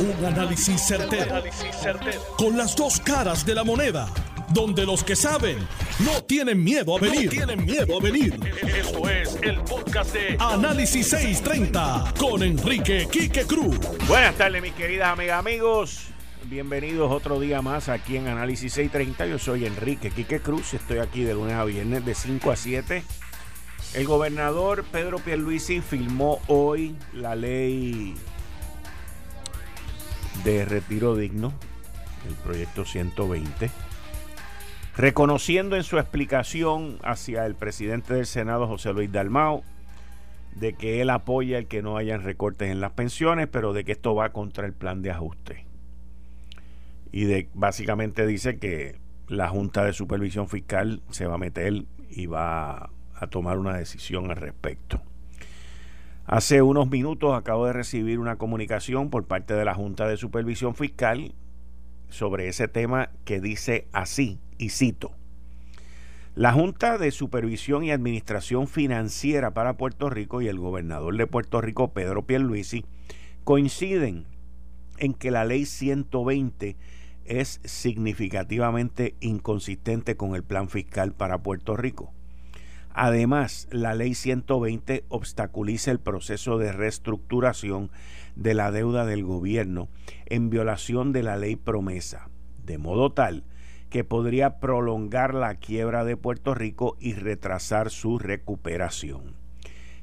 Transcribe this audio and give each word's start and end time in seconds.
Un 0.00 0.24
análisis 0.24 0.80
certero, 0.80 1.42
Con 2.36 2.56
las 2.56 2.76
dos 2.76 3.00
caras 3.00 3.44
de 3.44 3.52
la 3.52 3.64
moneda. 3.64 4.08
Donde 4.50 4.86
los 4.86 5.02
que 5.02 5.16
saben 5.16 5.58
no 5.98 6.22
tienen 6.22 6.62
miedo 6.62 6.96
a 6.96 7.00
venir. 7.00 7.28
tienen 7.28 7.64
miedo 7.64 7.98
a 7.98 8.00
venir. 8.00 8.38
Esto 8.62 9.10
es 9.10 9.36
el 9.42 9.60
podcast 9.62 10.14
de 10.14 10.36
Análisis 10.38 11.08
630 11.08 12.14
con 12.16 12.44
Enrique 12.44 13.08
Quique 13.10 13.42
Cruz. 13.44 13.76
Buenas 14.06 14.36
tardes, 14.36 14.62
mis 14.62 14.72
queridas 14.74 15.08
amigas, 15.08 15.40
amigos. 15.40 16.06
Bienvenidos 16.44 17.10
otro 17.10 17.40
día 17.40 17.60
más 17.60 17.88
aquí 17.88 18.18
en 18.18 18.28
Análisis 18.28 18.74
630. 18.74 19.26
Yo 19.26 19.38
soy 19.40 19.66
Enrique 19.66 20.12
Quique 20.12 20.38
Cruz. 20.38 20.74
Estoy 20.74 20.98
aquí 20.98 21.24
de 21.24 21.34
lunes 21.34 21.54
a 21.54 21.64
viernes 21.64 22.04
de 22.04 22.14
5 22.14 22.52
a 22.52 22.56
7. 22.56 23.02
El 23.94 24.06
gobernador 24.06 24.84
Pedro 24.84 25.18
Pierluisi 25.18 25.80
firmó 25.80 26.40
hoy 26.46 26.94
la 27.12 27.34
ley 27.34 28.14
de 30.44 30.64
retiro 30.64 31.16
digno, 31.16 31.52
el 32.28 32.34
proyecto 32.34 32.84
120, 32.84 33.70
reconociendo 34.96 35.76
en 35.76 35.82
su 35.82 35.98
explicación 35.98 36.98
hacia 37.02 37.46
el 37.46 37.54
presidente 37.54 38.14
del 38.14 38.26
Senado, 38.26 38.66
José 38.66 38.92
Luis 38.92 39.10
Dalmao, 39.10 39.62
de 40.54 40.74
que 40.74 41.00
él 41.00 41.10
apoya 41.10 41.58
el 41.58 41.66
que 41.66 41.82
no 41.82 41.96
hayan 41.96 42.22
recortes 42.22 42.70
en 42.70 42.80
las 42.80 42.92
pensiones, 42.92 43.48
pero 43.48 43.72
de 43.72 43.84
que 43.84 43.92
esto 43.92 44.14
va 44.14 44.30
contra 44.30 44.66
el 44.66 44.72
plan 44.72 45.02
de 45.02 45.10
ajuste. 45.10 45.64
Y 47.12 47.24
de 47.24 47.48
básicamente 47.54 48.26
dice 48.26 48.58
que 48.58 48.98
la 49.28 49.48
Junta 49.48 49.84
de 49.84 49.92
Supervisión 49.92 50.48
Fiscal 50.48 51.02
se 51.10 51.26
va 51.26 51.34
a 51.34 51.38
meter 51.38 51.84
y 52.10 52.26
va 52.26 52.90
a 53.14 53.26
tomar 53.28 53.58
una 53.58 53.76
decisión 53.76 54.30
al 54.30 54.36
respecto. 54.36 55.00
Hace 56.30 56.60
unos 56.60 56.90
minutos 56.90 57.34
acabo 57.34 57.64
de 57.64 57.72
recibir 57.72 58.18
una 58.18 58.36
comunicación 58.36 59.08
por 59.08 59.24
parte 59.24 59.54
de 59.54 59.64
la 59.64 59.74
Junta 59.74 60.06
de 60.06 60.18
Supervisión 60.18 60.74
Fiscal 60.74 61.34
sobre 62.10 62.48
ese 62.48 62.68
tema 62.68 63.08
que 63.24 63.40
dice 63.40 63.88
así, 63.92 64.38
y 64.58 64.68
cito, 64.68 65.12
la 66.34 66.52
Junta 66.52 66.98
de 66.98 67.12
Supervisión 67.12 67.82
y 67.82 67.92
Administración 67.92 68.68
Financiera 68.68 69.54
para 69.54 69.78
Puerto 69.78 70.10
Rico 70.10 70.42
y 70.42 70.48
el 70.48 70.58
gobernador 70.58 71.16
de 71.16 71.26
Puerto 71.26 71.62
Rico, 71.62 71.94
Pedro 71.94 72.26
Pierluisi, 72.26 72.84
coinciden 73.44 74.26
en 74.98 75.14
que 75.14 75.30
la 75.30 75.46
ley 75.46 75.64
120 75.64 76.76
es 77.24 77.58
significativamente 77.64 79.14
inconsistente 79.20 80.18
con 80.18 80.34
el 80.34 80.44
plan 80.44 80.68
fiscal 80.68 81.14
para 81.14 81.38
Puerto 81.38 81.74
Rico. 81.74 82.12
Además, 83.00 83.68
la 83.70 83.94
ley 83.94 84.12
120 84.12 85.04
obstaculiza 85.08 85.92
el 85.92 86.00
proceso 86.00 86.58
de 86.58 86.72
reestructuración 86.72 87.92
de 88.34 88.54
la 88.54 88.72
deuda 88.72 89.06
del 89.06 89.22
gobierno 89.22 89.88
en 90.26 90.50
violación 90.50 91.12
de 91.12 91.22
la 91.22 91.36
ley 91.36 91.54
promesa, 91.54 92.28
de 92.64 92.76
modo 92.76 93.12
tal 93.12 93.44
que 93.88 94.02
podría 94.02 94.58
prolongar 94.58 95.32
la 95.32 95.54
quiebra 95.54 96.04
de 96.04 96.16
Puerto 96.16 96.56
Rico 96.56 96.96
y 96.98 97.12
retrasar 97.12 97.90
su 97.90 98.18
recuperación. 98.18 99.36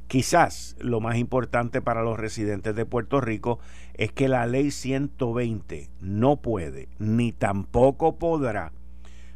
Quizás 0.08 0.78
lo 0.80 1.02
más 1.02 1.18
importante 1.18 1.82
para 1.82 2.02
los 2.02 2.18
residentes 2.18 2.78
de 2.78 2.86
Puerto 2.86 3.20
Rico 3.20 3.60
es 3.96 4.14
que 4.14 4.30
la 4.30 4.46
ley 4.46 4.72
120 4.72 5.90
no 6.00 6.38
puede 6.38 6.88
ni 6.98 7.34
tampoco 7.34 8.16
podrá 8.16 8.72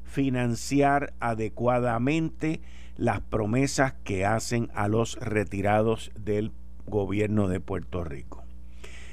financiar 0.05 1.13
adecuadamente 1.19 2.61
las 2.99 3.21
promesas 3.21 3.93
que 4.03 4.25
hacen 4.25 4.69
a 4.73 4.89
los 4.89 5.15
retirados 5.21 6.11
del 6.19 6.51
gobierno 6.85 7.47
de 7.47 7.61
Puerto 7.61 8.03
Rico. 8.03 8.43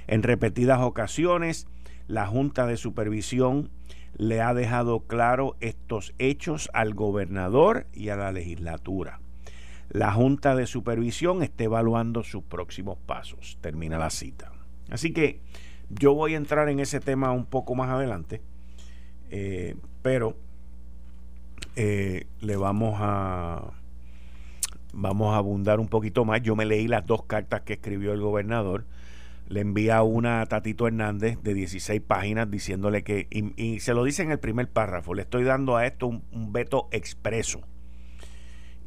En 0.08 0.24
repetidas 0.24 0.80
ocasiones, 0.80 1.68
la 2.08 2.26
Junta 2.26 2.66
de 2.66 2.78
Supervisión 2.78 3.70
le 4.16 4.40
ha 4.40 4.54
dejado 4.54 5.00
claro 5.06 5.54
estos 5.60 6.14
hechos 6.18 6.68
al 6.72 6.94
gobernador 6.94 7.86
y 7.92 8.08
a 8.08 8.16
la 8.16 8.32
legislatura. 8.32 9.20
La 9.88 10.10
Junta 10.10 10.56
de 10.56 10.66
Supervisión 10.66 11.44
está 11.44 11.62
evaluando 11.62 12.24
sus 12.24 12.42
próximos 12.42 12.98
pasos. 13.06 13.56
Termina 13.60 13.98
la 13.98 14.10
cita. 14.10 14.50
Así 14.90 15.12
que 15.12 15.42
yo 15.90 16.12
voy 16.12 16.34
a 16.34 16.38
entrar 16.38 16.68
en 16.70 16.80
ese 16.80 16.98
tema 16.98 17.30
un 17.30 17.46
poco 17.46 17.76
más 17.76 17.90
adelante, 17.90 18.42
eh, 19.30 19.76
pero 20.02 20.36
eh, 21.76 22.26
le 22.40 22.56
vamos 22.56 22.96
a 23.00 23.72
vamos 24.96 25.34
a 25.34 25.38
abundar 25.38 25.78
un 25.78 25.88
poquito 25.88 26.24
más. 26.24 26.42
Yo 26.42 26.56
me 26.56 26.64
leí 26.64 26.88
las 26.88 27.06
dos 27.06 27.24
cartas 27.24 27.62
que 27.62 27.74
escribió 27.74 28.12
el 28.12 28.20
gobernador. 28.20 28.86
Le 29.48 29.60
envía 29.60 30.02
una 30.02 30.40
a 30.40 30.46
Tatito 30.46 30.88
Hernández 30.88 31.38
de 31.42 31.54
16 31.54 32.00
páginas 32.00 32.50
diciéndole 32.50 33.04
que, 33.04 33.28
y, 33.30 33.78
se 33.78 33.94
lo 33.94 34.02
dice 34.02 34.22
en 34.22 34.32
el 34.32 34.40
primer 34.40 34.68
párrafo, 34.68 35.14
le 35.14 35.22
estoy 35.22 35.44
dando 35.44 35.76
a 35.76 35.86
esto 35.86 36.08
un, 36.08 36.52
veto 36.52 36.88
expreso. 36.90 37.60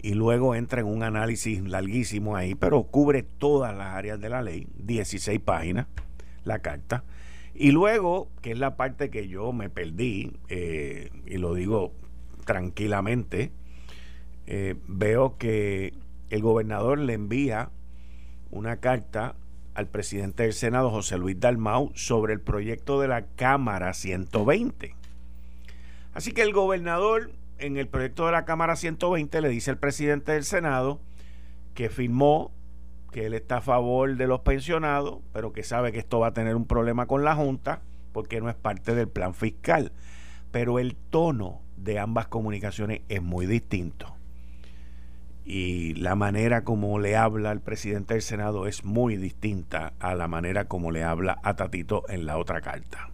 Y 0.01 0.13
luego 0.13 0.55
entra 0.55 0.81
en 0.81 0.87
un 0.87 1.03
análisis 1.03 1.61
larguísimo 1.61 2.35
ahí, 2.35 2.55
pero 2.55 2.83
cubre 2.83 3.23
todas 3.23 3.75
las 3.75 3.95
áreas 3.95 4.19
de 4.19 4.29
la 4.29 4.41
ley, 4.41 4.67
16 4.77 5.39
páginas, 5.39 5.87
la 6.43 6.59
carta. 6.59 7.03
Y 7.53 7.71
luego, 7.71 8.29
que 8.41 8.51
es 8.51 8.59
la 8.59 8.75
parte 8.75 9.09
que 9.09 9.27
yo 9.27 9.51
me 9.53 9.69
perdí, 9.69 10.33
eh, 10.47 11.09
y 11.25 11.37
lo 11.37 11.53
digo 11.53 11.93
tranquilamente, 12.49 13.51
eh, 14.47 14.73
veo 14.87 15.37
que 15.37 15.93
el 16.31 16.41
gobernador 16.41 16.97
le 16.97 17.13
envía 17.13 17.69
una 18.49 18.77
carta 18.77 19.35
al 19.75 19.85
presidente 19.85 20.41
del 20.41 20.53
Senado, 20.53 20.89
José 20.89 21.19
Luis 21.19 21.39
Dalmau, 21.39 21.91
sobre 21.93 22.33
el 22.33 22.41
proyecto 22.41 22.99
de 22.99 23.07
la 23.07 23.27
Cámara 23.35 23.93
120. 23.93 24.95
Así 26.15 26.31
que 26.31 26.41
el 26.41 26.51
gobernador 26.51 27.33
en 27.59 27.77
el 27.77 27.87
proyecto 27.87 28.25
de 28.25 28.31
la 28.31 28.45
Cámara 28.45 28.75
120 28.75 29.41
le 29.41 29.49
dice 29.49 29.69
al 29.69 29.77
presidente 29.77 30.31
del 30.31 30.43
Senado 30.43 30.99
que 31.75 31.89
firmó 31.89 32.51
que 33.11 33.27
él 33.27 33.35
está 33.35 33.57
a 33.57 33.61
favor 33.61 34.17
de 34.17 34.25
los 34.25 34.39
pensionados, 34.39 35.19
pero 35.33 35.53
que 35.53 35.61
sabe 35.61 35.91
que 35.91 35.99
esto 35.99 36.19
va 36.19 36.29
a 36.29 36.33
tener 36.33 36.55
un 36.55 36.65
problema 36.65 37.05
con 37.05 37.23
la 37.23 37.35
Junta 37.35 37.83
porque 38.11 38.41
no 38.41 38.49
es 38.49 38.55
parte 38.55 38.95
del 38.95 39.07
plan 39.07 39.35
fiscal. 39.35 39.91
Pero 40.51 40.79
el 40.79 40.95
tono 40.95 41.61
de 41.83 41.99
ambas 41.99 42.27
comunicaciones 42.27 43.01
es 43.09 43.21
muy 43.21 43.45
distinto. 43.45 44.15
Y 45.45 45.95
la 45.95 46.15
manera 46.15 46.63
como 46.63 46.99
le 46.99 47.15
habla 47.15 47.51
el 47.51 47.61
presidente 47.61 48.13
del 48.13 48.21
Senado 48.21 48.67
es 48.67 48.83
muy 48.83 49.17
distinta 49.17 49.93
a 49.99 50.13
la 50.13 50.27
manera 50.27 50.65
como 50.65 50.91
le 50.91 51.03
habla 51.03 51.39
a 51.43 51.55
Tatito 51.55 52.03
en 52.09 52.25
la 52.25 52.37
otra 52.37 52.61
carta. 52.61 53.09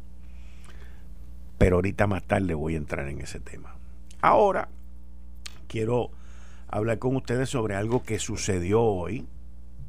Pero 1.57 1.77
ahorita 1.77 2.07
más 2.07 2.23
tarde 2.23 2.53
voy 2.53 2.73
a 2.73 2.77
entrar 2.77 3.07
en 3.07 3.21
ese 3.21 3.39
tema. 3.39 3.75
Ahora 4.21 4.67
quiero 5.67 6.11
hablar 6.67 6.99
con 6.99 7.15
ustedes 7.15 7.49
sobre 7.49 7.75
algo 7.75 8.03
que 8.03 8.19
sucedió 8.19 8.81
hoy, 8.81 9.25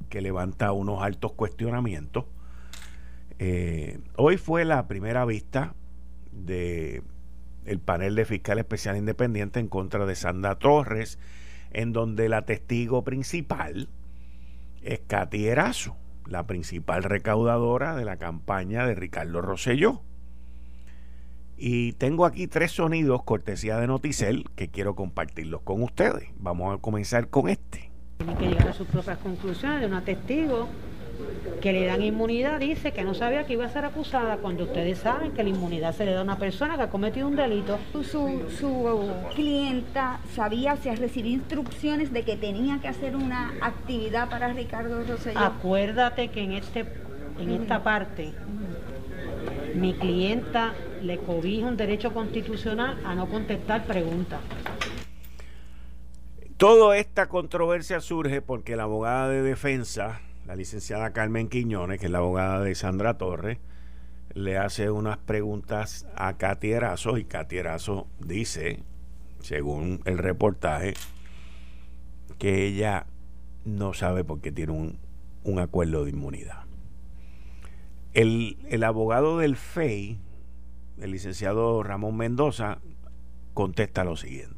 que 0.08 0.20
levanta 0.20 0.70
unos 0.70 1.03
altos 1.03 1.32
cuestionamientos. 1.32 2.26
Eh, 3.38 3.98
hoy 4.16 4.37
fue 4.37 4.64
la 4.64 4.87
primera 4.87 5.25
vista 5.25 5.75
de 6.31 7.03
el 7.66 7.81
panel 7.81 8.15
de 8.15 8.25
fiscal 8.25 8.59
especial 8.59 8.97
independiente 8.97 9.60
en 9.60 9.69
contra 9.69 10.06
de 10.06 10.15
Sandra 10.15 10.59
Torres, 10.59 11.19
en 11.72 11.93
donde 11.93 12.28
la 12.28 12.43
testigo 12.43 13.04
principal 13.04 13.88
es 14.82 15.00
Katy 15.00 15.49
Erazo, 15.49 15.97
la 16.26 16.47
principal 16.47 17.03
recaudadora 17.03 17.97
de 17.97 18.05
la 18.05 18.16
campaña 18.16 18.87
de 18.87 18.94
Ricardo 18.94 19.43
Rosselló. 19.43 20.03
Y 21.59 21.93
tengo 21.94 22.26
aquí 22.26 22.47
tres 22.47 22.72
sonidos 22.72 23.22
cortesía 23.25 23.78
de 23.78 23.87
Noticel 23.87 24.44
que 24.56 24.69
quiero 24.69 24.94
compartirlos 24.94 25.62
con 25.62 25.82
ustedes. 25.82 26.28
Vamos 26.38 26.75
a 26.75 26.81
comenzar 26.81 27.28
con 27.28 27.49
este. 27.49 27.91
Tiene 28.19 28.37
que 28.37 28.49
llegar 28.49 28.69
a 28.69 28.72
sus 28.72 28.87
propias 28.87 29.19
conclusiones 29.19 29.81
de 29.81 29.87
una 29.87 30.05
testigo 30.05 30.69
que 31.60 31.72
le 31.72 31.87
dan 31.87 32.03
inmunidad 32.03 32.60
dice 32.60 32.93
que 32.93 33.03
no 33.03 33.15
sabía 33.15 33.44
que 33.44 33.54
iba 33.54 33.65
a 33.65 33.69
ser 33.69 33.84
acusada 33.84 34.37
cuando 34.38 34.64
ustedes 34.64 34.99
saben 34.99 35.32
que 35.32 35.43
la 35.43 35.49
inmunidad 35.49 35.94
se 35.94 36.05
le 36.05 36.12
da 36.12 36.20
a 36.20 36.23
una 36.23 36.38
persona 36.38 36.76
que 36.76 36.82
ha 36.82 36.91
cometido 36.91 37.29
un 37.29 37.37
delito. 37.37 37.79
Su, 37.93 38.02
su 38.58 39.11
clienta 39.35 40.20
sabía, 40.35 40.76
si 40.76 40.94
recibió 40.94 41.32
instrucciones 41.32 42.12
de 42.12 42.23
que 42.23 42.37
tenía 42.37 42.79
que 42.81 42.88
hacer 42.88 43.17
una 43.17 43.55
actividad 43.61 44.29
para 44.29 44.52
Ricardo 44.52 45.02
Rosselló. 45.05 45.38
Acuérdate 45.38 46.29
que 46.29 46.43
en, 46.43 46.52
este, 46.52 46.85
en 47.38 47.50
esta 47.50 47.82
parte 47.82 48.32
mi 49.75 49.94
clienta 49.94 50.73
le 51.02 51.19
cobija 51.19 51.67
un 51.67 51.76
derecho 51.76 52.12
constitucional 52.12 52.99
a 53.05 53.14
no 53.14 53.26
contestar 53.26 53.85
preguntas. 53.85 54.41
Toda 56.56 56.96
esta 56.96 57.29
controversia 57.29 58.00
surge 58.00 58.41
porque 58.41 58.76
la 58.76 58.85
abogada 58.85 59.29
de 59.29 59.43
defensa 59.43 60.20
la 60.46 60.54
licenciada 60.54 61.12
Carmen 61.12 61.48
Quiñones, 61.48 61.98
que 61.98 62.06
es 62.06 62.12
la 62.12 62.19
abogada 62.19 62.60
de 62.60 62.75
Sandra 62.75 63.19
Torres, 63.19 63.58
le 64.34 64.58
hace 64.58 64.90
unas 64.90 65.19
preguntas 65.19 66.06
a 66.14 66.37
Katy 66.37 66.72
Erazo 66.72 67.16
y 67.19 67.25
Katy 67.25 67.56
Erazo 67.56 68.06
dice, 68.20 68.82
según 69.40 70.00
el 70.04 70.19
reportaje, 70.19 70.94
que 72.38 72.66
ella 72.66 73.06
no 73.64 73.93
sabe 73.93 74.22
por 74.22 74.40
qué 74.40 74.52
tiene 74.52 74.72
un, 74.72 74.98
un 75.43 75.58
acuerdo 75.58 76.04
de 76.04 76.10
inmunidad. 76.10 76.64
El, 78.14 78.56
el 78.69 78.84
abogado 78.84 79.38
del 79.38 79.56
FEI, 79.56 80.19
el 81.00 81.10
licenciado 81.10 81.82
Ramón 81.82 82.16
Mendoza, 82.16 82.78
contesta 83.52 84.04
lo 84.04 84.16
siguiente. 84.16 84.56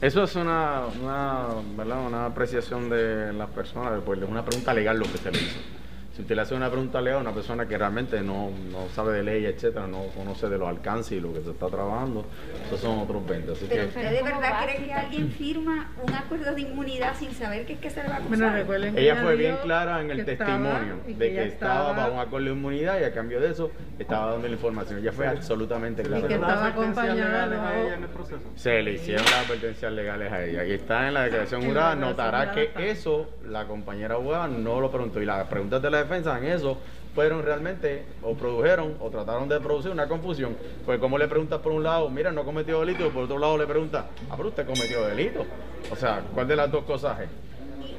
Eso 0.00 0.24
es 0.24 0.34
una, 0.34 0.82
una, 1.02 1.46
¿verdad? 1.76 2.06
una 2.06 2.26
apreciación 2.26 2.88
de 2.88 3.32
las 3.34 3.50
personas, 3.50 4.00
pues 4.04 4.22
es 4.22 4.28
una 4.28 4.44
pregunta 4.44 4.72
legal 4.72 4.98
lo 4.98 5.04
que 5.04 5.18
se 5.18 5.30
le 5.30 5.38
hizo 5.38 5.79
si 6.20 6.24
usted 6.24 6.36
le 6.36 6.42
hace 6.42 6.54
una 6.54 6.68
pregunta 6.68 6.98
a 6.98 7.18
una 7.18 7.32
persona 7.32 7.66
que 7.66 7.78
realmente 7.78 8.20
no, 8.20 8.50
sabe 8.94 9.14
de 9.14 9.22
ley, 9.22 9.46
etcétera, 9.46 9.86
no 9.86 10.04
conoce 10.14 10.50
de 10.50 10.58
los 10.58 10.68
alcances 10.68 11.12
y 11.12 11.20
lo 11.20 11.32
que 11.32 11.40
se 11.40 11.50
está 11.50 11.68
trabajando, 11.68 12.26
esos 12.66 12.80
son 12.80 12.98
otros 12.98 13.26
20. 13.26 13.52
Así 13.52 13.66
Pero 13.68 13.86
usted 13.86 14.10
de 14.10 14.22
verdad 14.22 14.64
cree 14.64 14.84
que 14.84 14.92
alguien 14.92 15.30
firma 15.30 15.90
un 16.02 16.12
acuerdo 16.12 16.54
de 16.54 16.60
inmunidad 16.60 17.14
sin 17.16 17.32
saber 17.32 17.64
qué 17.64 17.72
es 17.74 17.78
que 17.78 17.88
se 17.88 18.02
le 18.02 18.10
va 18.10 18.16
a 18.16 18.18
acusar. 18.18 18.98
ella 18.98 19.16
fue 19.16 19.36
bien 19.36 19.56
clara 19.62 20.02
en 20.02 20.10
el 20.10 20.24
testimonio 20.26 20.96
de 21.06 21.32
que 21.32 21.44
estaba, 21.44 21.92
bajo 21.94 22.12
un 22.12 22.18
acuerdo 22.18 22.48
de 22.48 22.52
inmunidad 22.52 23.00
y 23.00 23.04
a 23.04 23.14
cambio 23.14 23.40
de 23.40 23.50
eso 23.50 23.70
estaba 23.98 24.32
dando 24.32 24.46
la 24.46 24.52
información. 24.52 24.98
Ella 24.98 25.12
fue 25.12 25.26
absolutamente 25.26 26.02
clara. 26.02 26.26
Y 26.26 26.28
que 26.28 26.34
estaba 26.34 26.66
acompañada 26.66 27.94
en 27.96 28.02
el 28.02 28.10
proceso. 28.10 28.42
Se 28.56 28.82
le 28.82 28.92
hicieron 28.92 29.24
las 29.24 29.46
advertencias 29.46 29.90
legales 29.90 30.30
a 30.30 30.44
ella. 30.44 30.64
Y 30.66 30.72
está 30.72 31.08
en 31.08 31.14
la 31.14 31.22
declaración 31.22 31.64
jurada, 31.64 31.96
notará 31.96 32.52
que 32.52 32.72
eso 32.76 33.30
la 33.46 33.66
compañera 33.66 34.16
abogada 34.16 34.48
no 34.48 34.80
lo 34.82 34.90
preguntó. 34.90 35.22
Y 35.22 35.24
las 35.24 35.46
preguntas 35.46 35.80
de 35.80 35.90
la 35.90 35.98
defensa 36.10 36.36
en 36.38 36.44
eso 36.44 36.76
fueron 37.14 37.42
realmente 37.42 38.04
o 38.22 38.34
produjeron 38.34 38.96
o 39.00 39.10
trataron 39.10 39.48
de 39.48 39.60
producir 39.60 39.90
una 39.90 40.08
confusión. 40.08 40.56
Pues 40.84 40.98
como 40.98 41.18
le 41.18 41.28
preguntas 41.28 41.60
por 41.60 41.72
un 41.72 41.82
lado, 41.82 42.10
mira, 42.10 42.32
no 42.32 42.44
cometió 42.44 42.80
delito, 42.80 43.06
y 43.06 43.10
por 43.10 43.24
otro 43.24 43.38
lado 43.38 43.56
le 43.58 43.66
preguntas, 43.66 44.04
ah, 44.28 44.34
pero 44.36 44.48
usted 44.48 44.66
cometió 44.66 45.06
delito. 45.06 45.44
O 45.90 45.96
sea, 45.96 46.22
¿cuál 46.34 46.48
de 46.48 46.56
las 46.56 46.70
dos 46.70 46.84
cosas 46.84 47.20
es? 47.20 47.28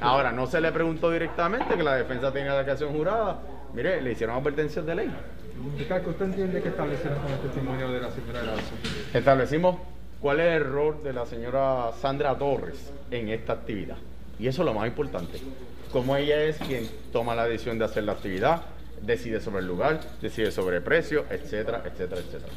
Ahora, 0.02 0.32
no 0.32 0.48
se 0.48 0.60
le 0.60 0.72
preguntó 0.72 1.12
directamente 1.12 1.76
que 1.76 1.84
la 1.84 1.96
defensa 1.96 2.32
tenía 2.32 2.52
la 2.52 2.60
declaración 2.60 2.94
jurada. 2.94 3.40
Mire, 3.74 4.02
le 4.02 4.12
hicieron 4.12 4.36
advertencias 4.36 4.86
de 4.86 4.96
ley. 4.96 5.12
¿Usted 6.08 6.26
entiende 6.26 6.62
que 6.62 6.70
establecieron 6.70 7.20
con 7.20 7.32
el 7.32 7.40
testimonio 7.40 7.92
de 7.92 8.02
la 8.02 8.10
señora 8.10 8.40
Establecimos 9.14 9.78
cuál 10.20 10.40
es 10.40 10.48
el 10.48 10.54
error 10.54 11.04
de 11.04 11.14
la 11.14 11.26
señora 11.26 11.92
Sandra 12.02 12.36
Torres 12.36 12.92
en 13.12 13.30
esta 13.30 13.54
actividad. 13.54 13.98
Y 14.40 14.48
eso 14.48 14.64
es 14.64 14.66
lo 14.66 14.74
más 14.74 14.88
importante 14.88 15.40
como 15.92 16.16
ella 16.16 16.42
es 16.44 16.58
quien 16.58 16.90
toma 17.12 17.36
la 17.36 17.46
decisión 17.46 17.78
de 17.78 17.86
hacer 17.86 18.04
la 18.04 18.14
actividad, 18.14 18.62
decide 19.02 19.42
sobre 19.42 19.60
el 19.60 19.68
lugar, 19.68 20.00
decide 20.22 20.52
sobre 20.52 20.78
el 20.78 20.84
precio, 20.84 21.26
etcétera, 21.30 21.84
etcétera, 21.86 22.22
etcétera. 22.22 22.54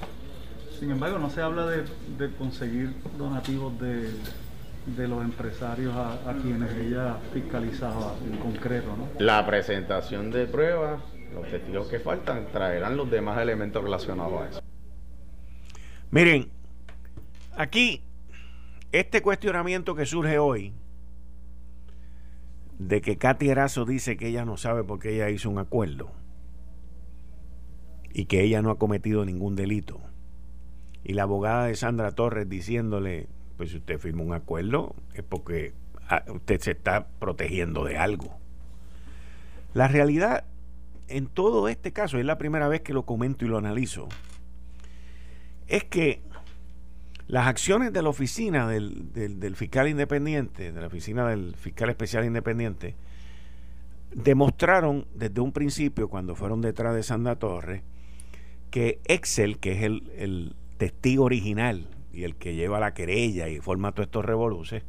Sin 0.78 0.90
embargo, 0.90 1.18
no 1.18 1.30
se 1.30 1.40
habla 1.40 1.66
de, 1.66 2.30
conseguir 2.38 2.94
donativos 3.16 3.72
de, 3.80 5.08
los 5.08 5.24
empresarios 5.24 5.94
a, 5.94 6.34
quienes 6.42 6.70
ella 6.72 7.16
fiscalizaba 7.32 8.14
en 8.24 8.38
concreto, 8.38 8.88
¿no? 8.96 9.08
La 9.18 9.46
presentación 9.46 10.30
de 10.30 10.46
pruebas, 10.46 11.00
los 11.32 11.48
testigos 11.48 11.88
que 11.88 12.00
faltan, 12.00 12.46
traerán 12.52 12.96
los 12.96 13.10
demás 13.10 13.40
elementos 13.40 13.82
relacionados 13.82 14.42
a 14.42 14.48
eso. 14.48 14.60
Miren, 16.10 16.50
aquí, 17.56 18.02
este 18.92 19.22
cuestionamiento 19.22 19.94
que 19.94 20.06
surge 20.06 20.38
hoy, 20.38 20.72
de 22.78 23.00
que 23.00 23.16
Katy 23.16 23.48
Erazo 23.48 23.84
dice 23.84 24.16
que 24.16 24.28
ella 24.28 24.44
no 24.44 24.56
sabe 24.56 24.84
por 24.84 24.98
qué 24.98 25.14
ella 25.14 25.30
hizo 25.30 25.50
un 25.50 25.58
acuerdo 25.58 26.10
y 28.12 28.26
que 28.26 28.42
ella 28.42 28.62
no 28.62 28.70
ha 28.70 28.78
cometido 28.78 29.24
ningún 29.24 29.56
delito. 29.56 30.00
Y 31.02 31.14
la 31.14 31.24
abogada 31.24 31.66
de 31.66 31.76
Sandra 31.76 32.12
Torres 32.12 32.48
diciéndole, 32.48 33.28
pues 33.56 33.70
si 33.70 33.76
usted 33.76 33.98
firma 33.98 34.22
un 34.22 34.32
acuerdo 34.32 34.94
es 35.14 35.22
porque 35.22 35.74
ah, 36.08 36.24
usted 36.28 36.60
se 36.60 36.70
está 36.72 37.06
protegiendo 37.18 37.84
de 37.84 37.98
algo. 37.98 38.38
La 39.74 39.88
realidad 39.88 40.44
en 41.08 41.26
todo 41.26 41.68
este 41.68 41.92
caso, 41.92 42.18
es 42.18 42.24
la 42.24 42.38
primera 42.38 42.68
vez 42.68 42.80
que 42.80 42.92
lo 42.92 43.04
comento 43.04 43.44
y 43.44 43.48
lo 43.48 43.58
analizo, 43.58 44.08
es 45.66 45.84
que 45.84 46.22
las 47.26 47.46
acciones 47.46 47.92
de 47.92 48.02
la 48.02 48.10
oficina 48.10 48.68
del, 48.68 49.54
fiscal 49.56 49.88
independiente, 49.88 50.72
de 50.72 50.80
la 50.80 50.86
oficina 50.86 51.28
del 51.28 51.54
fiscal 51.56 51.88
especial 51.88 52.24
independiente, 52.24 52.96
demostraron 54.12 55.06
desde 55.14 55.40
un 55.40 55.52
principio, 55.52 56.08
cuando 56.08 56.34
fueron 56.36 56.60
detrás 56.60 56.94
de 56.94 57.02
Sandra 57.02 57.36
Torres, 57.36 57.82
que 58.70 59.00
Excel, 59.06 59.58
que 59.58 59.72
es 59.72 59.82
el, 59.82 60.10
el, 60.16 60.56
testigo 60.76 61.24
original 61.24 61.86
y 62.12 62.24
el 62.24 62.34
que 62.34 62.56
lleva 62.56 62.80
la 62.80 62.94
querella 62.94 63.48
y 63.48 63.60
forma 63.60 63.92
todos 63.92 64.08
estos 64.08 64.24
revoluces, 64.24 64.82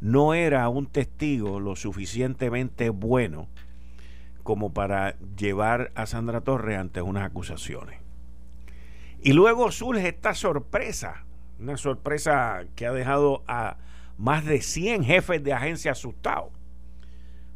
no 0.00 0.34
era 0.34 0.68
un 0.68 0.86
testigo 0.86 1.60
lo 1.60 1.76
suficientemente 1.76 2.90
bueno 2.90 3.48
como 4.42 4.72
para 4.72 5.18
llevar 5.36 5.92
a 5.94 6.06
Sandra 6.06 6.42
Torres 6.42 6.78
ante 6.78 7.02
unas 7.02 7.24
acusaciones. 7.24 7.98
Y 9.22 9.32
luego 9.32 9.72
surge 9.72 10.08
esta 10.08 10.34
sorpresa 10.34 11.24
una 11.58 11.76
sorpresa 11.76 12.64
que 12.74 12.86
ha 12.86 12.92
dejado 12.92 13.42
a 13.46 13.78
más 14.16 14.44
de 14.44 14.60
100 14.60 15.04
jefes 15.04 15.42
de 15.42 15.52
agencia 15.52 15.92
asustados. 15.92 16.52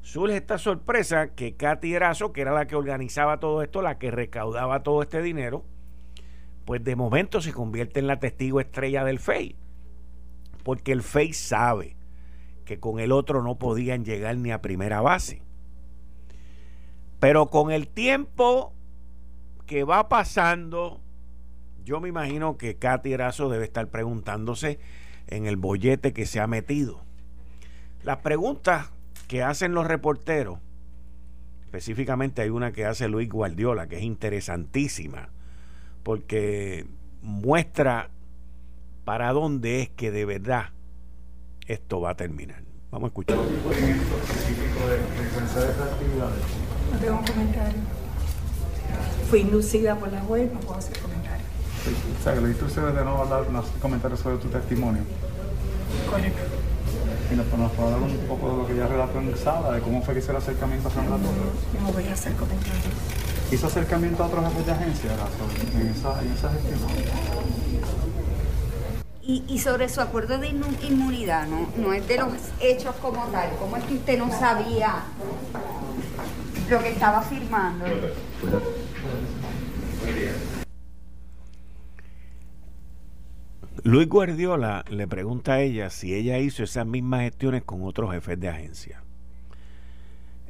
Surge 0.01 0.37
esta 0.37 0.59
sorpresa 0.59 1.35
que 1.35 1.57
Katy 1.57 1.95
Erazo, 1.95 2.33
que 2.33 2.41
era 2.41 2.53
la 2.53 2.67
que 2.67 2.77
organizaba 2.77 3.39
todo 3.39 3.63
esto, 3.63 3.83
la 3.83 3.99
que 3.99 4.11
recaudaba 4.11 4.83
todo 4.83 5.03
este 5.03 5.23
dinero, 5.23 5.65
pues 6.65 6.83
de 6.83 6.97
momento 6.97 7.41
se 7.41 7.53
convierte 7.53 8.01
en 8.01 8.07
la 8.07 8.19
testigo 8.19 8.61
estrella 8.61 9.05
del 9.05 9.19
FEI. 9.19 9.57
Porque 10.65 10.93
el 10.93 11.03
FEI 11.03 11.33
sabe 11.33 11.97
que 12.65 12.81
con 12.81 13.01
el 13.01 13.13
otro 13.13 13.43
no 13.43 13.59
podían 13.59 14.05
llegar 14.05 14.37
ni 14.37 14.51
a 14.51 14.63
primera 14.63 15.01
base. 15.01 15.43
Pero 17.21 17.51
con 17.51 17.71
el 17.71 17.89
tiempo 17.89 18.73
que 19.67 19.85
va 19.85 20.09
pasando, 20.09 21.02
yo 21.85 22.01
me 22.01 22.09
imagino 22.09 22.57
que 22.57 22.77
Katy 22.77 23.13
Erazo 23.13 23.49
debe 23.49 23.65
estar 23.65 23.89
preguntándose 23.89 24.79
en 25.29 25.47
el 25.47 25.57
bollete 25.57 26.13
que 26.13 26.27
se 26.27 26.41
ha 26.41 26.47
metido. 26.47 27.01
Las 28.03 28.19
preguntas 28.19 28.91
que 29.29 29.43
hacen 29.43 29.75
los 29.75 29.87
reporteros, 29.87 30.59
específicamente 31.63 32.43
hay 32.43 32.51
una 32.51 32.73
que 32.73 32.85
hace 32.85 33.09
Luis 33.09 33.29
Guardiola, 33.29 33.87
que 33.87 33.97
es 33.97 34.03
interesantísima, 34.03 35.31
porque 36.03 36.87
muestra 37.23 38.11
para 39.05 39.33
dónde 39.33 39.83
es 39.83 39.89
que 39.91 40.11
de 40.11 40.25
verdad 40.25 40.71
esto 41.67 42.01
va 42.01 42.11
a 42.11 42.17
terminar. 42.17 42.63
Vamos 42.91 43.07
a 43.07 43.11
escuchar. 43.11 43.39
No 46.93 46.99
tengo 46.99 47.23
comentario. 47.25 47.81
Fui 49.31 49.41
inducida 49.41 49.97
por 49.97 50.13
la 50.13 50.23
web, 50.25 50.53
no 50.53 50.61
puedo 50.61 50.79
hacer 50.79 50.99
comentarios. 50.99 51.22
O 51.83 52.23
sea, 52.23 52.35
que 52.35 52.41
le 52.41 52.49
diste 52.49 52.65
ustedes 52.65 52.95
de 52.95 53.05
no 53.05 53.19
hablar 53.19 53.43
unos 53.49 53.67
comentarios 53.81 54.21
sobre 54.21 54.37
tu 54.37 54.49
testimonio. 54.49 55.03
Correcto. 56.09 56.43
Y 57.33 57.35
nos, 57.35 57.47
nos 57.59 57.73
puede 57.73 57.95
hablar 57.95 58.11
un 58.11 58.17
poco 58.29 58.51
de 58.51 58.57
lo 58.57 58.67
que 58.67 58.77
ya 58.77 58.87
relató 58.87 59.19
en 59.19 59.37
Sala, 59.37 59.73
de 59.73 59.81
cómo 59.81 60.03
fue 60.03 60.15
que 60.15 60.21
hizo 60.21 60.31
el 60.31 60.37
acercamiento 60.37 60.89
a 60.89 60.93
San 60.93 61.05
Rato. 61.05 61.23
No 61.81 61.93
voy 61.93 62.07
a 62.07 62.13
hacer 62.13 62.35
comentarios. 62.35 62.85
¿Hizo 63.51 63.67
acercamiento 63.67 64.23
a 64.23 64.27
otros 64.27 64.45
jefes 64.45 64.67
de 64.67 64.73
agencia 64.73 65.11
en 65.75 65.89
esa, 65.89 66.23
en 66.23 66.33
esa 66.33 66.51
gestión? 66.53 66.79
Y, 69.25 69.45
y, 69.47 69.59
sobre 69.59 69.89
su 69.89 70.01
acuerdo 70.01 70.39
de 70.39 70.49
inmunidad, 70.49 71.47
¿no? 71.47 71.69
no 71.77 71.93
es 71.93 72.07
de 72.09 72.17
los 72.17 72.33
hechos 72.61 72.95
como 73.01 73.25
tal. 73.27 73.51
¿Cómo 73.59 73.77
es 73.77 73.85
que 73.85 73.95
usted 73.95 74.19
no 74.19 74.31
sabía 74.31 75.03
lo 76.69 76.79
que 76.81 76.89
estaba 76.89 77.23
firmando? 77.23 77.85
Luis 83.85 84.09
Guardiola 84.09 84.85
le 84.91 85.09
pregunta 85.09 85.55
a 85.55 85.61
ella 85.61 85.91
si 85.91 86.15
ella 86.15 86.39
hizo 86.39 86.63
esas 86.63 86.87
mismas 86.87 87.23
gestiones 87.23 87.65
con 87.65 87.83
otros 87.83 88.13
jefes 88.13 88.39
de 88.39 88.49
agencia. 88.49 89.03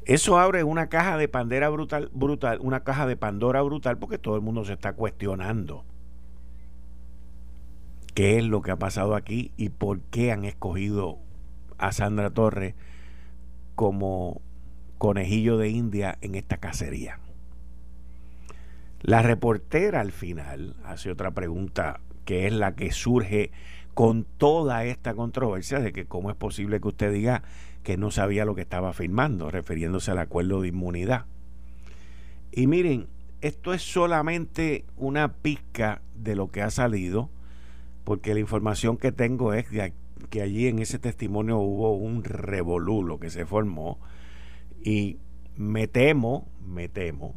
Eso 0.05 0.39
abre 0.39 0.65
una 0.65 0.91
caja 0.91 1.17
de 1.17 1.29
pandera 1.29 1.71
brutal, 1.71 2.11
brutal, 2.13 2.59
una 2.61 2.81
caja 2.81 3.07
de 3.07 3.17
Pandora 3.17 3.63
brutal, 3.63 3.97
porque 3.97 4.19
todo 4.19 4.37
el 4.37 4.43
mundo 4.43 4.67
se 4.67 4.75
está 4.75 4.93
cuestionando 4.93 5.87
qué 8.15 8.37
es 8.37 8.45
lo 8.45 8.61
que 8.61 8.73
ha 8.73 8.77
pasado 8.77 9.15
aquí 9.15 9.53
y 9.57 9.71
por 9.71 10.01
qué 10.01 10.31
han 10.31 10.45
escogido 10.45 11.19
a 11.79 11.93
Sandra 11.93 12.29
Torres 12.29 12.75
como 13.75 14.43
conejillo 14.99 15.57
de 15.57 15.71
India 15.71 16.19
en 16.21 16.35
esta 16.35 16.59
cacería. 16.59 17.19
La 19.01 19.23
reportera 19.23 20.01
al 20.01 20.13
final 20.13 20.77
hace 20.85 21.11
otra 21.11 21.31
pregunta 21.31 22.01
que 22.25 22.47
es 22.47 22.53
la 22.53 22.75
que 22.75 22.93
surge 22.93 23.51
con 23.95 24.25
toda 24.25 24.85
esta 24.85 25.15
controversia 25.15 25.81
de 25.81 25.93
que 25.93 26.07
cómo 26.07 26.31
es 26.31 26.37
posible 26.37 26.81
que 26.81 26.89
usted 26.89 27.13
diga 27.13 27.43
que 27.83 27.97
no 27.97 28.11
sabía 28.11 28.45
lo 28.45 28.55
que 28.55 28.63
estaba 28.63 28.93
firmando, 28.93 29.51
refiriéndose 29.51 30.11
al 30.11 30.19
acuerdo 30.19 30.63
de 30.63 30.69
inmunidad. 30.69 31.27
Y 32.53 32.67
miren, 32.67 33.09
esto 33.41 33.75
es 33.75 33.83
solamente 33.83 34.85
una 34.97 35.33
pizca 35.33 36.01
de 36.15 36.37
lo 36.37 36.49
que 36.49 36.63
ha 36.63 36.71
salido, 36.71 37.29
porque 38.05 38.35
la 38.35 38.41
información 38.41 38.97
que 38.97 39.13
tengo 39.13 39.53
es 39.53 39.67
que 40.31 40.43
allí 40.43 40.69
en 40.69 40.79
ese 40.79 40.99
testimonio 40.99 41.59
hubo 41.59 41.97
un 41.97 42.25
revolú 42.25 43.19
que 43.19 43.31
se 43.31 43.47
formó 43.47 43.99
y 44.85 45.19
me 45.57 45.89
temo, 45.89 46.49
me 46.65 46.89
temo 46.89 47.35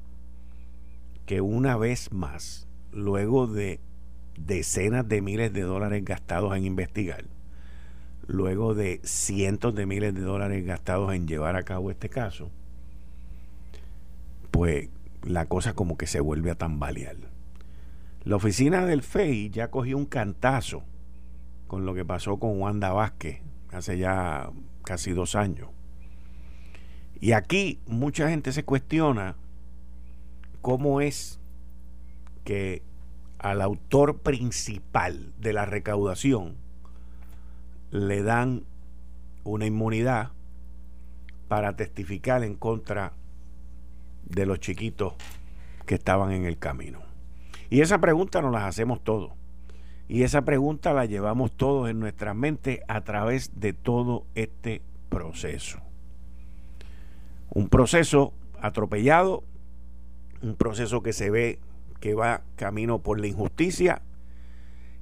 que 1.25 1.41
una 1.41 1.75
vez 1.75 2.11
más, 2.11 2.67
luego 2.91 3.47
de 3.47 3.79
decenas 4.37 5.07
de 5.07 5.21
miles 5.21 5.53
de 5.53 5.61
dólares 5.61 6.03
gastados 6.03 6.55
en 6.55 6.65
investigar, 6.65 7.25
luego 8.27 8.75
de 8.75 8.99
cientos 9.03 9.75
de 9.75 9.85
miles 9.85 10.13
de 10.13 10.21
dólares 10.21 10.65
gastados 10.65 11.13
en 11.13 11.27
llevar 11.27 11.55
a 11.55 11.63
cabo 11.63 11.91
este 11.91 12.09
caso, 12.09 12.49
pues 14.51 14.89
la 15.23 15.45
cosa 15.45 15.73
como 15.73 15.97
que 15.97 16.07
se 16.07 16.19
vuelve 16.19 16.51
a 16.51 16.55
tambalear. 16.55 17.17
La 18.23 18.35
oficina 18.35 18.85
del 18.85 19.03
FEI 19.03 19.49
ya 19.49 19.69
cogió 19.69 19.97
un 19.97 20.05
cantazo 20.05 20.83
con 21.67 21.85
lo 21.85 21.93
que 21.93 22.05
pasó 22.05 22.37
con 22.37 22.59
Wanda 22.59 22.91
Vázquez 22.91 23.41
hace 23.71 23.97
ya 23.97 24.49
casi 24.83 25.11
dos 25.11 25.35
años. 25.35 25.69
Y 27.19 27.31
aquí 27.33 27.79
mucha 27.87 28.29
gente 28.29 28.51
se 28.51 28.63
cuestiona 28.63 29.35
cómo 30.61 31.01
es 31.01 31.39
que 32.43 32.81
al 33.39 33.61
autor 33.61 34.19
principal 34.19 35.33
de 35.39 35.53
la 35.53 35.65
recaudación 35.65 36.55
le 37.91 38.23
dan 38.23 38.63
una 39.43 39.65
inmunidad 39.65 40.31
para 41.47 41.75
testificar 41.75 42.43
en 42.43 42.55
contra 42.55 43.13
de 44.25 44.45
los 44.45 44.59
chiquitos 44.59 45.13
que 45.85 45.95
estaban 45.95 46.31
en 46.31 46.45
el 46.45 46.57
camino. 46.57 47.01
Y 47.69 47.81
esa 47.81 47.99
pregunta 47.99 48.41
nos 48.41 48.51
la 48.51 48.67
hacemos 48.67 49.03
todos. 49.03 49.31
Y 50.07 50.23
esa 50.23 50.43
pregunta 50.43 50.93
la 50.93 51.05
llevamos 51.05 51.51
todos 51.51 51.89
en 51.89 51.99
nuestra 51.99 52.33
mente 52.33 52.83
a 52.87 53.01
través 53.01 53.59
de 53.59 53.73
todo 53.73 54.25
este 54.35 54.81
proceso. 55.09 55.79
Un 57.49 57.69
proceso 57.69 58.33
atropellado, 58.61 59.43
un 60.41 60.55
proceso 60.55 61.01
que 61.01 61.13
se 61.13 61.29
ve 61.29 61.59
que 62.05 62.13
va 62.13 62.43
camino 62.55 62.99
por 62.99 63.19
la 63.19 63.25
injusticia 63.25 64.03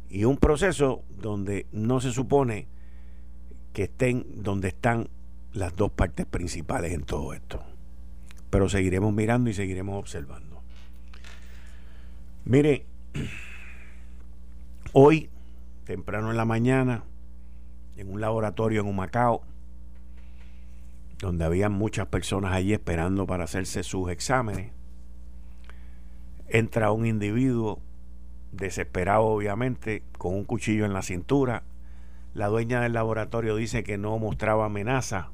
y 0.09 0.23
un 0.23 0.37
proceso 0.37 1.03
donde 1.09 1.67
no 1.73 1.99
se 1.99 2.13
supone 2.13 2.65
que 3.73 3.83
estén 3.83 4.25
donde 4.41 4.69
están 4.69 5.09
las 5.51 5.75
dos 5.75 5.91
partes 5.91 6.25
principales 6.25 6.93
en 6.93 7.03
todo 7.03 7.33
esto. 7.33 7.61
Pero 8.49 8.69
seguiremos 8.69 9.11
mirando 9.11 9.49
y 9.49 9.53
seguiremos 9.53 9.99
observando. 9.99 10.61
Mire, 12.45 12.85
hoy, 14.93 15.29
temprano 15.83 16.31
en 16.31 16.37
la 16.37 16.45
mañana, 16.45 17.03
en 17.97 18.13
un 18.13 18.21
laboratorio 18.21 18.79
en 18.79 18.87
Humacao, 18.87 19.41
donde 21.19 21.43
había 21.43 21.67
muchas 21.67 22.07
personas 22.07 22.53
allí 22.53 22.71
esperando 22.71 23.27
para 23.27 23.43
hacerse 23.43 23.83
sus 23.83 24.09
exámenes, 24.09 24.71
entra 26.53 26.91
un 26.91 27.07
individuo 27.07 27.81
desesperado 28.51 29.23
obviamente, 29.23 30.03
con 30.19 30.35
un 30.35 30.45
cuchillo 30.45 30.85
en 30.85 30.93
la 30.93 31.01
cintura, 31.01 31.63
la 32.35 32.47
dueña 32.47 32.79
del 32.79 32.93
laboratorio 32.93 33.55
dice 33.55 33.83
que 33.83 33.97
no 33.97 34.17
mostraba 34.19 34.65
amenaza, 34.65 35.31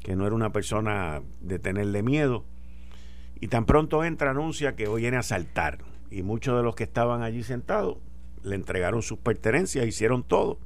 que 0.00 0.14
no 0.16 0.26
era 0.26 0.36
una 0.36 0.52
persona 0.52 1.22
de 1.40 1.58
tenerle 1.58 2.02
miedo. 2.02 2.44
Y 3.40 3.48
tan 3.48 3.64
pronto 3.64 4.04
entra, 4.04 4.30
anuncia 4.30 4.76
que 4.76 4.86
hoy 4.86 5.02
viene 5.02 5.16
a 5.16 5.22
saltar. 5.22 5.78
Y 6.10 6.22
muchos 6.22 6.56
de 6.56 6.62
los 6.62 6.74
que 6.74 6.84
estaban 6.84 7.22
allí 7.22 7.42
sentados 7.42 7.96
le 8.42 8.54
entregaron 8.54 9.02
sus 9.02 9.18
pertenencias, 9.18 9.86
hicieron 9.86 10.22
todo. 10.22 10.58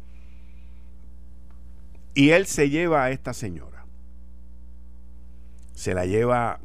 Y 2.14 2.31
él 2.31 2.47
se 2.47 2.69
lleva 2.69 3.04
a 3.04 3.11
esta 3.11 3.33
señora. 3.33 3.85
Se 5.75 5.95
la 5.95 6.04
lleva 6.04 6.59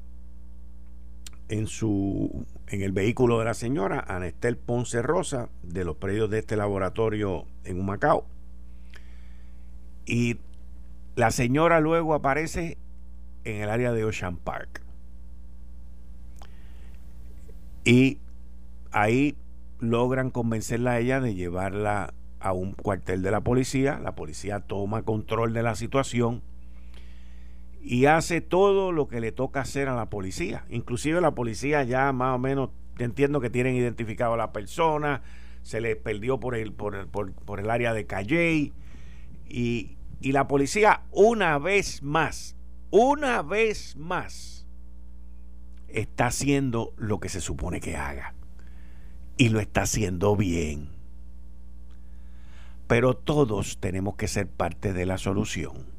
en 1.49 1.67
su 1.67 2.45
en 2.69 2.81
el 2.81 2.91
vehículo 2.91 3.39
de 3.39 3.45
la 3.45 3.53
señora 3.53 4.03
Anestel 4.07 4.57
Ponce 4.57 5.01
Rosa 5.01 5.49
de 5.63 5.85
los 5.85 5.95
predios 5.97 6.29
de 6.29 6.39
este 6.39 6.57
laboratorio 6.57 7.45
en 7.63 7.79
Humacao 7.79 8.25
y 10.05 10.37
la 11.15 11.31
señora 11.31 11.79
luego 11.79 12.13
aparece 12.13 12.77
en 13.43 13.61
el 13.61 13.69
área 13.69 13.91
de 13.91 14.05
Ocean 14.05 14.37
Park. 14.37 14.81
Y 17.83 18.19
ahí 18.91 19.35
logran 19.79 20.31
convencerla 20.31 20.91
a 20.91 20.99
ella 20.99 21.19
de 21.19 21.35
llevarla 21.35 22.13
a 22.39 22.53
un 22.53 22.73
cuartel 22.73 23.21
de 23.21 23.31
la 23.31 23.41
policía. 23.41 23.99
La 23.99 24.15
policía 24.15 24.59
toma 24.61 25.03
control 25.03 25.53
de 25.53 25.63
la 25.63 25.75
situación 25.75 26.41
y 27.81 28.05
hace 28.05 28.41
todo 28.41 28.91
lo 28.91 29.07
que 29.07 29.21
le 29.21 29.31
toca 29.31 29.61
hacer 29.61 29.87
a 29.87 29.95
la 29.95 30.09
policía. 30.09 30.65
Inclusive 30.69 31.21
la 31.21 31.35
policía 31.35 31.83
ya 31.83 32.11
más 32.11 32.35
o 32.35 32.39
menos, 32.39 32.69
entiendo 32.99 33.39
que 33.39 33.49
tienen 33.49 33.75
identificado 33.75 34.33
a 34.33 34.37
la 34.37 34.51
persona, 34.51 35.21
se 35.61 35.81
le 35.81 35.95
perdió 35.95 36.39
por 36.39 36.55
el, 36.55 36.73
por 36.73 36.95
el, 36.95 37.07
por 37.07 37.59
el 37.59 37.69
área 37.69 37.93
de 37.93 38.05
Calley 38.05 38.73
y, 39.47 39.97
y 40.19 40.31
la 40.31 40.47
policía 40.47 41.03
una 41.11 41.59
vez 41.59 42.01
más, 42.01 42.55
una 42.89 43.41
vez 43.41 43.95
más, 43.95 44.65
está 45.87 46.27
haciendo 46.27 46.93
lo 46.97 47.19
que 47.19 47.29
se 47.29 47.41
supone 47.41 47.79
que 47.79 47.95
haga. 47.95 48.33
Y 49.37 49.49
lo 49.49 49.59
está 49.59 49.83
haciendo 49.83 50.35
bien. 50.35 50.89
Pero 52.87 53.15
todos 53.15 53.77
tenemos 53.79 54.15
que 54.15 54.27
ser 54.27 54.47
parte 54.47 54.93
de 54.93 55.05
la 55.05 55.17
solución. 55.17 55.96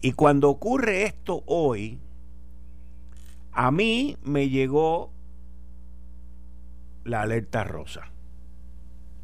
Y 0.00 0.12
cuando 0.12 0.50
ocurre 0.50 1.04
esto 1.04 1.42
hoy, 1.46 1.98
a 3.52 3.70
mí 3.70 4.16
me 4.22 4.48
llegó 4.48 5.10
la 7.04 7.22
alerta 7.22 7.64
rosa. 7.64 8.10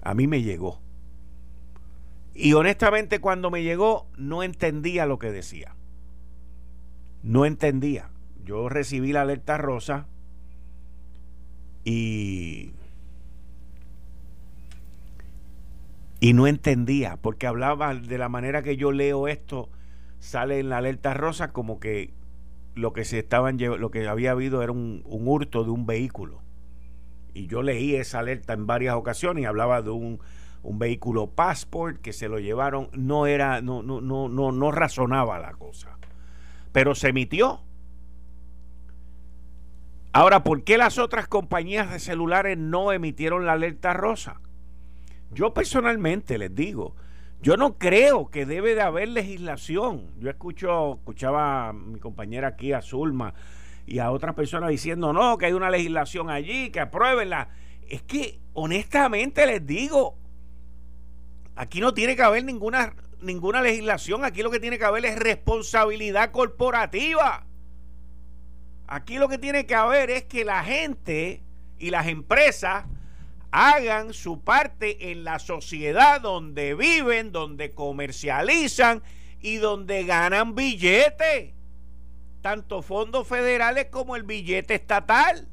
A 0.02 0.14
mí 0.14 0.26
me 0.26 0.42
llegó. 0.42 0.80
Y 2.34 2.54
honestamente 2.54 3.20
cuando 3.20 3.50
me 3.50 3.62
llegó 3.62 4.06
no 4.16 4.42
entendía 4.42 5.06
lo 5.06 5.18
que 5.18 5.30
decía. 5.30 5.74
No 7.22 7.44
entendía. 7.44 8.10
Yo 8.44 8.68
recibí 8.68 9.12
la 9.12 9.22
alerta 9.22 9.58
rosa 9.58 10.06
y 11.84 12.72
y 16.20 16.34
no 16.34 16.46
entendía 16.46 17.16
porque 17.20 17.46
hablaba 17.46 17.94
de 17.94 18.16
la 18.16 18.28
manera 18.28 18.62
que 18.62 18.76
yo 18.76 18.92
leo 18.92 19.28
esto 19.28 19.68
sale 20.22 20.60
en 20.60 20.68
la 20.68 20.78
alerta 20.78 21.14
rosa 21.14 21.52
como 21.52 21.80
que 21.80 22.14
lo 22.74 22.92
que 22.92 23.04
se 23.04 23.18
estaban 23.18 23.58
lo 23.58 23.90
que 23.90 24.06
había 24.08 24.30
habido 24.30 24.62
era 24.62 24.72
un, 24.72 25.02
un 25.04 25.28
hurto 25.28 25.64
de 25.64 25.70
un 25.70 25.84
vehículo 25.84 26.40
y 27.34 27.46
yo 27.48 27.62
leí 27.62 27.96
esa 27.96 28.20
alerta 28.20 28.52
en 28.52 28.66
varias 28.66 28.94
ocasiones 28.94 29.42
y 29.42 29.46
hablaba 29.46 29.82
de 29.82 29.90
un 29.90 30.20
un 30.62 30.78
vehículo 30.78 31.30
Passport 31.30 32.00
que 32.00 32.12
se 32.12 32.28
lo 32.28 32.38
llevaron, 32.38 32.88
no 32.92 33.26
era, 33.26 33.60
no, 33.60 33.82
no, 33.82 34.00
no, 34.00 34.28
no, 34.28 34.52
no 34.52 34.70
razonaba 34.70 35.38
la 35.38 35.52
cosa. 35.52 35.98
Pero 36.72 36.94
se 36.94 37.08
emitió. 37.08 37.60
Ahora, 40.12 40.44
¿por 40.44 40.62
qué 40.62 40.78
las 40.78 40.98
otras 40.98 41.26
compañías 41.26 41.90
de 41.90 41.98
celulares 41.98 42.56
no 42.58 42.92
emitieron 42.92 43.46
la 43.46 43.54
alerta 43.54 43.92
rosa? 43.92 44.40
Yo 45.32 45.54
personalmente 45.54 46.38
les 46.38 46.54
digo, 46.54 46.94
yo 47.42 47.56
no 47.56 47.76
creo 47.76 48.30
que 48.30 48.46
debe 48.46 48.74
de 48.74 48.82
haber 48.82 49.08
legislación. 49.08 50.10
Yo 50.18 50.30
escucho, 50.30 50.94
escuchaba 50.94 51.68
a 51.68 51.72
mi 51.72 51.98
compañera 51.98 52.48
aquí, 52.48 52.72
a 52.72 52.80
Zulma, 52.80 53.34
y 53.86 53.98
a 53.98 54.10
otras 54.10 54.34
personas 54.34 54.70
diciendo, 54.70 55.12
no, 55.12 55.36
que 55.36 55.46
hay 55.46 55.52
una 55.52 55.68
legislación 55.68 56.30
allí, 56.30 56.70
que 56.70 56.80
apruébenla. 56.80 57.48
Es 57.88 58.02
que, 58.02 58.40
honestamente 58.54 59.44
les 59.46 59.66
digo, 59.66 60.16
Aquí 61.54 61.80
no 61.80 61.92
tiene 61.92 62.16
que 62.16 62.22
haber 62.22 62.44
ninguna, 62.44 62.94
ninguna 63.20 63.60
legislación, 63.60 64.24
aquí 64.24 64.42
lo 64.42 64.50
que 64.50 64.60
tiene 64.60 64.78
que 64.78 64.84
haber 64.84 65.04
es 65.04 65.18
responsabilidad 65.18 66.30
corporativa. 66.30 67.46
Aquí 68.86 69.18
lo 69.18 69.28
que 69.28 69.38
tiene 69.38 69.66
que 69.66 69.74
haber 69.74 70.10
es 70.10 70.24
que 70.24 70.44
la 70.44 70.64
gente 70.64 71.42
y 71.78 71.90
las 71.90 72.06
empresas 72.06 72.86
hagan 73.52 74.12
su 74.14 74.42
parte 74.42 75.12
en 75.12 75.24
la 75.24 75.38
sociedad 75.38 76.20
donde 76.20 76.74
viven, 76.74 77.30
donde 77.30 77.72
comercializan 77.72 79.02
y 79.40 79.56
donde 79.56 80.04
ganan 80.04 80.54
billetes, 80.54 81.52
tanto 82.40 82.82
fondos 82.82 83.28
federales 83.28 83.86
como 83.86 84.16
el 84.16 84.24
billete 84.24 84.74
estatal. 84.74 85.46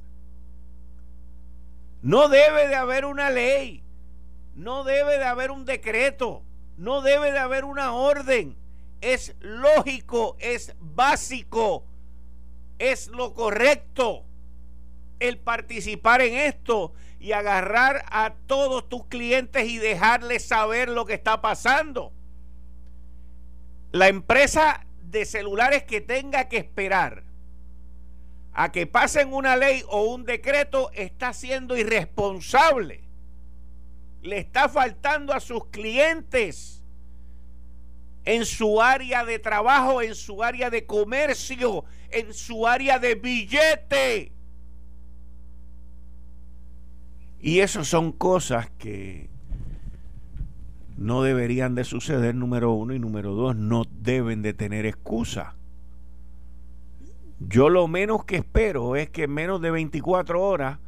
No 2.02 2.30
debe 2.30 2.68
de 2.68 2.76
haber 2.76 3.06
una 3.06 3.30
ley 3.30 3.84
no 4.60 4.84
debe 4.84 5.18
de 5.18 5.24
haber 5.24 5.52
un 5.52 5.64
decreto, 5.64 6.44
no 6.76 7.02
debe 7.02 7.32
de 7.32 7.40
haber 7.40 7.64
una 7.64 7.94
orden. 7.94 8.58
Es 9.00 9.34
lógico, 9.40 10.36
es 10.40 10.76
básico, 10.82 11.86
es 12.78 13.08
lo 13.08 13.34
correcto 13.34 14.26
el 15.20 15.38
participar 15.38 16.22
en 16.22 16.36
esto 16.36 16.94
y 17.20 17.34
agarrar 17.34 18.06
a 18.10 18.34
todos 18.48 18.88
tus 18.88 19.06
clientes 19.06 19.68
y 19.68 19.78
dejarles 19.78 20.48
saber 20.48 20.90
lo 20.90 21.06
que 21.06 21.14
está 21.14 21.42
pasando. 21.42 22.14
La 23.92 24.08
empresa 24.08 24.86
de 25.04 25.26
celulares 25.26 25.84
que 25.84 26.02
tenga 26.02 26.48
que 26.48 26.58
esperar 26.58 27.24
a 28.54 28.72
que 28.72 28.88
pasen 28.88 29.34
una 29.34 29.56
ley 29.56 29.84
o 29.88 30.04
un 30.04 30.26
decreto 30.26 30.92
está 30.94 31.34
siendo 31.34 31.78
irresponsable. 31.78 33.04
Le 34.22 34.38
está 34.38 34.70
faltando 34.70 35.34
a 35.34 35.40
sus 35.40 35.66
clientes 35.68 36.84
en 38.26 38.46
su 38.46 38.82
área 38.82 39.26
de 39.26 39.40
trabajo, 39.40 40.02
en 40.02 40.14
su 40.14 40.44
área 40.44 40.70
de 40.70 40.86
comercio, 40.86 41.86
en 42.12 42.34
su 42.34 42.68
área 42.68 43.00
de 43.00 43.16
billete. 43.16 44.32
Y 47.42 47.60
eso 47.60 47.84
son 47.84 48.12
cosas 48.12 48.70
que 48.78 49.30
no 50.98 51.22
deberían 51.24 51.76
de 51.76 51.86
suceder, 51.86 52.36
número 52.36 52.72
uno, 52.74 52.94
y 52.94 53.00
número 53.00 53.34
dos, 53.34 53.56
no 53.56 53.84
deben 53.90 54.42
de 54.42 54.54
tener 54.54 54.86
excusa. 54.86 55.56
Yo 57.40 57.70
lo 57.70 57.88
menos 57.88 58.26
que 58.26 58.38
espero 58.38 58.98
es 58.98 59.10
que 59.10 59.24
en 59.24 59.32
menos 59.32 59.62
de 59.62 59.72
24 59.72 60.42
horas 60.42 60.80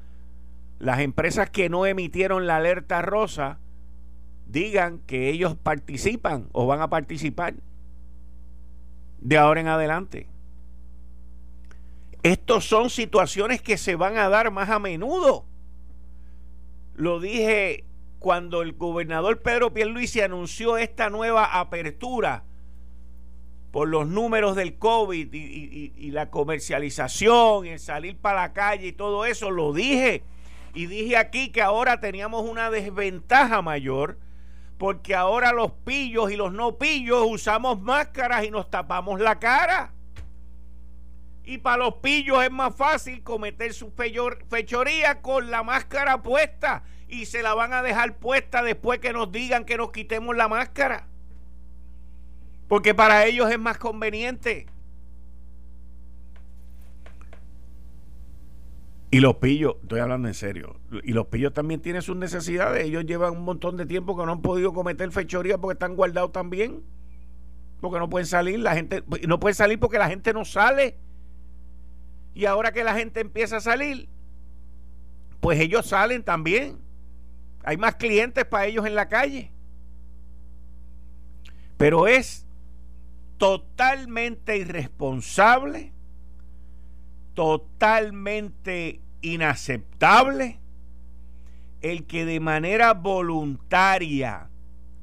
las 0.79 0.99
empresas 0.99 1.49
que 1.49 1.69
no 1.69 1.85
emitieron 1.85 2.47
la 2.47 2.57
alerta 2.57 3.01
rosa 3.01 3.59
digan 4.47 4.99
que 4.99 5.29
ellos 5.29 5.55
participan 5.55 6.49
o 6.51 6.65
van 6.65 6.81
a 6.81 6.89
participar 6.89 7.53
de 9.19 9.37
ahora 9.37 9.61
en 9.61 9.67
adelante. 9.67 10.27
Estos 12.23 12.65
son 12.65 12.89
situaciones 12.89 13.61
que 13.61 13.77
se 13.77 13.95
van 13.95 14.17
a 14.17 14.27
dar 14.27 14.51
más 14.51 14.69
a 14.69 14.79
menudo. 14.79 15.45
Lo 17.01 17.19
dije 17.19 17.83
cuando 18.19 18.61
el 18.61 18.73
gobernador 18.73 19.41
Pedro 19.41 19.73
Pierluisi 19.73 20.21
anunció 20.21 20.77
esta 20.77 21.09
nueva 21.09 21.59
apertura 21.59 22.43
por 23.71 23.87
los 23.87 24.07
números 24.07 24.55
del 24.55 24.77
COVID 24.77 25.33
y, 25.33 26.11
la 26.11 26.29
comercialización, 26.29 27.65
el 27.65 27.79
salir 27.79 28.17
para 28.17 28.41
la 28.41 28.53
calle 28.53 28.89
y 28.89 28.91
todo 28.91 29.25
eso, 29.25 29.49
lo 29.49 29.73
dije. 29.73 30.21
Y 30.75 30.85
dije 30.85 31.17
aquí 31.17 31.51
que 31.51 31.63
ahora 31.63 31.99
teníamos 31.99 32.47
una 32.47 32.69
desventaja 32.69 33.63
mayor 33.63 34.19
porque 34.77 35.15
ahora 35.15 35.53
los 35.53 35.71
pillos 35.71 36.31
y 36.31 36.35
los 36.35 36.53
no 36.53 36.77
pillos 36.77 37.25
usamos 37.27 37.81
máscaras 37.81 38.45
y 38.45 38.51
nos 38.51 38.69
tapamos 38.69 39.19
la 39.19 39.39
cara. 39.39 39.91
Y 41.43 41.57
para 41.57 41.77
los 41.77 41.95
pillos 41.95 42.43
es 42.43 42.51
más 42.51 42.75
fácil 42.75 43.23
cometer 43.23 43.73
su 43.73 43.91
fechoría 43.91 45.21
con 45.21 45.49
la 45.49 45.63
máscara 45.63 46.21
puesta 46.21 46.83
y 47.07 47.25
se 47.25 47.41
la 47.41 47.53
van 47.53 47.73
a 47.73 47.81
dejar 47.81 48.17
puesta 48.17 48.63
después 48.63 48.99
que 48.99 49.11
nos 49.11 49.31
digan 49.31 49.65
que 49.65 49.77
nos 49.77 49.91
quitemos 49.91 50.35
la 50.35 50.47
máscara. 50.47 51.07
Porque 52.67 52.95
para 52.95 53.25
ellos 53.25 53.51
es 53.51 53.59
más 53.59 53.77
conveniente. 53.77 54.67
Y 59.13 59.19
los 59.19 59.35
pillos, 59.35 59.75
estoy 59.81 59.99
hablando 59.99 60.29
en 60.29 60.33
serio, 60.33 60.79
y 61.03 61.11
los 61.11 61.27
pillos 61.27 61.53
también 61.53 61.81
tienen 61.81 62.01
sus 62.01 62.15
necesidades. 62.15 62.85
Ellos 62.85 63.05
llevan 63.05 63.33
un 63.33 63.43
montón 63.43 63.75
de 63.75 63.85
tiempo 63.85 64.17
que 64.17 64.25
no 64.25 64.31
han 64.31 64.41
podido 64.41 64.71
cometer 64.71 65.11
fechoría 65.11 65.57
porque 65.57 65.73
están 65.73 65.97
guardados 65.97 66.31
también. 66.31 66.81
Porque 67.81 67.99
no 67.99 68.09
pueden 68.09 68.25
salir, 68.25 68.59
la 68.59 68.73
gente 68.73 69.03
no 69.27 69.37
puede 69.37 69.53
salir 69.53 69.79
porque 69.79 69.97
la 69.97 70.07
gente 70.07 70.31
no 70.31 70.45
sale. 70.45 70.97
Y 72.33 72.45
ahora 72.45 72.71
que 72.71 72.83
la 72.83 72.95
gente 72.95 73.19
empieza 73.19 73.57
a 73.57 73.61
salir, 73.61 74.07
pues 75.39 75.59
ellos 75.59 75.87
salen 75.87 76.23
también. 76.23 76.79
Hay 77.63 77.77
más 77.77 77.95
clientes 77.95 78.45
para 78.45 78.65
ellos 78.65 78.85
en 78.85 78.95
la 78.95 79.07
calle. 79.07 79.51
Pero 81.77 82.07
es 82.07 82.45
totalmente 83.37 84.57
irresponsable, 84.57 85.91
totalmente 87.33 89.01
inaceptable 89.21 90.59
el 91.81 92.05
que 92.05 92.25
de 92.25 92.39
manera 92.39 92.93
voluntaria, 92.93 94.49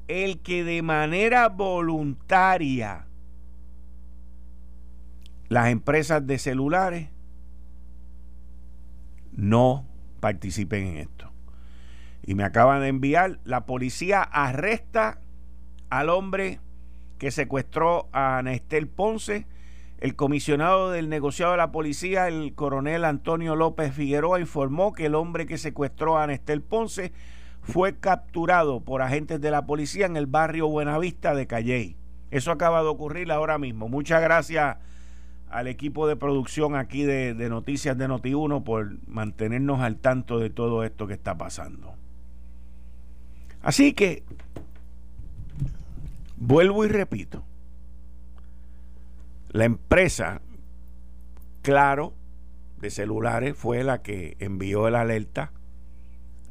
el 0.07 0.39
que 0.39 0.63
de 0.63 0.81
manera 0.81 1.49
voluntaria 1.49 3.05
las 5.49 5.69
empresas 5.69 6.25
de 6.25 6.39
celulares 6.39 7.09
no 9.31 9.85
participen 10.19 10.87
en 10.87 10.97
esto. 10.97 11.31
Y 12.23 12.35
me 12.35 12.43
acaban 12.43 12.81
de 12.81 12.87
enviar, 12.89 13.39
la 13.43 13.65
policía 13.65 14.21
arresta 14.21 15.19
al 15.89 16.09
hombre 16.09 16.59
que 17.17 17.31
secuestró 17.31 18.07
a 18.11 18.41
Nestel 18.43 18.87
Ponce. 18.87 19.47
El 19.99 20.15
comisionado 20.15 20.91
del 20.91 21.09
negociado 21.09 21.51
de 21.51 21.57
la 21.57 21.71
policía, 21.71 22.27
el 22.27 22.53
coronel 22.55 23.03
Antonio 23.03 23.55
López 23.55 23.93
Figueroa, 23.93 24.39
informó 24.39 24.93
que 24.93 25.07
el 25.07 25.15
hombre 25.15 25.45
que 25.45 25.57
secuestró 25.57 26.17
a 26.17 26.27
Nestel 26.27 26.61
Ponce 26.61 27.11
fue 27.61 27.97
capturado 27.97 28.79
por 28.79 29.01
agentes 29.01 29.41
de 29.41 29.51
la 29.51 29.65
policía 29.65 30.05
en 30.05 30.15
el 30.15 30.25
barrio 30.25 30.67
Buenavista 30.69 31.35
de 31.35 31.47
Calley. 31.47 31.97
Eso 32.31 32.51
acaba 32.51 32.81
de 32.81 32.87
ocurrir 32.87 33.31
ahora 33.31 33.57
mismo. 33.57 33.89
Muchas 33.89 34.21
gracias 34.21 34.77
al 35.49 35.67
equipo 35.67 36.07
de 36.07 36.15
producción 36.15 36.75
aquí 36.75 37.03
de, 37.03 37.33
Noticias 37.49 37.97
de 37.97 38.07
Noti1 38.07 38.63
por 38.63 38.97
mantenernos 39.07 39.81
al 39.81 39.97
tanto 39.97 40.39
de 40.39 40.49
todo 40.49 40.83
esto 40.83 41.07
que 41.07 41.13
está 41.13 41.37
pasando. 41.37 41.93
Así 43.61 43.93
que, 43.93 44.23
vuelvo 46.37 46.85
y 46.85 46.89
repito, 46.89 47.43
la 49.49 49.65
empresa, 49.65 50.41
claro, 51.63 52.13
de 52.79 52.91
celulares 52.91 53.57
fue 53.57 53.83
la 53.83 54.01
que 54.01 54.37
envió 54.39 54.87
el 54.87 54.95
alerta. 54.95 55.51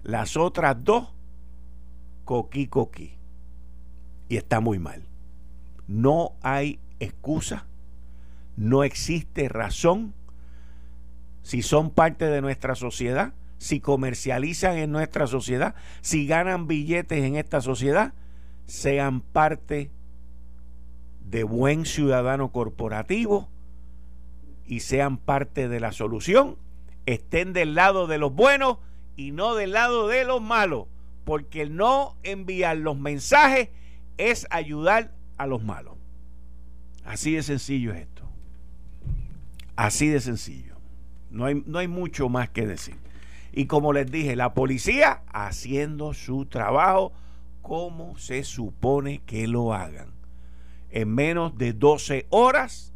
Las 0.02 0.36
otras 0.36 0.76
dos, 0.82 1.14
coqui 2.24 2.66
coqui. 2.66 3.14
Y 4.28 4.36
está 4.36 4.60
muy 4.60 4.78
mal. 4.78 5.04
No 5.86 6.32
hay 6.42 6.80
excusa 7.00 7.66
no 8.58 8.82
existe 8.82 9.48
razón 9.48 10.14
si 11.42 11.62
son 11.62 11.90
parte 11.90 12.26
de 12.26 12.42
nuestra 12.42 12.74
sociedad, 12.74 13.32
si 13.56 13.78
comercializan 13.80 14.76
en 14.76 14.90
nuestra 14.90 15.28
sociedad, 15.28 15.76
si 16.00 16.26
ganan 16.26 16.66
billetes 16.66 17.24
en 17.24 17.36
esta 17.36 17.60
sociedad, 17.60 18.14
sean 18.66 19.20
parte 19.20 19.92
de 21.20 21.44
buen 21.44 21.86
ciudadano 21.86 22.50
corporativo 22.50 23.48
y 24.66 24.80
sean 24.80 25.18
parte 25.18 25.68
de 25.68 25.78
la 25.78 25.92
solución, 25.92 26.56
estén 27.06 27.52
del 27.52 27.76
lado 27.76 28.08
de 28.08 28.18
los 28.18 28.34
buenos 28.34 28.78
y 29.14 29.30
no 29.30 29.54
del 29.54 29.70
lado 29.70 30.08
de 30.08 30.24
los 30.24 30.42
malos, 30.42 30.86
porque 31.24 31.66
no 31.66 32.16
enviar 32.24 32.76
los 32.76 32.98
mensajes 32.98 33.68
es 34.16 34.48
ayudar 34.50 35.14
a 35.36 35.46
los 35.46 35.62
malos. 35.62 35.94
Así 37.04 37.32
de 37.36 37.42
sencillo 37.44 37.92
es 37.92 38.02
esto. 38.02 38.17
Así 39.78 40.08
de 40.08 40.18
sencillo. 40.18 40.74
No 41.30 41.44
hay, 41.44 41.62
no 41.64 41.78
hay 41.78 41.86
mucho 41.86 42.28
más 42.28 42.50
que 42.50 42.66
decir. 42.66 42.96
Y 43.52 43.66
como 43.66 43.92
les 43.92 44.10
dije, 44.10 44.34
la 44.34 44.52
policía 44.52 45.22
haciendo 45.32 46.14
su 46.14 46.46
trabajo 46.46 47.12
como 47.62 48.18
se 48.18 48.42
supone 48.42 49.20
que 49.24 49.46
lo 49.46 49.72
hagan. 49.72 50.08
En 50.90 51.14
menos 51.14 51.56
de 51.56 51.74
12 51.74 52.26
horas, 52.30 52.92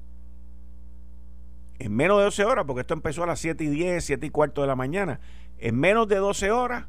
en 1.79 1.95
menos 1.95 2.18
de 2.18 2.25
12 2.25 2.45
horas, 2.47 2.64
porque 2.66 2.81
esto 2.81 2.95
empezó 2.95 3.23
a 3.23 3.27
las 3.27 3.38
7 3.38 3.62
y 3.62 3.68
10, 3.68 4.05
7 4.05 4.27
y 4.27 4.31
cuarto 4.31 4.62
de 4.62 4.66
la 4.66 4.75
mañana, 4.75 5.21
en 5.59 5.79
menos 5.79 6.09
de 6.09 6.16
12 6.16 6.51
horas 6.51 6.87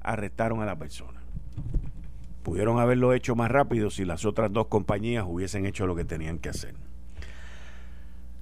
arrestaron 0.00 0.62
a 0.62 0.66
la 0.66 0.80
persona. 0.80 1.20
Pudieron 2.42 2.80
haberlo 2.80 3.12
hecho 3.12 3.36
más 3.36 3.52
rápido 3.52 3.88
si 3.88 4.04
las 4.04 4.24
otras 4.24 4.52
dos 4.52 4.66
compañías 4.66 5.24
hubiesen 5.28 5.64
hecho 5.64 5.86
lo 5.86 5.94
que 5.94 6.04
tenían 6.04 6.40
que 6.40 6.48
hacer. 6.48 6.74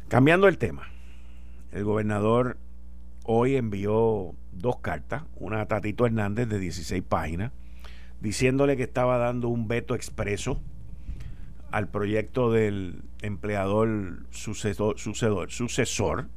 Cambiando 0.09 0.49
el 0.49 0.59
tema, 0.59 0.89
el 1.73 1.85
gobernador 1.85 2.59
hoy 3.25 3.57
envió 3.57 4.35
dos 4.53 4.79
cartas, 4.81 5.25
una 5.37 5.63
a 5.63 5.67
Tatito 5.67 6.07
Hernández 6.07 6.49
de 6.49 6.59
16 6.59 7.03
páginas, 7.03 7.53
diciéndole 8.21 8.77
que 8.77 8.83
estaba 8.85 9.19
dando 9.19 9.49
un 9.49 9.67
veto 9.67 9.95
expreso 9.95 10.61
al 11.71 11.89
proyecto 11.89 12.53
del 12.53 13.03
empleador 13.23 14.27
sucesor, 14.31 14.99
sucesor, 14.99 15.51
sucesor 15.51 16.29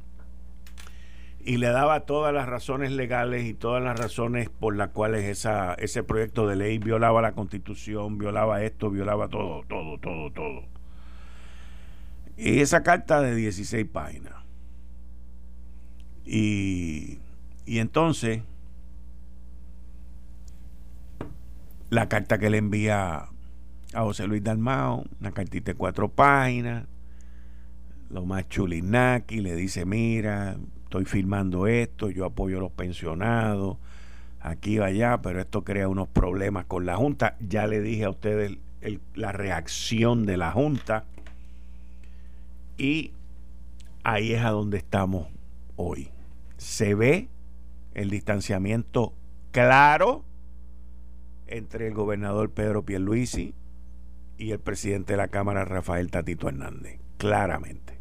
y 1.40 1.56
le 1.58 1.68
daba 1.68 2.00
todas 2.00 2.34
las 2.34 2.46
razones 2.46 2.90
legales 2.92 3.44
y 3.46 3.54
todas 3.54 3.82
las 3.82 3.98
razones 3.98 4.50
por 4.50 4.76
las 4.76 4.88
cuales 4.88 5.24
esa, 5.24 5.74
ese 5.74 6.02
proyecto 6.02 6.46
de 6.46 6.56
ley 6.56 6.78
violaba 6.78 7.22
la 7.22 7.32
constitución, 7.32 8.18
violaba 8.18 8.62
esto, 8.62 8.90
violaba 8.90 9.28
todo, 9.28 9.62
todo, 9.68 9.98
todo, 9.98 10.30
todo. 10.32 10.77
Y 12.38 12.60
esa 12.60 12.84
carta 12.84 13.20
de 13.20 13.34
16 13.34 13.84
páginas. 13.92 14.32
Y, 16.24 17.18
y 17.66 17.80
entonces, 17.80 18.42
la 21.90 22.08
carta 22.08 22.38
que 22.38 22.48
le 22.48 22.58
envía 22.58 23.26
a 23.92 24.02
José 24.02 24.28
Luis 24.28 24.44
Dalmao, 24.44 25.04
una 25.20 25.32
cartita 25.32 25.72
de 25.72 25.76
cuatro 25.76 26.08
páginas, 26.08 26.86
lo 28.08 28.24
más 28.24 28.48
chulinaki, 28.48 29.40
le 29.40 29.56
dice, 29.56 29.84
mira, 29.84 30.56
estoy 30.84 31.06
firmando 31.06 31.66
esto, 31.66 32.08
yo 32.08 32.24
apoyo 32.24 32.58
a 32.58 32.60
los 32.60 32.72
pensionados, 32.72 33.78
aquí 34.38 34.78
o 34.78 34.84
allá, 34.84 35.20
pero 35.22 35.40
esto 35.40 35.64
crea 35.64 35.88
unos 35.88 36.06
problemas 36.06 36.66
con 36.66 36.86
la 36.86 36.94
Junta. 36.96 37.36
Ya 37.40 37.66
le 37.66 37.80
dije 37.80 38.04
a 38.04 38.10
ustedes 38.10 38.58
la 39.16 39.32
reacción 39.32 40.24
de 40.24 40.36
la 40.36 40.52
Junta 40.52 41.04
y 42.78 43.12
ahí 44.04 44.32
es 44.32 44.42
a 44.42 44.50
donde 44.50 44.78
estamos 44.78 45.28
hoy. 45.76 46.10
Se 46.56 46.94
ve 46.94 47.28
el 47.94 48.10
distanciamiento 48.10 49.12
claro 49.50 50.24
entre 51.48 51.88
el 51.88 51.94
gobernador 51.94 52.50
Pedro 52.50 52.84
Pierluisi 52.84 53.54
y 54.38 54.52
el 54.52 54.60
presidente 54.60 55.14
de 55.14 55.16
la 55.16 55.28
Cámara 55.28 55.64
Rafael 55.64 56.10
Tatito 56.10 56.48
Hernández, 56.48 57.00
claramente. 57.16 57.98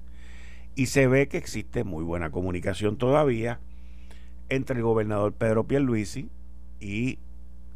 Y 0.75 0.85
se 0.85 1.07
ve 1.07 1.27
que 1.27 1.37
existe 1.37 1.83
muy 1.83 2.03
buena 2.03 2.29
comunicación 2.29 2.97
todavía 2.97 3.59
entre 4.49 4.77
el 4.77 4.83
gobernador 4.83 5.33
Pedro 5.33 5.65
Pierluisi 5.65 6.29
y 6.79 7.17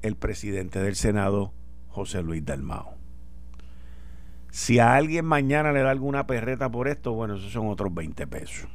el 0.04 0.16
presidente 0.16 0.80
del 0.80 0.96
Senado 0.96 1.52
José 1.88 2.22
Luis 2.22 2.46
Dalmao. 2.46 3.01
Si 4.52 4.80
a 4.80 4.96
alguien 4.96 5.26
mañana 5.26 5.72
le 5.72 5.82
da 5.82 5.92
alguna 5.92 6.28
perreta 6.28 6.70
por 6.70 6.88
esto, 6.88 7.14
bueno, 7.14 7.36
esos 7.36 7.52
son 7.52 7.68
otros 7.68 7.94
20 7.94 8.28
pesos. 8.28 8.70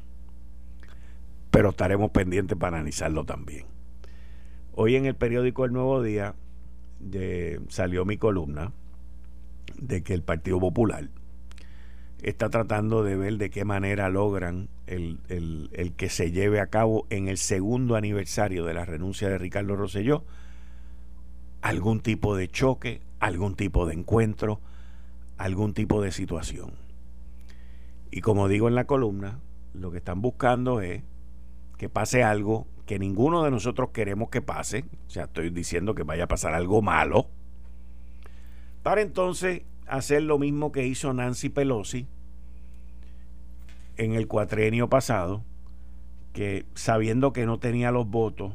Pero 1.51 1.71
estaremos 1.71 2.11
pendientes 2.11 2.57
para 2.59 2.79
analizarlo 2.79 3.25
también. 3.25 3.67
Hoy 4.75 4.97
en 4.97 5.07
el 5.07 5.15
periódico 5.15 5.65
El 5.65 5.73
Nuevo 5.73 6.03
Día 6.03 6.35
de, 6.99 7.61
salió 7.69 8.05
mi 8.05 8.17
columna 8.17 8.73
de 9.79 10.03
que 10.03 10.15
el 10.15 10.23
Partido 10.23 10.59
Popular 10.59 11.09
está 12.23 12.49
tratando 12.49 13.03
de 13.03 13.17
ver 13.17 13.37
de 13.37 13.51
qué 13.51 13.65
manera 13.65 14.09
logran 14.09 14.69
el, 14.87 15.19
el, 15.29 15.93
que 15.97 16.09
se 16.09 16.31
lleve 16.31 16.61
a 16.61 16.69
cabo 16.69 17.07
en 17.11 17.29
el 17.29 17.37
segundo 17.37 17.97
aniversario 17.97 18.65
de 18.65 18.75
la 18.75 18.85
renuncia 18.85 19.29
de 19.29 19.39
Ricardo 19.39 19.77
Rosselló 19.77 20.25
algún 21.61 22.01
tipo 22.01 22.37
de 22.37 22.49
choque, 22.49 23.03
algún 23.19 23.57
tipo 23.57 23.87
de 23.87 23.95
encuentro, 23.95 24.61
algún 25.39 25.75
tipo 25.75 26.03
de 26.03 26.13
situación. 26.13 26.73
Y 28.11 28.21
como 28.21 28.49
digo 28.49 28.69
en 28.69 28.75
la 28.75 28.87
columna, 28.87 29.41
lo 29.75 29.91
que 29.91 29.99
están 29.99 30.23
buscando 30.23 30.81
es 30.81 31.03
que 31.77 31.89
pase 31.89 32.23
algo 32.23 32.67
que 32.87 32.99
ninguno 32.99 33.43
de 33.43 33.51
nosotros 33.51 33.91
queremos 33.91 34.31
que 34.31 34.41
pase, 34.41 34.85
o 35.07 35.11
sea, 35.11 35.25
estoy 35.25 35.51
diciendo 35.51 35.95
que 35.95 36.05
vaya 36.05 36.25
a 36.25 36.29
pasar 36.29 36.55
algo 36.55 36.83
malo, 36.83 37.29
para 38.83 39.03
entonces 39.03 39.63
hacer 39.87 40.23
lo 40.23 40.39
mismo 40.39 40.73
que 40.73 40.87
hizo 40.87 41.13
Nancy 41.13 41.49
Pelosi 41.49 42.07
en 43.97 44.13
el 44.15 44.29
cuatrenio 44.29 44.89
pasado, 44.89 45.43
que 46.33 46.67
sabiendo 46.75 47.33
que 47.33 47.47
no 47.47 47.59
tenía 47.59 47.91
los 47.91 48.09
votos, 48.09 48.55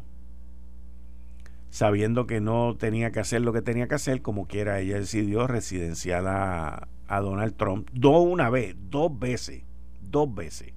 sabiendo 1.72 2.28
que 2.28 2.42
no 2.42 2.76
tenía 2.78 3.12
que 3.12 3.20
hacer 3.22 3.42
lo 3.42 3.54
que 3.54 3.64
tenía 3.64 3.88
que 3.88 3.96
hacer, 3.96 4.22
como 4.22 4.46
quiera, 4.46 4.80
ella 4.80 5.00
decidió 5.00 5.48
residenciar 5.48 6.28
a, 6.28 6.88
a 7.08 7.20
Donald 7.22 7.56
Trump, 7.56 7.90
dos 7.92 8.24
una 8.24 8.52
vez, 8.52 8.76
dos 8.90 9.18
veces, 9.18 9.64
dos 10.02 10.34
veces, 10.34 10.74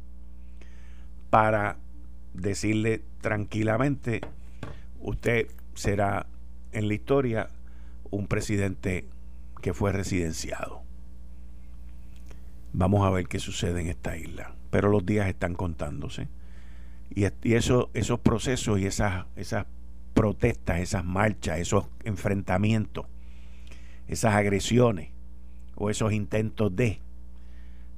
para 1.29 1.77
decirle 2.33 3.03
tranquilamente, 3.21 4.23
usted 5.01 5.49
será 5.75 6.27
en 6.73 6.89
la 6.89 6.95
historia 6.95 7.51
un 8.11 8.27
presidente 8.27 9.07
que 9.61 9.75
fue 9.75 9.93
residenciado. 9.93 10.83
Vamos 12.73 13.07
a 13.07 13.11
ver 13.11 13.27
qué 13.27 13.39
sucede 13.39 13.81
en 13.81 13.89
esta 13.89 14.17
isla. 14.17 14.55
Pero 14.71 14.89
los 14.89 15.07
días 15.07 15.29
están 15.29 15.55
contándose. 15.55 16.29
Y, 17.15 17.25
eso, 17.55 17.91
esos 17.95 18.19
procesos 18.19 18.81
y 18.81 18.87
esas, 18.87 19.27
esas 19.37 19.67
protestas, 20.15 20.81
esas 20.81 21.05
marchas, 21.05 21.59
esos 21.59 21.87
enfrentamientos, 22.05 23.07
esas 24.09 24.35
agresiones 24.35 25.11
o 25.75 25.91
esos 25.91 26.13
intentos 26.13 26.75
de 26.75 27.01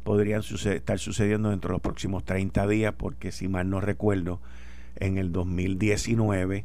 podrían 0.03 0.41
estar 0.41 0.99
sucediendo 0.99 1.51
dentro 1.51 1.69
de 1.69 1.73
los 1.75 1.83
próximos 1.83 2.25
30 2.25 2.67
días, 2.69 2.95
porque 2.97 3.33
si 3.33 3.49
mal 3.49 3.69
no 3.69 3.81
recuerdo, 3.81 4.41
en 4.95 5.19
el 5.19 5.33
2019, 5.33 6.65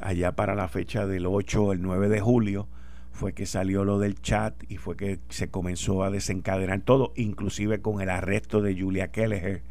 allá 0.00 0.32
para 0.32 0.54
la 0.54 0.68
fecha 0.68 1.06
del 1.06 1.26
8 1.26 1.64
o 1.64 1.72
el 1.72 1.80
9 1.80 2.08
de 2.08 2.20
julio, 2.20 2.68
fue 3.12 3.32
que 3.32 3.46
salió 3.46 3.84
lo 3.84 3.98
del 3.98 4.20
chat 4.20 4.54
y 4.68 4.76
fue 4.76 4.94
que 4.94 5.20
se 5.30 5.48
comenzó 5.48 6.04
a 6.04 6.10
desencadenar 6.10 6.82
todo, 6.82 7.14
inclusive 7.16 7.80
con 7.80 8.02
el 8.02 8.10
arresto 8.10 8.60
de 8.60 8.78
Julia 8.78 9.10
Kelleher 9.10 9.62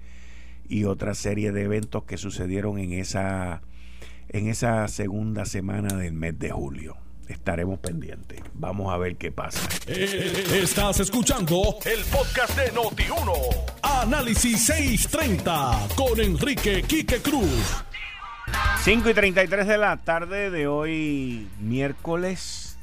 y 0.67 0.85
otra 0.85 1.13
serie 1.13 1.51
de 1.51 1.61
eventos 1.61 2.05
que 2.05 2.17
sucedieron 2.17 2.79
en 2.79 2.93
esa 2.93 3.61
en 4.29 4.47
esa 4.47 4.87
segunda 4.87 5.45
semana 5.45 5.95
del 5.95 6.13
mes 6.13 6.37
de 6.39 6.51
julio. 6.51 6.97
Estaremos 7.27 7.79
pendientes. 7.79 8.39
Vamos 8.53 8.93
a 8.93 8.97
ver 8.97 9.15
qué 9.15 9.31
pasa. 9.31 9.59
Eh, 9.87 10.45
estás 10.61 10.99
escuchando 10.99 11.77
el 11.85 12.03
podcast 12.05 12.55
de 12.57 12.71
Noti1. 12.71 13.31
Análisis 13.81 14.65
630 14.65 15.87
con 15.95 16.19
Enrique 16.19 16.83
Quique 16.83 17.21
Cruz. 17.21 17.83
5 18.83 19.09
y 19.09 19.13
33 19.15 19.67
de 19.67 19.77
la 19.79 19.97
tarde 19.97 20.51
de 20.51 20.67
hoy, 20.67 21.47
miércoles 21.59 22.77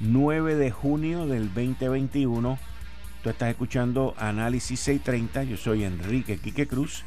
9 0.00 0.56
de 0.56 0.70
junio 0.72 1.26
del 1.26 1.46
2021. 1.54 2.58
Tú 3.22 3.30
estás 3.30 3.50
escuchando 3.50 4.14
Análisis 4.18 4.80
630. 4.80 5.44
Yo 5.44 5.56
soy 5.56 5.84
Enrique 5.84 6.38
Quique 6.38 6.66
Cruz 6.66 7.04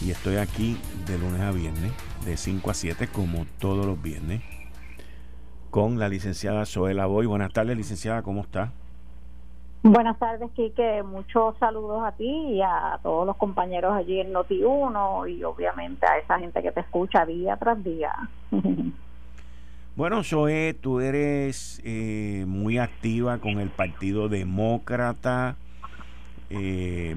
y 0.00 0.10
estoy 0.10 0.36
aquí 0.36 0.76
de 1.06 1.18
lunes 1.18 1.40
a 1.40 1.50
viernes, 1.50 1.92
de 2.24 2.36
5 2.36 2.70
a 2.70 2.74
7, 2.74 3.08
como 3.08 3.46
todos 3.58 3.84
los 3.86 4.00
viernes 4.00 4.42
con 5.70 5.98
la 5.98 6.08
licenciada 6.08 6.64
Zoela 6.66 7.06
Boy. 7.06 7.26
Buenas 7.26 7.52
tardes, 7.52 7.76
licenciada, 7.76 8.22
¿cómo 8.22 8.42
está? 8.42 8.72
Buenas 9.82 10.18
tardes, 10.18 10.50
Quique. 10.52 11.02
Muchos 11.02 11.56
saludos 11.58 12.02
a 12.04 12.12
ti 12.12 12.28
y 12.28 12.60
a 12.60 12.98
todos 13.02 13.26
los 13.26 13.36
compañeros 13.36 13.92
allí 13.94 14.20
en 14.20 14.32
Noti1 14.32 15.30
y 15.30 15.44
obviamente 15.44 16.06
a 16.06 16.18
esa 16.18 16.38
gente 16.38 16.62
que 16.62 16.72
te 16.72 16.80
escucha 16.80 17.24
día 17.24 17.56
tras 17.56 17.82
día. 17.82 18.12
Bueno, 19.96 20.22
Zoe, 20.22 20.74
tú 20.80 21.00
eres 21.00 21.82
eh, 21.84 22.44
muy 22.46 22.78
activa 22.78 23.38
con 23.38 23.58
el 23.58 23.68
Partido 23.68 24.28
Demócrata, 24.28 25.56
eh, 26.50 27.16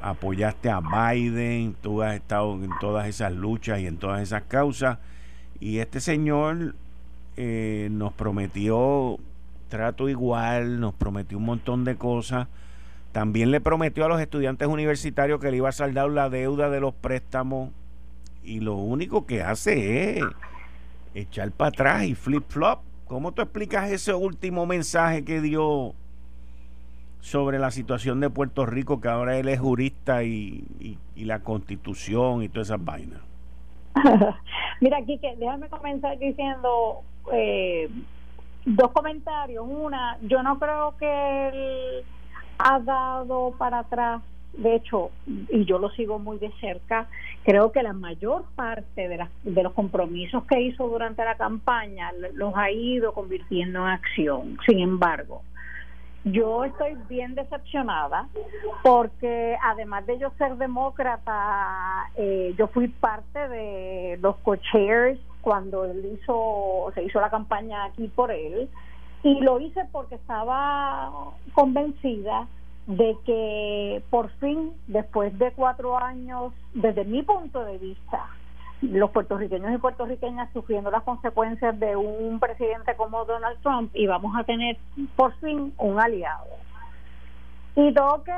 apoyaste 0.00 0.70
a 0.70 0.80
Biden, 0.80 1.74
tú 1.80 2.02
has 2.02 2.14
estado 2.14 2.54
en 2.62 2.70
todas 2.80 3.06
esas 3.06 3.32
luchas 3.32 3.80
y 3.80 3.86
en 3.86 3.96
todas 3.96 4.22
esas 4.22 4.42
causas, 4.42 4.98
y 5.60 5.78
este 5.78 6.00
señor 6.00 6.74
eh, 7.36 7.88
nos 7.90 8.12
prometió 8.12 9.18
trato 9.68 10.08
igual, 10.08 10.80
nos 10.80 10.94
prometió 10.94 11.38
un 11.38 11.44
montón 11.44 11.84
de 11.84 11.96
cosas. 11.96 12.48
También 13.12 13.50
le 13.50 13.60
prometió 13.60 14.04
a 14.04 14.08
los 14.08 14.20
estudiantes 14.20 14.68
universitarios 14.68 15.40
que 15.40 15.50
le 15.50 15.56
iba 15.56 15.68
a 15.68 15.72
saldar 15.72 16.10
la 16.10 16.28
deuda 16.28 16.68
de 16.68 16.80
los 16.80 16.94
préstamos 16.94 17.70
y 18.42 18.60
lo 18.60 18.74
único 18.74 19.26
que 19.26 19.42
hace 19.42 20.18
es 20.18 20.24
echar 21.14 21.50
para 21.52 21.68
atrás 21.70 22.04
y 22.04 22.14
flip 22.14 22.44
flop. 22.48 22.80
¿Cómo 23.06 23.32
tú 23.32 23.42
explicas 23.42 23.90
ese 23.90 24.14
último 24.14 24.66
mensaje 24.66 25.24
que 25.24 25.40
dio 25.40 25.94
sobre 27.20 27.58
la 27.58 27.70
situación 27.70 28.20
de 28.20 28.30
Puerto 28.30 28.66
Rico, 28.66 29.00
que 29.00 29.08
ahora 29.08 29.38
él 29.38 29.48
es 29.48 29.60
jurista 29.60 30.22
y, 30.24 30.64
y 31.20 31.24
la 31.24 31.40
constitución 31.40 32.42
y 32.42 32.48
todas 32.48 32.68
esas 32.68 32.84
vainas? 32.84 33.20
Mira, 34.80 35.02
Kike, 35.04 35.36
déjame 35.36 35.68
comenzar 35.68 36.18
diciendo 36.18 37.02
eh, 37.32 37.90
dos 38.64 38.90
comentarios. 38.92 39.64
Una, 39.68 40.16
yo 40.22 40.42
no 40.42 40.58
creo 40.58 40.96
que 40.96 41.48
él 41.48 42.04
ha 42.58 42.78
dado 42.80 43.54
para 43.58 43.80
atrás, 43.80 44.22
de 44.54 44.76
hecho, 44.76 45.10
y 45.26 45.64
yo 45.64 45.78
lo 45.78 45.90
sigo 45.90 46.18
muy 46.18 46.38
de 46.38 46.50
cerca, 46.60 47.08
creo 47.44 47.72
que 47.72 47.82
la 47.82 47.92
mayor 47.92 48.44
parte 48.54 49.08
de, 49.08 49.26
de 49.44 49.62
los 49.62 49.72
compromisos 49.72 50.44
que 50.44 50.60
hizo 50.60 50.88
durante 50.88 51.24
la 51.24 51.36
campaña 51.36 52.12
los 52.34 52.54
ha 52.56 52.70
ido 52.70 53.12
convirtiendo 53.12 53.80
en 53.80 53.92
acción. 53.92 54.58
Sin 54.66 54.80
embargo, 54.80 55.42
yo 56.24 56.64
estoy 56.64 56.96
bien 57.08 57.34
decepcionada 57.34 58.28
porque 58.82 59.56
además 59.62 60.06
de 60.06 60.18
yo 60.18 60.30
ser 60.36 60.56
demócrata, 60.56 62.10
eh, 62.16 62.54
yo 62.58 62.68
fui 62.68 62.88
parte 62.88 63.48
de 63.48 64.18
los 64.20 64.36
co-chairs 64.38 65.18
cuando 65.40 65.84
él 65.84 66.18
hizo, 66.20 66.90
se 66.94 67.02
hizo 67.02 67.20
la 67.20 67.30
campaña 67.30 67.84
aquí 67.84 68.08
por 68.08 68.30
él. 68.30 68.68
Y 69.22 69.40
lo 69.40 69.60
hice 69.60 69.86
porque 69.92 70.14
estaba 70.14 71.10
convencida 71.52 72.46
de 72.86 73.16
que 73.24 74.02
por 74.10 74.30
fin, 74.38 74.72
después 74.86 75.38
de 75.38 75.52
cuatro 75.52 75.96
años, 75.98 76.52
desde 76.74 77.04
mi 77.04 77.22
punto 77.22 77.64
de 77.64 77.78
vista, 77.78 78.26
los 78.82 79.10
puertorriqueños 79.10 79.72
y 79.72 79.78
puertorriqueñas 79.78 80.52
sufriendo 80.52 80.90
las 80.90 81.02
consecuencias 81.02 81.78
de 81.78 81.96
un 81.96 82.40
presidente 82.40 82.96
como 82.96 83.24
Donald 83.24 83.60
Trump 83.62 83.90
y 83.94 84.06
vamos 84.06 84.34
a 84.36 84.44
tener 84.44 84.78
por 85.16 85.34
fin 85.34 85.72
un 85.78 86.00
aliado. 86.00 86.46
Y 87.76 87.92
tengo 87.92 88.22
que 88.24 88.32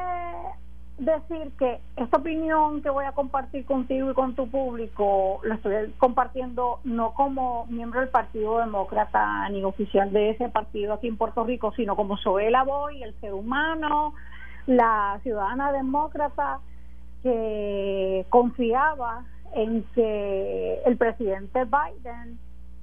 decir 0.98 1.52
que 1.58 1.80
esta 1.96 2.18
opinión 2.18 2.82
que 2.82 2.90
voy 2.90 3.04
a 3.04 3.12
compartir 3.12 3.64
contigo 3.64 4.10
y 4.10 4.14
con 4.14 4.34
tu 4.34 4.48
público 4.48 5.40
la 5.44 5.56
estoy 5.56 5.92
compartiendo 5.98 6.80
no 6.84 7.12
como 7.14 7.66
miembro 7.66 8.00
del 8.00 8.08
Partido 8.08 8.58
Demócrata 8.58 9.48
ni 9.48 9.64
oficial 9.64 10.12
de 10.12 10.30
ese 10.30 10.48
partido 10.48 10.94
aquí 10.94 11.08
en 11.08 11.16
Puerto 11.16 11.44
Rico, 11.44 11.72
sino 11.74 11.96
como 11.96 12.16
Soela 12.18 12.62
Boy, 12.64 13.02
el 13.02 13.14
ser 13.20 13.32
humano, 13.32 14.14
la 14.66 15.18
ciudadana 15.22 15.72
demócrata 15.72 16.60
que 17.22 18.26
confiaba 18.28 19.24
en 19.54 19.84
que 19.94 20.82
el 20.84 20.96
presidente 20.96 21.64
Biden 21.64 22.38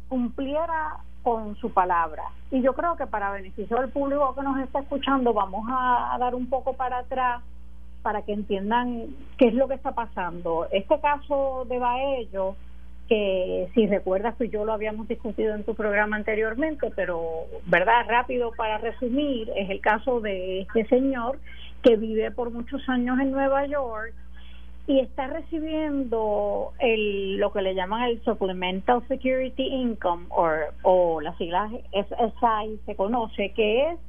cumpliera 0.08 0.98
con 1.24 1.56
su 1.58 1.72
palabra. 1.72 2.24
Y 2.52 2.62
yo 2.62 2.74
creo 2.74 2.96
que 2.96 3.08
para 3.08 3.32
beneficio 3.32 3.78
del 3.78 3.90
público 3.90 4.34
que 4.36 4.42
nos 4.42 4.60
está 4.60 4.80
escuchando 4.80 5.34
vamos 5.34 5.66
a, 5.70 6.18
dar 6.20 6.36
un 6.36 6.48
poco 6.48 6.74
para 6.74 7.00
atrás 7.00 7.42
para 8.02 8.22
que 8.22 8.34
entiendan 8.34 9.08
qué 9.38 9.50
es 9.50 9.54
lo 9.54 9.68
que 9.68 9.76
está 9.76 9.92
pasando. 9.92 10.68
Este 10.72 11.00
caso 11.00 11.66
de 11.70 11.80
Baello, 11.80 12.56
que 13.10 13.70
si 13.74 13.88
recuerdas, 13.88 14.36
pues 14.38 14.52
yo 14.52 14.64
lo 14.64 14.72
habíamos 14.72 15.08
discutido 15.08 15.54
en 15.54 15.64
tu 15.64 15.76
programa 15.76 16.16
anteriormente, 16.16 16.92
pero, 16.96 17.46
¿verdad? 17.66 18.06
Rápido 18.08 18.52
para 18.56 18.78
resumir, 18.78 19.52
es 19.56 19.70
el 19.70 19.82
caso 19.82 20.22
de 20.22 20.62
este 20.62 20.86
señor 20.88 21.40
que 21.84 21.98
vive 21.98 22.32
por 22.32 22.52
muchos 22.52 22.88
años 22.88 23.20
en 23.20 23.32
Nueva 23.32 23.66
York 23.66 24.14
y 24.90 25.02
está 25.02 25.28
recibiendo 25.28 26.74
el, 26.80 27.38
lo 27.38 27.54
que 27.54 27.62
le 27.62 27.76
llaman 27.76 28.10
el 28.10 28.24
Supplemental 28.24 29.08
Security 29.08 29.62
Income 29.62 30.26
o, 30.30 30.50
o 30.82 31.22
las 31.22 31.38
siglas 31.38 31.72
SSI 31.92 32.80
se 32.88 32.96
conoce, 32.96 33.54
que 33.54 33.92
es 33.92 34.00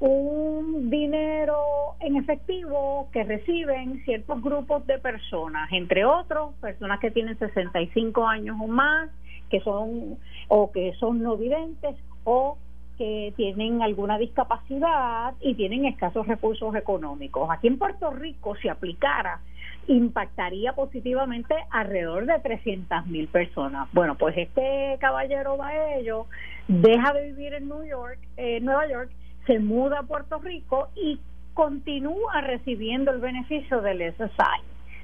un 0.00 0.88
dinero 0.88 1.60
en 2.00 2.16
efectivo 2.16 3.10
que 3.12 3.24
reciben 3.24 4.02
ciertos 4.06 4.42
grupos 4.42 4.86
de 4.86 4.98
personas, 4.98 5.70
entre 5.70 6.06
otros, 6.06 6.54
personas 6.62 6.98
que 6.98 7.10
tienen 7.10 7.38
65 7.38 8.26
años 8.26 8.56
o 8.58 8.66
más, 8.66 9.10
que 9.50 9.60
son 9.60 10.16
o 10.48 10.72
que 10.72 10.94
son 10.94 11.22
no 11.22 11.36
videntes 11.36 11.94
o 12.24 12.56
que 12.96 13.34
tienen 13.36 13.82
alguna 13.82 14.16
discapacidad 14.16 15.34
y 15.42 15.52
tienen 15.56 15.84
escasos 15.84 16.26
recursos 16.26 16.74
económicos. 16.74 17.50
Aquí 17.50 17.66
en 17.66 17.76
Puerto 17.76 18.10
Rico, 18.12 18.56
si 18.56 18.70
aplicara, 18.70 19.40
impactaría 19.88 20.72
positivamente 20.74 21.54
alrededor 21.70 22.26
de 22.26 22.38
300 22.38 23.06
mil 23.06 23.28
personas. 23.28 23.88
Bueno, 23.92 24.16
pues 24.16 24.36
este 24.36 24.96
caballero 25.00 25.56
Baello 25.56 26.26
deja 26.68 27.12
de 27.12 27.26
vivir 27.26 27.54
en 27.54 27.68
New 27.68 27.84
York, 27.84 28.18
eh, 28.36 28.60
Nueva 28.60 28.88
York, 28.88 29.10
se 29.46 29.58
muda 29.58 30.00
a 30.00 30.02
Puerto 30.04 30.38
Rico 30.38 30.88
y 30.94 31.20
continúa 31.54 32.40
recibiendo 32.42 33.10
el 33.10 33.20
beneficio 33.20 33.80
del 33.80 34.00
SSI. 34.14 34.62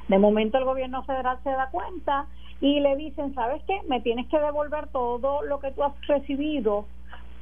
De 0.08 0.18
momento 0.18 0.58
el 0.58 0.64
gobierno 0.64 1.02
federal 1.04 1.38
se 1.42 1.50
da 1.50 1.68
cuenta 1.70 2.26
y 2.60 2.80
le 2.80 2.96
dicen, 2.96 3.34
¿sabes 3.34 3.62
qué? 3.66 3.80
Me 3.88 4.00
tienes 4.00 4.26
que 4.28 4.38
devolver 4.38 4.88
todo 4.88 5.42
lo 5.42 5.60
que 5.60 5.70
tú 5.72 5.84
has 5.84 5.94
recibido 6.06 6.86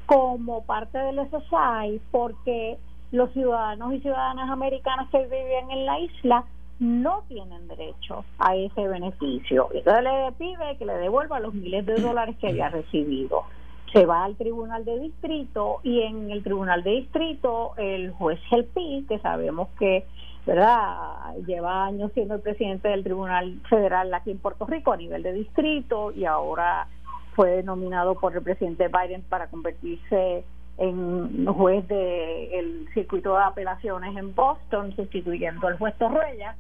como 0.07 0.65
parte 0.65 0.99
del 0.99 1.21
SSI 1.29 2.01
porque 2.11 2.79
los 3.13 3.33
ciudadanos 3.33 3.93
y 3.95 4.01
ciudadanas 4.01 4.51
americanas 4.51 5.09
que 5.11 5.19
viven 5.19 5.71
en 5.71 5.87
la 5.87 6.01
isla 6.01 6.45
no 6.79 7.23
tienen 7.29 7.69
derecho 7.69 8.25
a 8.39 8.55
ese 8.55 8.87
beneficio. 8.89 9.69
Entonces 9.73 10.05
le 10.05 10.33
pide 10.39 10.77
que 10.79 10.87
le 10.87 10.95
devuelva 10.95 11.41
los 11.41 11.55
miles 11.55 11.87
de 11.87 12.01
dólares 12.01 12.37
que 12.41 12.49
había 12.49 12.69
recibido. 12.69 13.45
Se 13.93 14.05
va 14.05 14.25
al 14.25 14.37
tribunal 14.37 14.85
de 14.85 14.99
distrito 14.99 15.81
y 15.83 16.03
en 16.03 16.31
el 16.31 16.43
tribunal 16.43 16.83
de 16.83 16.91
distrito 16.91 17.73
el 17.77 18.11
juez 18.13 18.39
Helpi, 18.51 19.07
que 19.09 19.19
sabemos 19.21 19.69
que 19.79 20.05
verdad 20.45 21.35
lleva 21.47 21.87
años 21.87 22.13
siendo 22.13 22.35
el 22.35 22.41
presidente 22.41 22.89
del 22.89 23.03
tribunal 23.03 23.61
federal 23.69 24.13
aquí 24.15 24.31
en 24.31 24.39
Puerto 24.39 24.67
Rico 24.67 24.93
a 24.93 24.97
nivel 24.97 25.23
de 25.23 25.33
distrito 25.33 26.13
y 26.13 26.25
ahora 26.25 26.87
fue 27.35 27.63
nominado 27.63 28.15
por 28.15 28.35
el 28.35 28.43
presidente 28.43 28.89
Biden 28.89 29.23
para 29.23 29.49
convertirse 29.49 30.45
en 30.79 31.47
juez 31.47 31.87
del 31.89 32.87
circuito 32.93 33.35
de 33.37 33.45
apelaciones 33.45 34.17
en 34.17 34.35
Boston, 34.35 34.95
sustituyendo 34.95 35.67
al 35.67 35.79
juez 35.79 35.95
Torruella, 35.99 36.55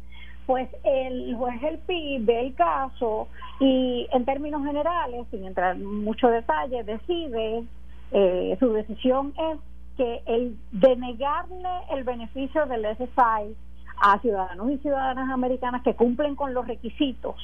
pues 0.47 0.69
el 0.85 1.35
juez 1.37 1.63
El 1.63 1.79
Pi 1.79 2.19
ve 2.21 2.47
el 2.47 2.55
caso 2.55 3.29
y 3.61 4.07
en 4.13 4.25
términos 4.25 4.65
generales, 4.65 5.27
sin 5.31 5.45
entrar 5.45 5.77
en 5.77 6.05
mucho 6.05 6.29
detalle, 6.29 6.85
decide, 6.85 7.65
eh, 8.13 8.57
su 8.61 8.73
decisión 8.73 9.35
es 9.37 9.59
que 9.97 10.23
el 10.27 10.57
denegarle 10.73 11.69
el 11.91 12.05
beneficio 12.05 12.67
del 12.67 12.85
SSI 12.85 13.57
a 14.01 14.19
ciudadanos 14.21 14.71
y 14.71 14.79
ciudadanas 14.79 15.31
americanas 15.31 15.83
que 15.83 15.95
cumplen 15.95 16.37
con 16.37 16.55
los 16.55 16.67
requisitos 16.67 17.37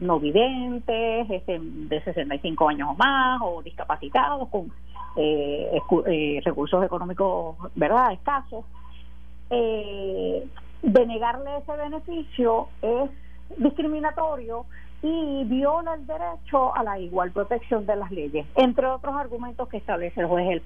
no 0.00 0.20
videntes, 0.20 1.28
este, 1.30 1.58
de 1.60 2.02
65 2.02 2.68
años 2.68 2.90
o 2.92 2.94
más, 2.94 3.40
o 3.42 3.62
discapacitados 3.62 4.48
con 4.48 4.72
eh, 5.16 5.80
eh, 6.06 6.40
recursos 6.44 6.84
económicos, 6.84 7.56
¿verdad?, 7.74 8.12
escasos. 8.12 8.64
Eh, 9.50 10.46
denegarle 10.82 11.58
ese 11.58 11.72
beneficio 11.76 12.68
es 12.82 13.10
discriminatorio 13.56 14.66
y 15.02 15.44
viola 15.44 15.94
el 15.94 16.06
derecho 16.06 16.74
a 16.74 16.82
la 16.82 16.98
igual 16.98 17.32
protección 17.32 17.86
de 17.86 17.96
las 17.96 18.10
leyes, 18.10 18.46
entre 18.56 18.86
otros 18.86 19.14
argumentos 19.16 19.68
que 19.68 19.78
establece 19.78 20.20
el 20.20 20.26
juez 20.26 20.62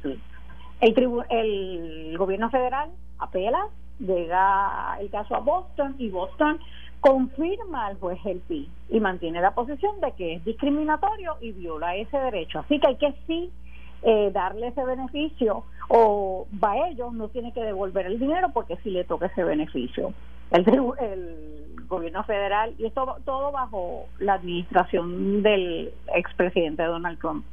El, 0.80 0.94
el, 0.98 1.24
el 1.30 2.18
gobierno 2.18 2.50
federal 2.50 2.90
apela, 3.18 3.68
llega 3.98 4.96
el 5.00 5.10
caso 5.10 5.36
a 5.36 5.40
Boston 5.40 5.94
y 5.98 6.10
Boston 6.10 6.58
confirma 7.02 7.86
al 7.86 7.98
juez 7.98 8.20
el 8.24 8.38
PI 8.38 8.70
y 8.90 9.00
mantiene 9.00 9.40
la 9.40 9.56
posición 9.56 10.00
de 10.00 10.12
que 10.12 10.34
es 10.34 10.44
discriminatorio 10.44 11.36
y 11.40 11.50
viola 11.50 11.96
ese 11.96 12.16
derecho. 12.16 12.60
Así 12.60 12.78
que 12.78 12.86
hay 12.86 12.96
que 12.96 13.12
sí 13.26 13.50
eh, 14.02 14.30
darle 14.32 14.68
ese 14.68 14.84
beneficio 14.84 15.64
o 15.88 16.46
va 16.62 16.72
a 16.72 16.88
ellos 16.88 17.12
no 17.12 17.28
tiene 17.28 17.52
que 17.52 17.64
devolver 17.64 18.06
el 18.06 18.20
dinero 18.20 18.50
porque 18.54 18.76
sí 18.84 18.90
le 18.90 19.02
toca 19.02 19.26
ese 19.26 19.42
beneficio. 19.42 20.14
El, 20.52 20.64
el 21.00 21.74
gobierno 21.88 22.22
federal 22.22 22.72
y 22.78 22.86
esto 22.86 23.16
todo 23.24 23.50
bajo 23.50 24.06
la 24.20 24.34
administración 24.34 25.42
del 25.42 25.92
expresidente 26.14 26.84
Donald 26.84 27.18
Trump. 27.18 27.44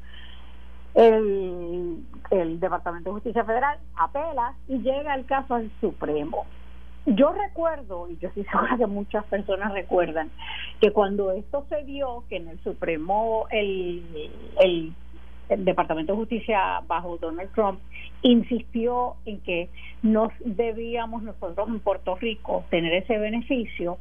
El, 0.94 2.04
el 2.30 2.60
Departamento 2.60 3.10
de 3.10 3.14
Justicia 3.16 3.44
Federal 3.44 3.80
apela 3.96 4.54
y 4.68 4.78
llega 4.78 5.16
el 5.16 5.26
caso 5.26 5.56
al 5.56 5.72
Supremo 5.82 6.46
yo 7.06 7.32
recuerdo, 7.32 8.10
y 8.10 8.18
yo 8.18 8.30
sí 8.36 8.44
segura 8.52 8.78
que 8.78 8.88
muchas 8.88 9.26
personas 9.26 9.74
recuerdan, 9.74 10.30
que 10.82 10.92
cuando 10.92 11.32
esto 11.32 11.66
se 11.70 11.84
dio, 11.84 12.24
que 12.30 12.38
en 12.38 12.50
el 12.50 12.60
Supremo 12.64 13.46
el, 13.52 14.04
el, 14.62 14.94
Departamento 15.50 16.14
de 16.14 16.20
Justicia 16.20 16.80
bajo 16.86 17.18
Donald 17.18 17.52
Trump 17.56 17.80
insistió 18.22 19.16
en 19.26 19.40
que 19.42 19.70
nos 20.04 20.32
debíamos 20.46 21.24
nosotros 21.24 21.68
en 21.68 21.80
Puerto 21.80 22.16
Rico 22.18 22.66
tener 22.70 22.94
ese 22.94 23.18
beneficio, 23.18 23.98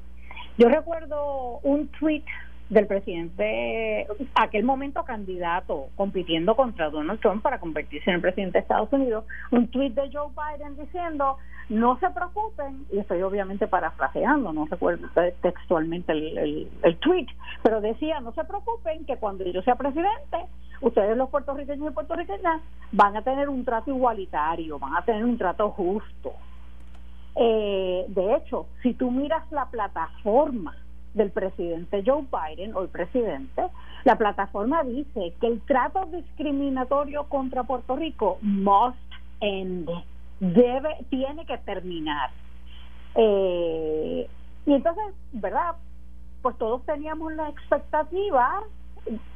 yo 0.59 0.69
recuerdo 0.69 1.59
un 1.63 1.89
tweet 1.89 2.25
del 2.69 2.87
presidente, 2.87 4.07
aquel 4.35 4.65
momento 4.65 5.03
candidato, 5.05 5.89
compitiendo 5.97 6.55
contra 6.55 6.91
Donald 6.91 7.21
Trump 7.21 7.43
para 7.43 7.59
convertirse 7.59 8.11
en 8.11 8.17
el 8.17 8.23
presidente 8.23 8.59
de 8.59 8.63
Estados 8.63 8.93
Unidos, 8.93 9.25
un 9.51 9.69
tweet 9.69 9.91
de 9.91 10.11
Joe 10.13 10.29
Biden 10.37 10.77
diciendo, 10.77 11.39
no 11.71 11.99
se 11.99 12.11
preocupen, 12.11 12.87
y 12.93 12.99
estoy 12.99 13.23
obviamente 13.23 13.67
parafraseando, 13.67 14.53
no 14.53 14.67
recuerdo 14.67 15.09
textualmente 15.41 16.13
el, 16.13 16.69
el, 16.83 16.97
tweet, 16.99 17.27
pero 17.63 17.81
decía, 17.81 18.21
no 18.21 18.33
se 18.33 18.45
preocupen 18.45 19.05
que 19.07 19.17
cuando 19.17 19.45
yo 19.45 19.63
sea 19.63 19.77
presidente, 19.77 20.47
ustedes 20.81 21.17
los 21.17 21.31
puertorriqueños 21.31 21.91
y 21.91 21.95
puertorriqueñas 21.95 22.61
van 22.93 23.17
a 23.17 23.23
tener 23.23 23.49
un 23.49 23.65
trato 23.65 23.91
igualitario, 23.91 24.79
van 24.79 24.97
a 24.97 25.05
tener 25.05 25.25
un 25.25 25.39
trato 25.39 25.71
justo. 25.71 26.33
Eh, 27.35 28.05
de 28.09 28.35
hecho, 28.35 28.67
si 28.83 28.95
tú 28.95 29.11
miras 29.11 29.51
la 29.53 29.67
plataforma 29.67 30.75
del 31.15 31.31
presidente 31.31 32.03
Joe 32.05 32.25
Biden 32.31 32.75
o 32.75 32.83
el 32.83 32.89
presidente, 32.89 33.63
la 34.05 34.17
plataforma 34.17 34.83
dice 34.85 35.35
que 35.41 35.47
el 35.47 35.61
trato 35.63 36.07
discriminatorio 36.07 37.25
contra 37.25 37.65
Puerto 37.65 37.97
Rico 37.97 38.39
must 38.43 38.97
end, 39.41 39.89
debe, 40.41 41.05
tiene 41.11 41.45
que 41.47 41.59
terminar. 41.59 42.31
Eh, 43.15 44.29
y 44.67 44.73
entonces, 44.73 45.15
¿verdad? 45.33 45.77
Pues 46.43 46.57
todos 46.59 46.85
teníamos 46.85 47.33
la 47.33 47.49
expectativa 47.49 48.63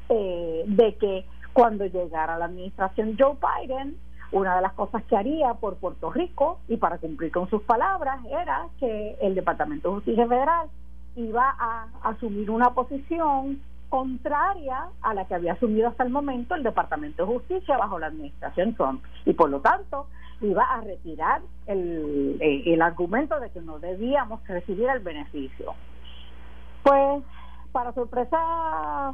eh, 0.09 0.65
de 0.67 0.95
que 0.97 1.25
cuando 1.53 1.85
llegara 1.87 2.39
la 2.39 2.47
administración 2.47 3.17
Joe 3.19 3.37
Biden, 3.37 3.97
una 4.31 4.57
de 4.57 4.63
las 4.63 4.73
cosas 4.73 5.03
que 5.05 5.17
haría 5.17 5.55
por 5.55 5.77
Puerto 5.77 6.11
Rico 6.11 6.59
y 6.69 6.77
para 6.77 6.99
cumplir 6.99 7.31
con 7.31 7.49
sus 7.51 7.63
palabras 7.63 8.21
era 8.27 8.69
que 8.79 9.17
el 9.21 9.35
Departamento 9.35 9.89
de 9.89 9.95
Justicia 9.97 10.27
Federal 10.27 10.69
iba 11.17 11.55
a 11.59 11.87
asumir 12.03 12.51
una 12.51 12.71
posición 12.71 13.61
contraria 13.89 14.87
a 15.03 15.13
la 15.13 15.27
que 15.27 15.35
había 15.35 15.53
asumido 15.53 15.89
hasta 15.89 16.03
el 16.05 16.11
momento 16.11 16.55
el 16.55 16.63
Departamento 16.63 17.27
de 17.27 17.33
Justicia 17.33 17.77
bajo 17.77 17.99
la 17.99 18.07
administración 18.07 18.75
Trump. 18.75 19.05
Y 19.27 19.35
por 19.35 19.51
lo 19.51 19.61
tanto, 19.61 20.07
iba 20.41 20.63
a 20.63 20.81
retirar 20.81 21.43
el, 21.67 22.39
eh, 22.41 22.63
el 22.73 22.81
argumento 22.81 23.39
de 23.39 23.51
que 23.51 23.61
no 23.61 23.79
debíamos 23.79 24.47
recibir 24.49 24.89
el 24.89 25.01
beneficio. 25.01 25.75
Pues, 26.83 27.23
para 27.71 27.93
sorpresa, 27.93 29.13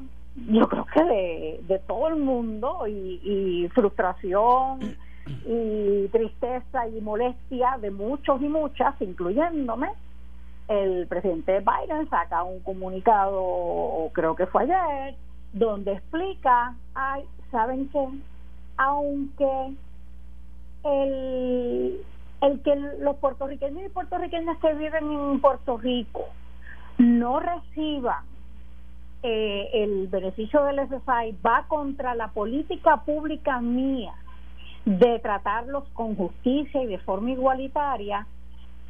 yo 0.49 0.69
creo 0.69 0.87
que 0.87 1.05
de, 1.05 1.61
de 1.67 1.79
todo 1.81 2.09
el 2.09 2.17
mundo 2.17 2.87
y, 2.87 3.21
y 3.23 3.69
frustración 3.71 4.97
y 5.45 6.09
tristeza 6.09 6.89
y 6.89 7.01
molestia 7.01 7.79
de 7.81 7.91
muchos 7.91 8.41
y 8.41 8.49
muchas, 8.49 8.95
incluyéndome, 9.01 9.89
el 10.69 11.07
presidente 11.07 11.61
Biden 11.61 12.09
saca 12.11 12.43
un 12.43 12.61
comunicado, 12.61 14.11
creo 14.13 14.37
que 14.37 14.47
fue 14.47 14.65
ayer, 14.65 15.17
donde 15.53 15.93
explica, 15.93 16.75
ay, 16.95 17.25
¿saben 17.51 17.89
qué? 17.89 18.07
Aunque 18.77 19.73
el, 20.85 22.01
el 22.43 22.63
que 22.63 22.77
los 22.77 23.17
puertorriqueños 23.17 23.87
y 23.87 23.89
puertorriqueñas 23.89 24.59
que 24.59 24.75
viven 24.75 25.11
en 25.11 25.41
Puerto 25.41 25.79
Rico 25.79 26.27
no 26.99 27.41
reciban 27.41 28.25
eh, 29.23 29.71
el 29.73 30.07
beneficio 30.07 30.63
del 30.65 30.79
SSI 30.87 31.37
va 31.45 31.65
contra 31.67 32.15
la 32.15 32.29
política 32.29 32.99
pública 33.05 33.61
mía 33.61 34.15
de 34.85 35.19
tratarlos 35.19 35.89
con 35.93 36.15
justicia 36.15 36.83
y 36.83 36.87
de 36.87 36.99
forma 36.99 37.33
igualitaria, 37.33 38.27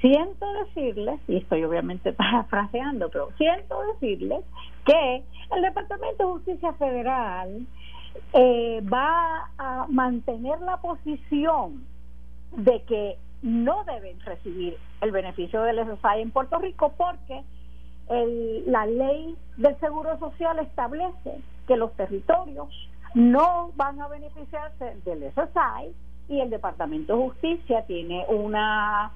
siento 0.00 0.46
decirles, 0.64 1.20
y 1.28 1.36
estoy 1.36 1.64
obviamente 1.64 2.12
parafraseando, 2.14 3.10
pero 3.10 3.30
siento 3.36 3.80
decirles 3.94 4.44
que 4.84 5.24
el 5.54 5.62
Departamento 5.62 6.26
de 6.26 6.32
Justicia 6.32 6.72
Federal 6.74 7.66
eh, 8.32 8.82
va 8.92 9.50
a 9.58 9.86
mantener 9.88 10.60
la 10.60 10.78
posición 10.78 11.84
de 12.56 12.82
que 12.82 13.16
no 13.42 13.84
deben 13.84 14.18
recibir 14.20 14.76
el 15.00 15.12
beneficio 15.12 15.62
del 15.62 15.78
SSI 15.78 16.22
en 16.22 16.30
Puerto 16.30 16.58
Rico 16.58 16.92
porque 16.96 17.42
el, 18.08 18.70
la 18.70 18.86
ley 18.86 19.36
del 19.56 19.78
Seguro 19.78 20.18
Social 20.18 20.58
establece 20.58 21.40
que 21.66 21.76
los 21.76 21.92
territorios 21.94 22.68
no 23.14 23.70
van 23.76 24.00
a 24.00 24.08
beneficiarse 24.08 24.96
del 25.04 25.30
SSI 25.32 25.94
y 26.28 26.40
el 26.40 26.50
Departamento 26.50 27.16
de 27.16 27.22
Justicia 27.22 27.84
tiene 27.86 28.24
una 28.28 29.12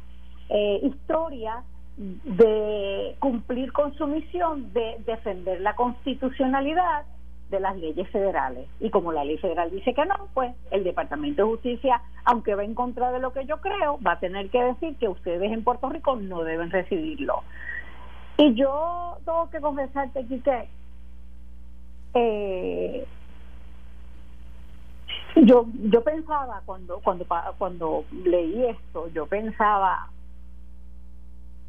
eh, 0.49 0.81
historia 0.83 1.63
de 1.97 3.17
cumplir 3.19 3.73
con 3.73 3.95
su 3.95 4.07
misión 4.07 4.73
de 4.73 4.97
defender 5.07 5.61
la 5.61 5.75
constitucionalidad 5.75 7.05
de 7.51 7.61
las 7.61 7.77
leyes 7.77 8.09
federales. 8.11 8.67
Y 8.81 8.91
como 8.91 9.13
la 9.13 9.25
ley 9.25 9.39
federal 9.39 9.71
dice 9.71 9.95
que 9.95 10.07
no, 10.07 10.29
pues 10.35 10.55
el 10.71 10.85
Departamento 10.85 11.43
de 11.43 11.51
Justicia, 11.51 12.01
aunque 12.25 12.55
va 12.55 12.65
en 12.65 12.75
contra 12.75 13.13
de 13.13 13.21
lo 13.21 13.33
que 13.33 13.45
yo 13.45 13.61
creo, 13.61 14.01
va 14.05 14.13
a 14.13 14.21
tener 14.21 14.49
que 14.51 14.63
decir 14.63 14.97
que 14.97 15.09
ustedes 15.09 15.53
en 15.53 15.63
Puerto 15.63 15.89
Rico 15.91 16.17
no 16.17 16.43
deben 16.45 16.71
recibirlo. 16.71 17.43
Y 18.39 18.55
yo 18.55 19.19
tengo 19.25 19.51
que 19.51 19.61
confesarte 19.61 20.21
aquí 20.21 20.41
que 20.41 20.69
eh, 22.15 23.07
yo 25.45 25.67
yo 25.91 26.03
pensaba 26.03 26.63
cuando 26.65 27.01
cuando 27.01 27.27
cuando 27.59 28.05
leí 28.25 28.67
esto, 28.67 29.09
yo 29.09 29.27
pensaba 29.27 30.09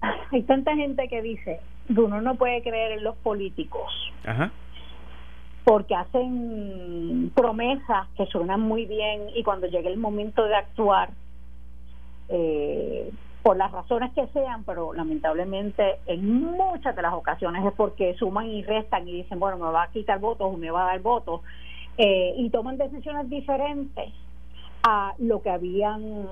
hay 0.31 0.43
tanta 0.43 0.75
gente 0.75 1.07
que 1.07 1.21
dice 1.21 1.59
uno 1.89 2.21
no 2.21 2.35
puede 2.35 2.61
creer 2.61 2.93
en 2.93 3.03
los 3.03 3.15
políticos 3.17 3.91
porque 5.63 5.95
hacen 5.95 7.31
promesas 7.35 8.07
que 8.17 8.25
suenan 8.27 8.61
muy 8.61 8.85
bien 8.85 9.29
y 9.35 9.43
cuando 9.43 9.67
llegue 9.67 9.89
el 9.89 9.97
momento 9.97 10.43
de 10.45 10.55
actuar 10.55 11.09
eh, 12.29 13.11
por 13.43 13.57
las 13.57 13.71
razones 13.71 14.11
que 14.13 14.25
sean, 14.27 14.63
pero 14.63 14.93
lamentablemente 14.93 15.99
en 16.05 16.41
muchas 16.41 16.95
de 16.95 17.01
las 17.01 17.13
ocasiones 17.13 17.65
es 17.65 17.73
porque 17.73 18.15
suman 18.15 18.47
y 18.47 18.63
restan 18.63 19.07
y 19.07 19.13
dicen, 19.13 19.39
bueno, 19.39 19.57
me 19.57 19.71
va 19.71 19.83
a 19.83 19.91
quitar 19.91 20.19
votos 20.19 20.47
o 20.53 20.57
me 20.57 20.71
va 20.71 20.83
a 20.83 20.85
dar 20.93 21.01
votos, 21.01 21.41
eh, 21.97 22.33
y 22.37 22.49
toman 22.49 22.77
decisiones 22.77 23.29
diferentes 23.29 24.13
a 24.83 25.13
lo 25.17 25.41
que 25.41 25.49
habían 25.49 26.27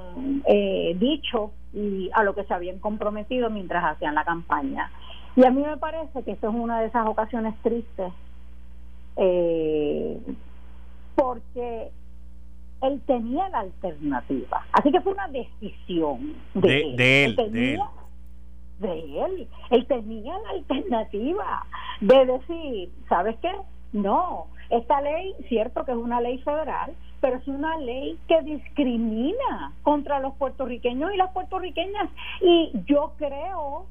eh, 0.45 0.95
dicho 0.99 1.51
y 1.73 2.09
a 2.13 2.23
lo 2.23 2.35
que 2.35 2.43
se 2.43 2.53
habían 2.53 2.79
comprometido 2.79 3.49
mientras 3.49 3.83
hacían 3.83 4.13
la 4.13 4.25
campaña. 4.25 4.91
Y 5.35 5.45
a 5.45 5.51
mí 5.51 5.63
me 5.63 5.77
parece 5.77 6.23
que 6.23 6.31
esto 6.31 6.49
es 6.49 6.55
una 6.55 6.81
de 6.81 6.87
esas 6.87 7.07
ocasiones 7.07 7.55
tristes, 7.63 8.11
eh, 9.15 10.19
porque 11.15 11.91
él 12.81 13.01
tenía 13.05 13.47
la 13.49 13.59
alternativa. 13.59 14.65
Así 14.73 14.91
que 14.91 14.99
fue 14.99 15.13
una 15.13 15.29
decisión 15.29 16.35
de, 16.53 16.81
él. 16.81 16.95
De 16.97 17.23
él, 17.23 17.35
de 18.79 19.25
él. 19.25 19.47
él. 19.69 19.87
tenía 19.87 20.33
la 20.39 20.49
alternativa 20.49 21.65
de 22.01 22.25
decir, 22.25 22.89
¿sabes 23.07 23.37
qué? 23.41 23.51
No, 23.93 24.47
esta 24.71 25.01
ley, 25.01 25.35
cierto 25.47 25.85
que 25.85 25.91
es 25.91 25.97
una 25.97 26.21
ley 26.21 26.39
federal, 26.39 26.93
pero 27.19 27.37
es 27.37 27.47
una 27.47 27.77
ley 27.77 28.17
que 28.27 28.41
discrimina 28.41 29.73
contra 29.83 30.19
los 30.19 30.33
puertorriqueños 30.35 31.13
y 31.13 31.17
las 31.17 31.31
puertorriqueñas. 31.31 32.09
Y 32.41 32.71
yo 32.85 33.13
creo 33.17 33.85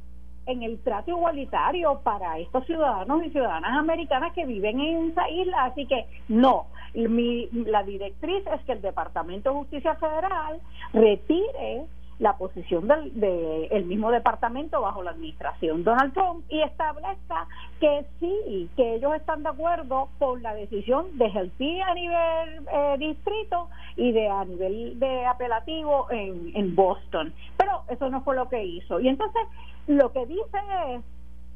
en 0.46 0.62
el 0.62 0.80
trato 0.80 1.10
igualitario 1.10 2.00
para 2.02 2.38
estos 2.38 2.66
ciudadanos 2.66 3.24
y 3.24 3.30
ciudadanas 3.30 3.78
americanas 3.78 4.32
que 4.32 4.46
viven 4.46 4.80
en 4.80 5.10
esa 5.10 5.28
isla. 5.28 5.64
Así 5.64 5.86
que 5.86 6.06
no, 6.28 6.66
mi, 6.94 7.48
la 7.52 7.82
directriz 7.82 8.44
es 8.46 8.60
que 8.64 8.72
el 8.72 8.82
Departamento 8.82 9.50
de 9.50 9.56
Justicia 9.56 9.94
Federal 9.96 10.60
retire 10.92 11.84
la 12.20 12.36
posición 12.36 12.86
del 12.86 13.18
de 13.18 13.66
el 13.72 13.86
mismo 13.86 14.10
departamento 14.10 14.80
bajo 14.80 15.02
la 15.02 15.10
administración 15.12 15.82
Donald 15.82 16.12
Trump 16.12 16.44
y 16.50 16.60
establezca 16.60 17.48
que 17.80 18.04
sí, 18.20 18.68
que 18.76 18.96
ellos 18.96 19.14
están 19.16 19.42
de 19.42 19.48
acuerdo 19.48 20.10
con 20.18 20.42
la 20.42 20.54
decisión 20.54 21.16
de 21.16 21.26
Helpi 21.26 21.80
a 21.80 21.94
nivel 21.94 22.68
eh, 22.72 22.96
distrito 22.98 23.68
y 23.96 24.12
de 24.12 24.28
a 24.28 24.44
nivel 24.44 25.00
de 25.00 25.26
apelativo 25.26 26.10
en, 26.10 26.52
en 26.54 26.74
Boston. 26.76 27.32
Pero 27.56 27.82
eso 27.88 28.10
no 28.10 28.22
fue 28.22 28.36
lo 28.36 28.48
que 28.48 28.62
hizo. 28.62 29.00
Y 29.00 29.08
entonces 29.08 29.42
lo 29.86 30.12
que 30.12 30.26
dice 30.26 30.58
es 30.88 31.02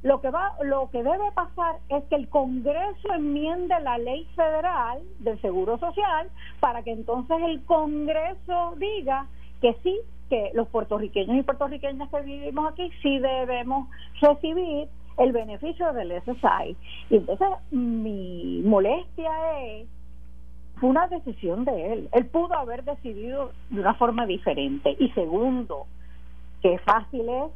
lo 0.02 0.20
que 0.20 0.30
va 0.30 0.54
lo 0.62 0.90
que 0.90 1.02
debe 1.02 1.30
pasar 1.34 1.76
es 1.90 2.04
que 2.04 2.16
el 2.16 2.28
Congreso 2.28 3.12
enmiende 3.14 3.78
la 3.80 3.98
ley 3.98 4.26
federal 4.34 5.02
del 5.18 5.40
Seguro 5.42 5.78
Social 5.78 6.30
para 6.60 6.82
que 6.82 6.92
entonces 6.92 7.36
el 7.42 7.64
Congreso 7.64 8.74
diga 8.78 9.26
que 9.60 9.74
sí 9.82 9.98
los 10.54 10.68
puertorriqueños 10.68 11.36
y 11.36 11.42
puertorriqueñas 11.42 12.08
que 12.10 12.20
vivimos 12.22 12.72
aquí 12.72 12.90
sí 13.02 13.18
debemos 13.18 13.88
recibir 14.20 14.88
el 15.18 15.32
beneficio 15.32 15.92
del 15.92 16.12
SSI. 16.22 16.76
Y 17.10 17.16
entonces 17.16 17.48
mi 17.70 18.62
molestia 18.64 19.30
es, 19.62 19.86
fue 20.76 20.90
una 20.90 21.06
decisión 21.08 21.64
de 21.64 21.92
él. 21.92 22.08
Él 22.12 22.26
pudo 22.26 22.54
haber 22.54 22.84
decidido 22.84 23.52
de 23.70 23.80
una 23.80 23.94
forma 23.94 24.26
diferente. 24.26 24.96
Y 24.98 25.10
segundo, 25.10 25.86
qué 26.62 26.78
fácil 26.78 27.28
es 27.28 27.52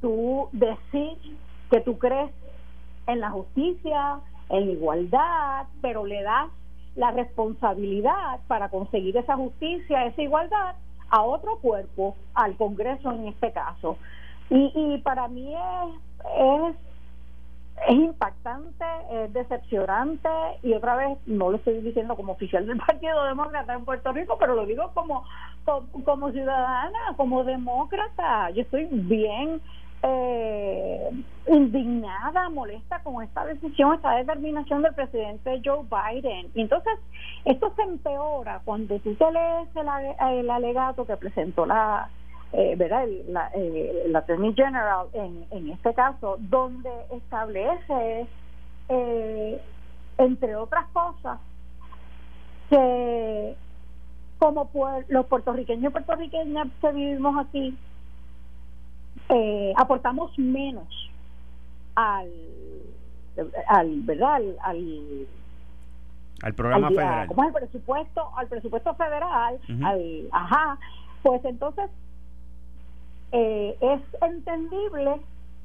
tú 0.00 0.48
decir 0.52 1.16
que 1.70 1.80
tú 1.80 1.98
crees 1.98 2.30
en 3.06 3.20
la 3.20 3.30
justicia, 3.30 4.20
en 4.48 4.66
la 4.66 4.72
igualdad, 4.72 5.66
pero 5.80 6.04
le 6.06 6.22
das 6.22 6.48
la 6.94 7.10
responsabilidad 7.10 8.40
para 8.48 8.68
conseguir 8.68 9.16
esa 9.16 9.36
justicia, 9.36 10.06
esa 10.06 10.22
igualdad 10.22 10.76
a 11.12 11.22
otro 11.22 11.58
cuerpo, 11.58 12.16
al 12.34 12.56
Congreso 12.56 13.12
en 13.12 13.28
este 13.28 13.52
caso. 13.52 13.98
Y, 14.48 14.72
y 14.74 14.98
para 15.02 15.28
mí 15.28 15.54
es, 15.54 15.94
es, 16.38 16.76
es 17.86 17.94
impactante, 17.94 18.84
es 19.10 19.32
decepcionante 19.34 20.28
y 20.62 20.72
otra 20.72 20.96
vez 20.96 21.18
no 21.26 21.50
lo 21.50 21.58
estoy 21.58 21.80
diciendo 21.82 22.16
como 22.16 22.32
oficial 22.32 22.66
del 22.66 22.78
Partido 22.86 23.24
Demócrata 23.24 23.74
en 23.74 23.84
Puerto 23.84 24.10
Rico, 24.12 24.38
pero 24.40 24.54
lo 24.54 24.64
digo 24.64 24.90
como, 24.94 25.24
como, 25.66 25.86
como 26.04 26.32
ciudadana, 26.32 26.98
como 27.18 27.44
demócrata. 27.44 28.48
Yo 28.50 28.62
estoy 28.62 28.86
bien 28.90 29.60
eh, 30.02 31.10
indignada, 31.48 32.48
molesta 32.48 33.00
con 33.02 33.22
esta 33.22 33.44
decisión, 33.44 33.94
esta 33.94 34.16
determinación 34.16 34.82
del 34.82 34.94
presidente 34.94 35.60
Joe 35.64 35.84
Biden. 35.84 36.50
Y 36.54 36.62
entonces, 36.62 36.92
esto 37.44 37.72
se 37.76 37.82
empeora 37.82 38.60
cuando 38.64 38.98
tú 39.00 39.14
te 39.14 39.30
lees 39.30 39.68
el, 39.76 40.50
alegato 40.50 41.06
que 41.06 41.16
presentó 41.16 41.66
la, 41.66 42.08
eh, 42.52 42.74
¿verdad? 42.76 43.04
El, 43.04 43.32
la, 43.32 43.50
eh, 43.54 44.12
Attorney 44.14 44.54
General 44.54 45.06
en, 45.12 45.46
en 45.50 45.70
este 45.70 45.94
caso, 45.94 46.36
donde 46.40 46.90
establece, 47.12 48.26
eh, 48.88 49.60
entre 50.18 50.56
otras 50.56 50.86
cosas, 50.92 51.38
que 52.70 53.56
como 54.38 54.68
los 55.08 55.26
puertorriqueños 55.26 55.84
y 55.84 55.92
puertorriqueñas 55.92 56.66
que 56.80 56.92
vivimos 56.92 57.36
aquí, 57.46 57.76
eh, 59.34 59.72
aportamos 59.76 60.38
menos 60.38 61.10
al, 61.94 62.30
al 63.68 64.00
verdad 64.02 64.34
al, 64.34 64.56
al 64.62 65.26
al 66.42 66.54
programa 66.54 66.88
federal. 66.88 67.28
¿Cómo 67.28 67.44
es 67.44 67.48
el 67.48 67.54
presupuesto? 67.54 68.30
Al 68.36 68.48
presupuesto 68.48 68.94
federal, 68.94 69.58
al, 69.84 70.28
ajá. 70.32 70.78
Pues 71.22 71.44
entonces 71.44 71.88
eh, 73.30 73.76
es 73.80 74.00
entendible 74.22 75.20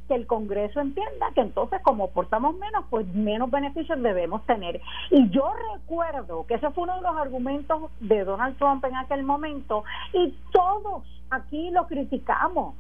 que 0.08 0.16
el 0.16 0.28
Congreso 0.28 0.80
entienda 0.80 1.32
que 1.34 1.42
entonces 1.42 1.82
como 1.82 2.06
aportamos 2.06 2.56
menos, 2.58 2.86
pues 2.90 3.08
menos 3.08 3.50
beneficios 3.52 4.02
debemos 4.02 4.46
tener. 4.46 4.80
Y 5.10 5.30
yo 5.30 5.52
recuerdo 5.74 6.46
que 6.46 6.54
ese 6.54 6.70
fue 6.72 6.84
uno 6.84 6.96
de 6.96 7.02
los 7.02 7.18
argumentos 7.18 7.92
de 8.00 8.24
Donald 8.24 8.56
Trump 8.58 8.86
en 8.86 8.96
aquel 8.96 9.24
momento 9.24 9.84
y 10.14 10.34
todos 10.52 11.04
aquí 11.32 11.72
lo 11.72 11.88
criticamos. 11.88 12.76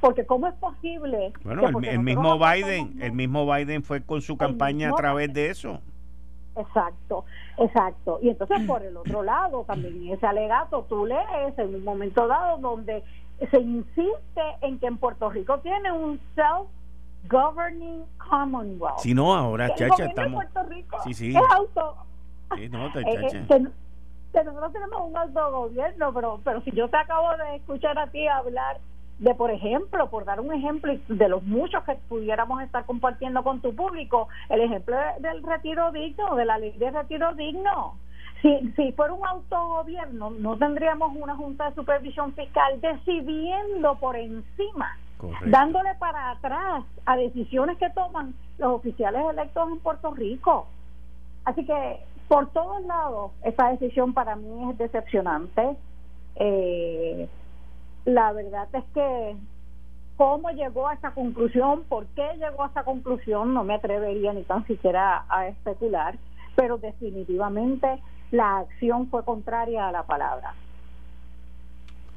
Porque 0.00 0.26
cómo 0.26 0.46
es 0.46 0.54
posible... 0.54 1.32
Bueno, 1.42 1.68
el, 1.82 1.98
mismo 1.98 2.38
Biden, 2.38 3.02
el 3.02 3.12
mismo 3.12 3.52
Biden 3.52 3.82
fue 3.82 4.02
con 4.02 4.22
su 4.22 4.36
campaña 4.36 4.90
a 4.90 4.94
través 4.94 5.32
de 5.32 5.50
eso. 5.50 5.80
Exacto, 6.58 7.24
exacto. 7.56 8.18
Y 8.22 8.30
entonces 8.30 8.60
por 8.66 8.82
el 8.82 8.96
otro 8.96 9.22
lado, 9.22 9.64
también 9.64 10.12
ese 10.12 10.26
alegato 10.26 10.84
tú 10.88 11.06
lees 11.06 11.56
en 11.56 11.74
un 11.74 11.84
momento 11.84 12.26
dado 12.26 12.58
donde 12.58 13.04
se 13.50 13.60
insiste 13.60 14.42
en 14.62 14.78
que 14.78 14.86
en 14.86 14.98
Puerto 14.98 15.30
Rico 15.30 15.60
tiene 15.60 15.92
un 15.92 16.20
self-governing 16.34 18.04
commonwealth. 18.18 18.98
Si 18.98 19.14
no, 19.14 19.34
ahora, 19.34 19.74
chacha, 19.74 20.06
estamos... 20.06 20.44
Puerto 20.44 20.68
Rico 20.68 20.96
sí, 21.04 21.14
sí. 21.14 21.30
es 21.30 21.42
auto... 21.54 21.96
Sí, 22.56 22.68
no, 22.68 22.86
eh, 22.98 23.04
eh, 23.06 23.46
que, 24.32 24.44
nosotros 24.44 24.72
tenemos 24.72 25.00
un 25.02 25.16
autogobierno, 25.16 26.12
pero, 26.12 26.40
pero 26.44 26.60
si 26.62 26.72
yo 26.72 26.88
te 26.88 26.96
acabo 26.96 27.36
de 27.36 27.56
escuchar 27.56 27.98
a 27.98 28.06
ti 28.08 28.26
hablar 28.26 28.78
de, 29.18 29.34
por 29.34 29.50
ejemplo, 29.50 30.08
por 30.10 30.24
dar 30.24 30.40
un 30.40 30.52
ejemplo 30.52 30.94
de 31.08 31.28
los 31.28 31.42
muchos 31.42 31.82
que 31.84 31.94
pudiéramos 32.08 32.62
estar 32.62 32.84
compartiendo 32.86 33.42
con 33.42 33.60
tu 33.60 33.74
público, 33.74 34.28
el 34.48 34.60
ejemplo 34.60 34.96
del 35.18 35.42
retiro 35.42 35.90
digno, 35.92 36.36
de 36.36 36.44
la 36.44 36.58
ley 36.58 36.72
de 36.78 36.90
retiro 36.90 37.34
digno. 37.34 37.94
Si, 38.42 38.72
si 38.76 38.92
fuera 38.92 39.12
un 39.12 39.26
autogobierno, 39.26 40.30
no 40.30 40.56
tendríamos 40.56 41.16
una 41.16 41.34
junta 41.34 41.68
de 41.68 41.74
supervisión 41.74 42.32
fiscal 42.34 42.80
decidiendo 42.80 43.96
por 43.96 44.14
encima, 44.14 44.96
dándole 45.46 45.96
para 45.96 46.30
atrás 46.30 46.84
a 47.04 47.16
decisiones 47.16 47.76
que 47.78 47.90
toman 47.90 48.34
los 48.58 48.74
oficiales 48.74 49.22
electos 49.28 49.68
en 49.68 49.80
Puerto 49.80 50.12
Rico. 50.12 50.68
Así 51.44 51.64
que 51.64 52.00
por 52.28 52.50
todos 52.50 52.84
lados, 52.84 53.32
esta 53.42 53.70
decisión 53.70 54.14
para 54.14 54.36
mí 54.36 54.70
es 54.70 54.78
decepcionante. 54.78 55.76
Eh, 56.36 57.28
la 58.08 58.32
verdad 58.32 58.68
es 58.72 58.84
que 58.94 59.36
cómo 60.16 60.50
llegó 60.50 60.88
a 60.88 60.94
esa 60.94 61.10
conclusión, 61.10 61.84
por 61.84 62.06
qué 62.08 62.26
llegó 62.38 62.64
a 62.64 62.68
esa 62.68 62.82
conclusión, 62.82 63.52
no 63.52 63.64
me 63.64 63.74
atrevería 63.74 64.32
ni 64.32 64.44
tan 64.44 64.66
siquiera 64.66 65.26
a 65.28 65.46
especular, 65.46 66.16
pero 66.56 66.78
definitivamente 66.78 68.02
la 68.30 68.58
acción 68.60 69.08
fue 69.10 69.24
contraria 69.24 69.88
a 69.88 69.92
la 69.92 70.04
palabra. 70.04 70.54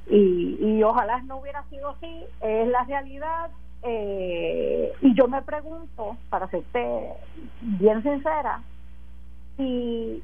Y, 0.08 0.58
y 0.62 0.84
ojalá 0.84 1.22
no 1.24 1.38
hubiera 1.38 1.64
sido 1.66 1.90
así, 1.90 2.26
es 2.40 2.68
la 2.70 2.86
realidad. 2.86 3.52
Eh, 3.84 4.94
y 5.02 5.14
yo 5.14 5.28
me 5.28 5.42
pregunto, 5.42 6.16
para 6.30 6.48
serte 6.50 7.14
bien 7.62 8.02
sincera, 8.02 8.62
si 9.58 10.24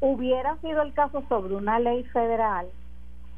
hubiera 0.00 0.56
sido 0.58 0.82
el 0.82 0.92
caso 0.92 1.22
sobre 1.28 1.54
una 1.54 1.78
ley 1.78 2.04
federal 2.04 2.66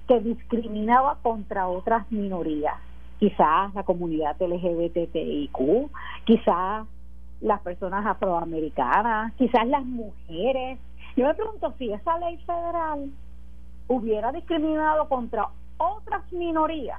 que 0.08 0.20
discriminaba 0.20 1.18
contra 1.22 1.68
otras 1.68 2.10
minorías, 2.10 2.74
quizás 3.20 3.72
la 3.74 3.82
comunidad 3.82 4.40
LGBTIQ, 4.40 5.90
quizás 6.24 6.86
las 7.42 7.60
personas 7.60 8.06
afroamericanas, 8.06 9.34
quizás 9.34 9.66
las 9.68 9.84
mujeres. 9.84 10.78
Yo 11.14 11.26
me 11.26 11.34
pregunto 11.34 11.74
si 11.78 11.92
esa 11.92 12.18
ley 12.18 12.38
federal 12.38 13.10
hubiera 13.86 14.32
discriminado 14.32 15.08
contra 15.08 15.48
otras 15.76 16.32
minorías 16.32 16.98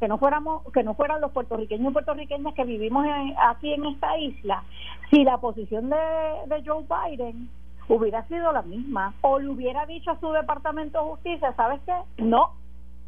que 0.00 0.08
no 0.08 0.18
fuéramos 0.18 0.64
que 0.72 0.82
no 0.82 0.94
fueran 0.94 1.20
los 1.20 1.30
puertorriqueños 1.30 1.90
y 1.90 1.92
puertorriqueñas 1.92 2.54
que 2.54 2.64
vivimos 2.64 3.06
aquí 3.38 3.72
en 3.72 3.86
esta 3.86 4.18
isla 4.18 4.64
si 5.10 5.22
la 5.22 5.38
posición 5.38 5.90
de 5.90 6.62
Joe 6.66 6.84
Biden 6.88 7.48
hubiera 7.94 8.26
sido 8.26 8.52
la 8.52 8.62
misma. 8.62 9.14
O 9.20 9.38
le 9.38 9.48
hubiera 9.48 9.86
dicho 9.86 10.10
a 10.10 10.20
su 10.20 10.30
Departamento 10.32 10.98
de 10.98 11.10
Justicia, 11.10 11.52
¿sabes 11.56 11.80
qué? 11.86 11.94
No, 12.22 12.52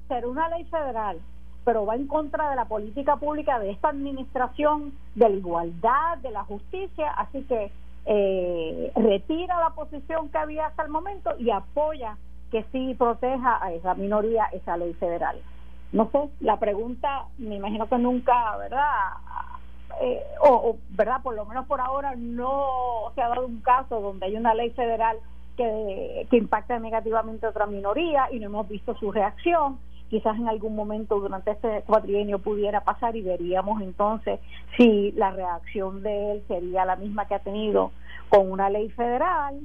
será 0.08 0.26
una 0.28 0.48
ley 0.50 0.64
federal, 0.64 1.18
pero 1.64 1.86
va 1.86 1.96
en 1.96 2.06
contra 2.06 2.50
de 2.50 2.56
la 2.56 2.66
política 2.66 3.16
pública 3.16 3.58
de 3.58 3.70
esta 3.70 3.88
administración, 3.88 4.92
de 5.14 5.28
la 5.28 5.36
igualdad, 5.36 6.18
de 6.18 6.30
la 6.30 6.44
justicia, 6.44 7.10
así 7.12 7.42
que 7.44 7.72
eh, 8.06 8.92
retira 8.94 9.58
la 9.58 9.70
posición 9.70 10.28
que 10.28 10.38
había 10.38 10.66
hasta 10.66 10.82
el 10.82 10.90
momento 10.90 11.30
y 11.38 11.50
apoya 11.50 12.18
que 12.50 12.64
sí 12.70 12.94
proteja 12.94 13.64
a 13.64 13.72
esa 13.72 13.94
minoría 13.94 14.44
esa 14.52 14.76
ley 14.76 14.92
federal. 14.94 15.40
No 15.92 16.10
sé, 16.10 16.28
la 16.40 16.58
pregunta, 16.58 17.26
me 17.38 17.56
imagino 17.56 17.88
que 17.88 17.98
nunca, 17.98 18.56
¿verdad? 18.58 19.12
Eh, 20.00 20.22
o, 20.40 20.76
verdad 20.90 21.22
por 21.22 21.34
lo 21.34 21.44
menos 21.44 21.66
por 21.66 21.80
ahora 21.80 22.14
no 22.16 23.12
se 23.14 23.22
ha 23.22 23.28
dado 23.28 23.46
un 23.46 23.60
caso 23.60 24.00
donde 24.00 24.26
hay 24.26 24.36
una 24.36 24.54
ley 24.54 24.70
federal 24.70 25.18
que, 25.56 26.26
que 26.30 26.36
impacta 26.36 26.78
negativamente 26.78 27.46
a 27.46 27.50
otra 27.50 27.66
minoría 27.66 28.28
y 28.32 28.38
no 28.38 28.46
hemos 28.46 28.68
visto 28.68 28.94
su 28.96 29.12
reacción. 29.12 29.78
Quizás 30.10 30.36
en 30.36 30.48
algún 30.48 30.76
momento 30.76 31.18
durante 31.18 31.52
este 31.52 31.82
cuatrienio 31.82 32.38
pudiera 32.38 32.82
pasar 32.82 33.16
y 33.16 33.22
veríamos 33.22 33.80
entonces 33.80 34.40
si 34.76 35.12
la 35.12 35.30
reacción 35.30 36.02
de 36.02 36.32
él 36.32 36.44
sería 36.46 36.84
la 36.84 36.96
misma 36.96 37.26
que 37.26 37.34
ha 37.34 37.40
tenido 37.40 37.92
con 38.28 38.50
una 38.50 38.70
ley 38.70 38.90
federal 38.90 39.60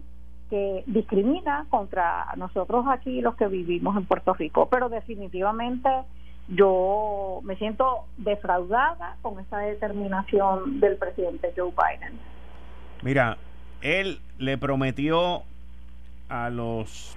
que 0.50 0.84
discrimina 0.88 1.68
contra 1.70 2.34
nosotros 2.36 2.86
aquí 2.90 3.22
los 3.22 3.36
que 3.36 3.48
vivimos 3.48 3.96
en 3.96 4.06
Puerto 4.06 4.34
Rico. 4.34 4.68
Pero 4.70 4.90
definitivamente 4.90 5.90
yo 6.50 7.42
me 7.44 7.56
siento 7.58 8.06
defraudada 8.18 9.18
con 9.22 9.40
esa 9.40 9.60
determinación 9.60 10.80
del 10.80 10.98
presidente 10.98 11.54
Joe 11.56 11.72
Biden. 11.72 12.18
Mira, 13.04 13.38
él 13.82 14.20
le 14.40 14.58
prometió 14.58 15.44
a 16.28 16.50
los 16.50 17.16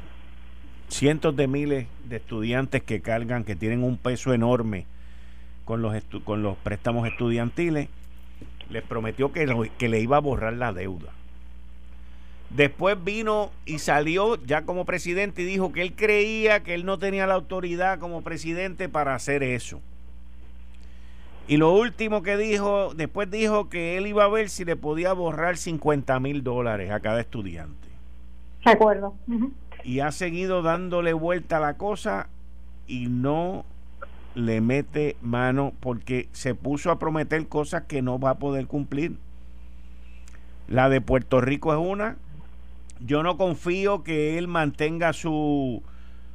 cientos 0.89 1.35
de 1.35 1.49
miles 1.49 1.87
de 2.05 2.16
estudiantes 2.16 2.83
que 2.83 3.01
cargan, 3.01 3.45
que 3.45 3.57
tienen 3.57 3.83
un 3.83 3.97
peso 3.97 4.35
enorme 4.35 4.87
con 5.64 5.80
los, 5.80 5.95
con 6.24 6.43
los 6.43 6.57
préstamos 6.59 7.09
estudiantiles, 7.09 7.89
les 8.68 8.83
prometió 8.83 9.33
que, 9.33 9.70
que 9.78 9.89
le 9.89 10.01
iba 10.01 10.18
a 10.18 10.20
borrar 10.20 10.53
la 10.53 10.72
deuda. 10.72 11.12
Después 12.55 13.03
vino 13.03 13.50
y 13.64 13.78
salió 13.78 14.36
ya 14.44 14.62
como 14.62 14.84
presidente 14.84 15.42
y 15.42 15.46
dijo 15.46 15.72
que 15.72 15.80
él 15.80 15.94
creía 15.94 16.62
que 16.62 16.74
él 16.74 16.84
no 16.84 16.98
tenía 16.98 17.26
la 17.26 17.34
autoridad 17.34 17.98
como 17.98 18.22
presidente 18.22 18.90
para 18.90 19.14
hacer 19.14 19.42
eso. 19.42 19.80
Y 21.48 21.57
lo 21.57 21.72
último 21.72 22.22
que 22.22 22.36
dijo, 22.36 22.92
después 22.94 23.30
dijo 23.30 23.68
que 23.68 23.96
él 23.96 24.07
iba 24.07 24.24
a 24.24 24.28
ver 24.28 24.48
si 24.48 24.64
le 24.64 24.76
podía 24.76 25.12
borrar 25.12 25.57
50 25.57 26.20
mil 26.20 26.44
dólares 26.44 26.90
a 26.90 27.00
cada 27.00 27.20
estudiante. 27.20 27.88
De 28.64 28.70
acuerdo. 28.70 29.14
Y 29.82 30.00
ha 30.00 30.12
seguido 30.12 30.62
dándole 30.62 31.14
vuelta 31.14 31.57
a 31.57 31.61
la 31.61 31.76
cosa 31.76 32.28
y 32.86 33.07
no 33.07 33.64
le 34.34 34.61
mete 34.61 35.16
mano 35.20 35.72
porque 35.80 36.28
se 36.32 36.55
puso 36.55 36.90
a 36.90 36.98
prometer 36.98 37.48
cosas 37.48 37.84
que 37.84 38.03
no 38.03 38.18
va 38.18 38.30
a 38.30 38.38
poder 38.38 38.66
cumplir. 38.66 39.16
La 40.68 40.88
de 40.88 41.00
Puerto 41.00 41.40
Rico 41.40 41.72
es 41.72 41.78
una, 41.78 42.16
yo 43.05 43.22
no 43.22 43.36
confío 43.36 44.03
que 44.03 44.38
él 44.38 44.48
mantenga 44.48 45.12
su, 45.12 45.82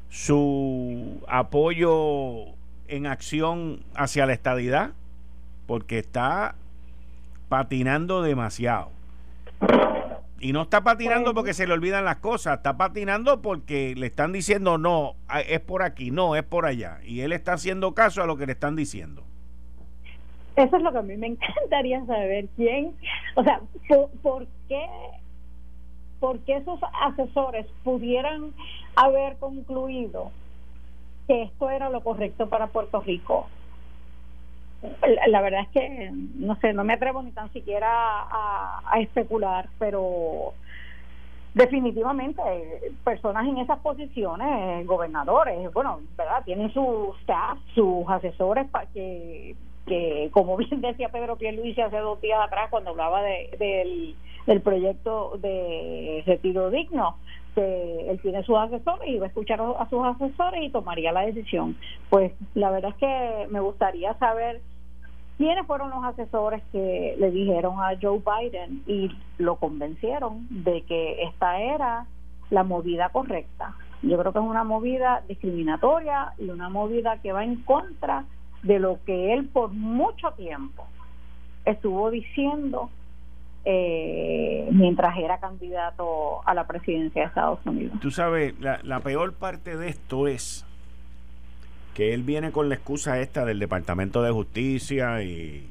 su 0.09 1.21
apoyo 1.27 2.45
en 2.87 3.05
acción 3.05 3.83
hacia 3.95 4.25
la 4.25 4.33
estadidad, 4.33 4.91
porque 5.65 5.99
está 5.99 6.55
patinando 7.49 8.21
demasiado. 8.21 8.89
Y 10.39 10.53
no 10.53 10.63
está 10.63 10.83
patinando 10.83 11.33
porque 11.33 11.53
se 11.53 11.65
le 11.65 11.73
olvidan 11.73 12.05
las 12.05 12.17
cosas, 12.17 12.57
está 12.57 12.77
patinando 12.77 13.41
porque 13.41 13.95
le 13.95 14.05
están 14.05 14.31
diciendo 14.31 14.77
no, 14.77 15.15
es 15.47 15.59
por 15.61 15.81
aquí, 15.81 16.11
no, 16.11 16.35
es 16.35 16.43
por 16.43 16.65
allá. 16.65 16.99
Y 17.03 17.21
él 17.21 17.31
está 17.31 17.53
haciendo 17.53 17.93
caso 17.93 18.21
a 18.21 18.27
lo 18.27 18.37
que 18.37 18.45
le 18.45 18.51
están 18.51 18.75
diciendo. 18.75 19.23
Eso 20.55 20.77
es 20.77 20.83
lo 20.83 20.91
que 20.91 20.97
a 20.97 21.01
mí 21.01 21.17
me 21.17 21.27
encantaría 21.27 22.05
saber. 22.05 22.47
¿Quién? 22.55 22.93
O 23.35 23.43
sea, 23.43 23.61
¿por, 23.87 24.09
por 24.21 24.47
qué 24.67 24.85
porque 26.19 26.57
esos 26.57 26.79
asesores 27.01 27.65
pudieran 27.83 28.53
haber 28.95 29.37
concluido 29.37 30.31
que 31.27 31.43
esto 31.43 31.69
era 31.69 31.89
lo 31.89 32.01
correcto 32.01 32.47
para 32.47 32.67
Puerto 32.67 33.01
Rico. 33.01 33.47
La, 35.27 35.41
verdad 35.41 35.61
es 35.61 35.69
que, 35.69 36.11
no 36.35 36.55
sé, 36.57 36.71
no 36.73 36.83
me 36.83 36.93
atrevo 36.93 37.23
ni 37.23 37.31
tan 37.31 37.51
siquiera 37.51 37.89
a, 37.89 38.99
especular, 38.99 39.67
pero 39.79 40.53
definitivamente 41.53 42.41
personas 43.03 43.47
en 43.47 43.57
esas 43.57 43.79
posiciones, 43.79 44.85
gobernadores, 44.85 45.73
bueno, 45.73 46.01
¿verdad? 46.15 46.43
Tienen 46.45 46.71
su 46.71 47.15
staff, 47.21 47.57
sus 47.73 48.07
asesores 48.07 48.67
para 48.69 48.85
que 48.87 49.55
que 49.87 50.29
como 50.31 50.57
bien 50.57 50.81
decía 50.81 51.09
Pedro 51.09 51.37
Pierluisi 51.37 51.81
hace 51.81 51.97
dos 51.97 52.21
días 52.21 52.39
atrás 52.41 52.69
cuando 52.69 52.91
hablaba 52.91 53.23
de, 53.23 53.49
del, 53.57 54.15
del 54.47 54.61
proyecto 54.61 55.37
de 55.39 56.23
retiro 56.25 56.71
digno, 56.71 57.17
que 57.53 58.09
él 58.09 58.19
tiene 58.21 58.43
sus 58.43 58.57
asesores 58.57 59.09
y 59.09 59.19
va 59.19 59.25
a 59.25 59.29
escuchar 59.29 59.61
a 59.61 59.89
sus 59.89 60.03
asesores 60.05 60.63
y 60.63 60.69
tomaría 60.69 61.11
la 61.11 61.25
decisión. 61.25 61.75
Pues 62.09 62.31
la 62.55 62.71
verdad 62.71 62.91
es 62.91 62.97
que 62.97 63.47
me 63.51 63.59
gustaría 63.59 64.13
saber 64.15 64.61
quiénes 65.37 65.67
fueron 65.67 65.89
los 65.89 66.03
asesores 66.03 66.63
que 66.71 67.15
le 67.19 67.29
dijeron 67.31 67.79
a 67.79 67.97
Joe 68.01 68.19
Biden 68.19 68.83
y 68.87 69.11
lo 69.37 69.57
convencieron 69.57 70.47
de 70.49 70.81
que 70.83 71.23
esta 71.23 71.59
era 71.61 72.05
la 72.49 72.63
movida 72.63 73.09
correcta. 73.09 73.75
Yo 74.01 74.17
creo 74.17 74.31
que 74.31 74.39
es 74.39 74.45
una 74.45 74.63
movida 74.63 75.23
discriminatoria 75.27 76.33
y 76.37 76.49
una 76.49 76.69
movida 76.69 77.21
que 77.21 77.33
va 77.33 77.43
en 77.43 77.57
contra 77.63 78.25
de 78.63 78.79
lo 78.79 78.99
que 79.05 79.33
él 79.33 79.47
por 79.49 79.71
mucho 79.71 80.31
tiempo 80.31 80.85
estuvo 81.65 82.09
diciendo 82.11 82.89
eh, 83.69 84.65
mientras 84.71 85.17
era 85.17 85.39
candidato 85.39 86.39
a 86.47 86.53
la 86.53 86.65
presidencia 86.65 87.23
de 87.23 87.27
Estados 87.27 87.59
Unidos. 87.65 87.99
Tú 87.99 88.11
sabes, 88.11 88.57
la, 88.61 88.79
la 88.83 89.01
peor 89.01 89.33
parte 89.33 89.75
de 89.75 89.89
esto 89.89 90.29
es 90.29 90.65
que 91.93 92.13
él 92.13 92.23
viene 92.23 92.53
con 92.53 92.69
la 92.69 92.75
excusa 92.75 93.19
esta 93.19 93.43
del 93.43 93.59
Departamento 93.59 94.23
de 94.23 94.31
Justicia 94.31 95.21
y 95.21 95.67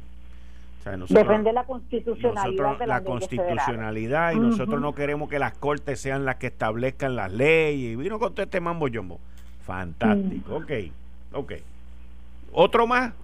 defender 1.09 1.55
la 1.55 1.65
constitucionalidad 1.65 2.79
de 2.79 2.87
la, 2.87 3.03
constitucionalidad 3.03 4.33
y 4.33 4.41
nosotros 4.41 4.79
no 4.79 4.95
queremos 4.95 5.31
que 5.31 5.39
las 5.39 5.57
cortes 5.57 5.99
sean 5.99 6.27
las 6.27 6.37
que 6.37 6.49
establezcan 6.49 7.17
las 7.17 7.33
leyes. 7.33 7.95
Y 7.95 7.97
vino 7.97 8.19
con 8.19 8.35
todo 8.35 8.45
este 8.45 8.61
mambo 8.61 8.89
yombo. 8.89 9.19
Fantástico, 9.63 10.57
ok, 10.57 10.73
ok. 11.33 11.53
Otro 12.53 12.87
más. 12.87 13.15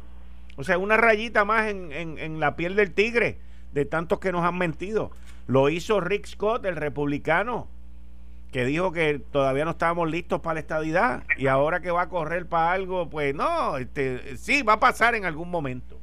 O 0.56 0.64
sea, 0.64 0.78
una 0.78 0.96
rayita 0.96 1.44
más 1.44 1.68
en, 1.68 1.92
en, 1.92 2.18
en 2.18 2.40
la 2.40 2.56
piel 2.56 2.74
del 2.74 2.92
tigre 2.92 3.36
de 3.72 3.84
tantos 3.84 4.18
que 4.18 4.32
nos 4.32 4.44
han 4.44 4.58
mentido 4.58 5.10
lo 5.46 5.68
hizo 5.68 6.00
Rick 6.00 6.26
Scott, 6.26 6.64
el 6.64 6.76
republicano 6.76 7.68
que 8.52 8.64
dijo 8.64 8.92
que 8.92 9.18
todavía 9.18 9.64
no 9.64 9.72
estábamos 9.72 10.10
listos 10.10 10.40
para 10.40 10.54
la 10.54 10.60
estadidad 10.60 11.22
y 11.38 11.46
ahora 11.46 11.80
que 11.80 11.90
va 11.90 12.02
a 12.02 12.08
correr 12.08 12.46
para 12.46 12.72
algo, 12.72 13.08
pues 13.08 13.34
no, 13.34 13.78
este, 13.78 14.36
sí, 14.36 14.62
va 14.62 14.74
a 14.74 14.80
pasar 14.80 15.14
en 15.14 15.24
algún 15.24 15.50
momento. 15.50 15.98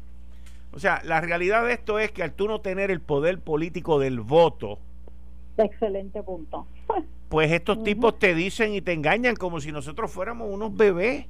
O 0.72 0.80
sea, 0.80 1.01
la 1.03 1.22
realidad 1.22 1.65
de 1.65 1.74
esto 1.74 1.99
es 1.99 2.11
que 2.11 2.24
al 2.24 2.34
tú 2.34 2.47
no 2.47 2.59
tener 2.61 2.89
el 2.89 3.01
poder 3.01 3.39
político 3.39 3.99
del 3.99 4.20
voto, 4.20 4.80
excelente 5.57 6.22
punto. 6.24 6.67
Pues 7.30 7.51
estos 7.51 7.84
tipos 7.84 8.17
te 8.17 8.34
dicen 8.34 8.74
y 8.74 8.82
te 8.82 8.91
engañan 8.91 9.36
como 9.36 9.61
si 9.61 9.72
nosotros 9.72 10.09
fuéramos 10.09 10.51
unos 10.51 10.76
bebés. 10.76 11.28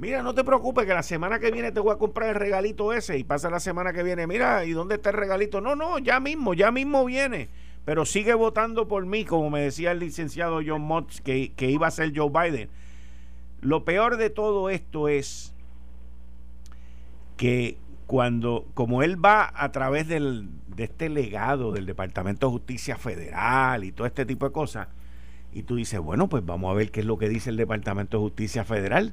Mira, 0.00 0.22
no 0.22 0.34
te 0.34 0.44
preocupes 0.44 0.86
que 0.86 0.94
la 0.94 1.02
semana 1.02 1.38
que 1.38 1.50
viene 1.50 1.72
te 1.72 1.80
voy 1.80 1.92
a 1.92 1.98
comprar 1.98 2.30
el 2.30 2.34
regalito 2.34 2.94
ese 2.94 3.18
y 3.18 3.24
pasa 3.24 3.50
la 3.50 3.60
semana 3.60 3.92
que 3.92 4.02
viene, 4.02 4.26
mira, 4.26 4.64
¿y 4.64 4.70
dónde 4.72 4.94
está 4.94 5.10
el 5.10 5.16
regalito? 5.16 5.60
No, 5.60 5.76
no, 5.76 5.98
ya 5.98 6.20
mismo, 6.20 6.54
ya 6.54 6.70
mismo 6.70 7.04
viene. 7.04 7.50
Pero 7.84 8.06
sigue 8.06 8.32
votando 8.32 8.88
por 8.88 9.04
mí, 9.04 9.26
como 9.26 9.50
me 9.50 9.60
decía 9.60 9.92
el 9.92 9.98
licenciado 9.98 10.60
John 10.66 10.80
Motz, 10.80 11.20
que, 11.20 11.52
que 11.52 11.70
iba 11.70 11.86
a 11.86 11.90
ser 11.90 12.12
Joe 12.16 12.30
Biden. 12.30 12.70
Lo 13.60 13.84
peor 13.84 14.16
de 14.16 14.30
todo 14.30 14.70
esto 14.70 15.08
es 15.08 15.52
que 17.36 17.76
cuando, 18.06 18.66
como 18.72 19.02
él 19.02 19.22
va 19.22 19.52
a 19.54 19.70
través 19.70 20.08
del, 20.08 20.48
de 20.68 20.84
este 20.84 21.10
legado 21.10 21.72
del 21.72 21.84
Departamento 21.84 22.46
de 22.46 22.52
Justicia 22.52 22.96
Federal 22.96 23.84
y 23.84 23.92
todo 23.92 24.06
este 24.06 24.24
tipo 24.24 24.46
de 24.46 24.52
cosas, 24.52 24.88
y 25.52 25.64
tú 25.64 25.76
dices, 25.76 26.00
bueno, 26.00 26.26
pues 26.30 26.42
vamos 26.46 26.70
a 26.70 26.74
ver 26.74 26.90
qué 26.90 27.00
es 27.00 27.06
lo 27.06 27.18
que 27.18 27.28
dice 27.28 27.50
el 27.50 27.58
Departamento 27.58 28.16
de 28.16 28.22
Justicia 28.22 28.64
Federal. 28.64 29.12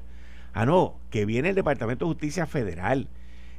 Ah, 0.60 0.66
no, 0.66 0.96
que 1.10 1.24
viene 1.24 1.50
el 1.50 1.54
Departamento 1.54 2.04
de 2.04 2.08
Justicia 2.08 2.44
Federal 2.44 3.06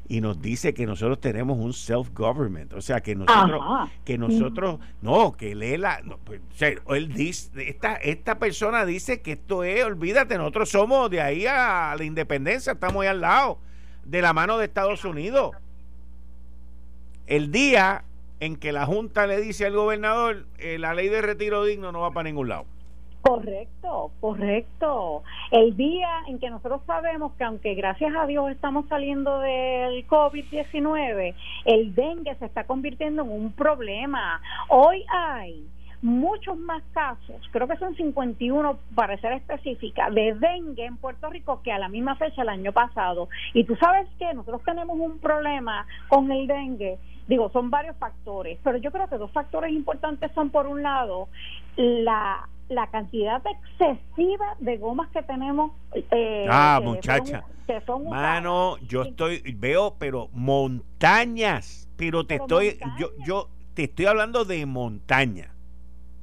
y 0.10 0.20
nos 0.20 0.42
dice 0.42 0.74
que 0.74 0.86
nosotros 0.86 1.22
tenemos 1.22 1.58
un 1.58 1.72
self-government, 1.72 2.74
o 2.74 2.82
sea, 2.82 3.00
que 3.00 3.16
nosotros, 3.16 3.90
que 4.04 4.18
nosotros, 4.18 4.82
no, 5.02 5.32
que 5.32 5.56
lee 5.56 5.78
la, 5.78 6.02
pues, 6.26 6.42
él 6.90 7.14
dice, 7.14 7.70
esta, 7.70 7.94
esta 7.94 8.38
persona 8.38 8.86
dice 8.86 9.22
que 9.22 9.32
esto 9.32 9.64
es, 9.64 9.82
olvídate, 9.86 10.38
nosotros 10.38 10.72
somos 10.72 11.10
de 11.10 11.22
ahí 11.22 11.46
a 11.46 11.96
la 11.98 12.04
independencia, 12.04 12.74
estamos 12.74 13.04
ahí 13.04 13.08
al 13.08 13.22
lado 13.22 13.60
de 14.04 14.22
la 14.22 14.34
mano 14.34 14.58
de 14.58 14.66
Estados 14.66 15.06
Unidos. 15.06 15.56
El 17.28 17.50
día 17.50 18.04
en 18.42 18.58
que 18.58 18.74
la 18.74 18.86
Junta 18.86 19.26
le 19.26 19.40
dice 19.40 19.66
al 19.66 19.74
gobernador, 19.74 20.48
eh, 20.58 20.78
la 20.78 20.94
ley 20.94 21.08
de 21.08 21.22
retiro 21.22 21.64
digno 21.64 21.94
no 21.94 22.02
va 22.02 22.12
para 22.12 22.28
ningún 22.28 22.50
lado. 22.50 22.66
Correcto, 23.22 24.12
correcto. 24.22 25.24
El 25.52 25.76
día 25.76 26.10
en 26.28 26.40
que 26.40 26.50
nosotros 26.50 26.82
sabemos 26.86 27.34
que 27.34 27.44
aunque 27.44 27.76
gracias 27.76 28.14
a 28.16 28.26
Dios 28.26 28.50
estamos 28.52 28.88
saliendo 28.88 29.40
del 29.40 30.08
COVID-19, 30.08 31.36
el 31.66 31.96
dengue 31.96 32.36
se 32.36 32.46
está 32.46 32.64
convirtiendo 32.64 33.24
en 33.24 33.32
un 33.32 33.52
problema. 33.52 34.42
Hoy 34.70 35.04
hay 35.10 35.68
muchos 36.02 36.58
más 36.58 36.82
casos, 36.94 37.36
creo 37.52 37.68
que 37.68 37.76
son 37.76 37.94
51 37.94 38.80
para 38.96 39.18
ser 39.18 39.34
específica, 39.34 40.10
de 40.10 40.34
dengue 40.36 40.86
en 40.86 40.96
Puerto 40.96 41.30
Rico 41.30 41.62
que 41.62 41.74
a 41.74 41.80
la 41.80 41.90
misma 41.90 42.16
fecha 42.16 42.42
el 42.42 42.50
año 42.50 42.72
pasado. 42.72 43.28
Y 43.54 43.66
tú 43.66 43.76
sabes 43.76 44.08
que 44.18 44.34
nosotros 44.34 44.62
tenemos 44.64 44.98
un 44.98 45.20
problema 45.20 45.86
con 46.08 46.32
el 46.32 46.48
dengue. 46.48 46.98
Digo, 47.28 47.50
son 47.50 47.70
varios 47.70 47.98
factores, 47.98 48.58
pero 48.64 48.78
yo 48.78 48.92
creo 48.92 49.08
que 49.08 49.18
dos 49.18 49.32
factores 49.32 49.72
importantes 49.72 50.32
son, 50.34 50.50
por 50.50 50.68
un 50.68 50.82
lado, 50.82 51.28
la 51.76 52.48
la 52.70 52.88
cantidad 52.88 53.42
excesiva 53.46 54.56
de 54.60 54.78
gomas 54.78 55.10
que 55.10 55.24
tenemos. 55.24 55.72
Eh, 55.94 56.48
ah, 56.50 56.80
muchacha. 56.84 57.44
Mano, 58.10 58.78
yo 58.88 59.04
estoy, 59.04 59.44
veo, 59.58 59.96
pero 60.00 60.30
montañas, 60.34 61.88
pero 61.98 62.26
te 62.26 62.36
estoy, 62.36 62.80
yo, 62.98 63.10
yo 63.26 63.50
te 63.76 63.84
estoy 63.84 64.08
hablando 64.08 64.44
de 64.44 64.66
montaña. 64.66 65.54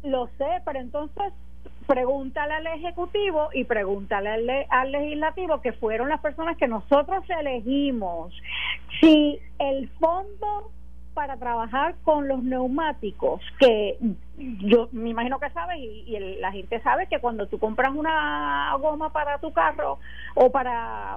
Lo 0.03 0.27
sé, 0.39 0.47
pero 0.65 0.81
entonces 0.81 1.33
pregúntale 1.87 2.55
al 2.55 2.67
Ejecutivo 2.67 3.51
y 3.53 3.65
pregúntale 3.65 4.31
al, 4.31 4.67
al, 4.71 4.93
Legislativo, 4.93 5.61
que 5.61 5.73
fueron 5.73 6.09
las 6.09 6.21
personas 6.21 6.57
que 6.57 6.67
nosotros 6.67 7.25
elegimos, 7.29 8.33
si 9.01 9.39
el 9.59 9.89
fondo 10.01 10.73
para 11.17 11.39
trabajar 11.39 11.95
con 12.05 12.29
los 12.29 12.43
neumáticos, 12.43 13.41
que 13.59 13.97
yo 14.37 14.91
me 14.93 15.09
imagino 15.09 15.41
que 15.41 15.49
sabes 15.49 15.79
y, 15.79 16.15
la 16.39 16.53
gente 16.53 16.79
sabe 16.83 17.07
que 17.07 17.21
cuando 17.21 17.47
tú 17.47 17.59
compras 17.59 17.93
una 17.95 18.77
goma 18.79 19.11
para 19.11 19.39
tu 19.39 19.51
carro 19.51 19.99
o 20.35 20.53
para 20.53 21.17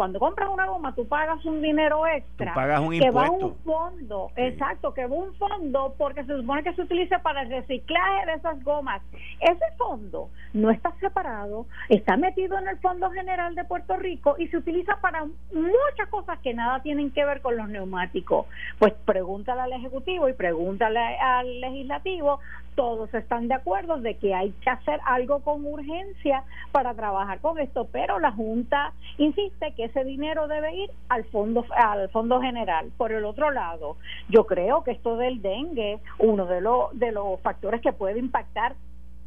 cuando 0.00 0.18
compras 0.18 0.48
una 0.50 0.64
goma 0.64 0.94
tú 0.94 1.06
pagas 1.06 1.44
un 1.44 1.60
dinero 1.60 2.06
extra 2.06 2.54
pagas 2.54 2.80
un 2.80 2.98
que 2.98 3.10
va 3.10 3.26
a 3.26 3.30
un 3.30 3.54
fondo. 3.56 4.30
Exacto 4.34 4.94
que 4.94 5.06
va 5.06 5.14
a 5.14 5.18
un 5.18 5.34
fondo 5.34 5.94
porque 5.98 6.24
se 6.24 6.38
supone 6.38 6.62
que 6.62 6.72
se 6.72 6.80
utiliza 6.80 7.18
para 7.18 7.42
el 7.42 7.50
reciclaje 7.50 8.24
de 8.24 8.32
esas 8.32 8.64
gomas. 8.64 9.02
Ese 9.40 9.76
fondo 9.76 10.30
no 10.54 10.70
está 10.70 10.90
separado 11.00 11.66
está 11.90 12.16
metido 12.16 12.58
en 12.58 12.68
el 12.68 12.78
fondo 12.78 13.10
general 13.10 13.54
de 13.54 13.64
Puerto 13.64 13.94
Rico 13.98 14.36
y 14.38 14.48
se 14.48 14.56
utiliza 14.56 14.96
para 15.02 15.26
muchas 15.52 16.08
cosas 16.08 16.38
que 16.38 16.54
nada 16.54 16.80
tienen 16.80 17.10
que 17.10 17.22
ver 17.26 17.42
con 17.42 17.58
los 17.58 17.68
neumáticos. 17.68 18.46
Pues 18.78 18.94
pregúntale 19.04 19.60
al 19.60 19.72
ejecutivo 19.74 20.30
y 20.30 20.32
pregúntale 20.32 21.18
al 21.18 21.60
legislativo 21.60 22.40
todos 22.74 23.12
están 23.14 23.48
de 23.48 23.54
acuerdo 23.54 23.98
de 23.98 24.16
que 24.16 24.34
hay 24.34 24.52
que 24.62 24.70
hacer 24.70 25.00
algo 25.04 25.40
con 25.40 25.64
urgencia 25.64 26.44
para 26.72 26.94
trabajar 26.94 27.40
con 27.40 27.58
esto, 27.58 27.88
pero 27.90 28.18
la 28.18 28.32
Junta 28.32 28.92
insiste 29.18 29.72
que 29.74 29.84
ese 29.84 30.04
dinero 30.04 30.48
debe 30.48 30.74
ir 30.74 30.90
al 31.08 31.24
fondo 31.24 31.64
al 31.76 32.08
fondo 32.10 32.40
general. 32.40 32.90
Por 32.96 33.12
el 33.12 33.24
otro 33.24 33.50
lado, 33.50 33.96
yo 34.28 34.46
creo 34.46 34.84
que 34.84 34.92
esto 34.92 35.16
del 35.16 35.42
dengue, 35.42 35.98
uno 36.18 36.46
de 36.46 36.60
los 36.60 36.98
de 36.98 37.12
los 37.12 37.40
factores 37.40 37.80
que 37.80 37.92
puede 37.92 38.18
impactar 38.18 38.74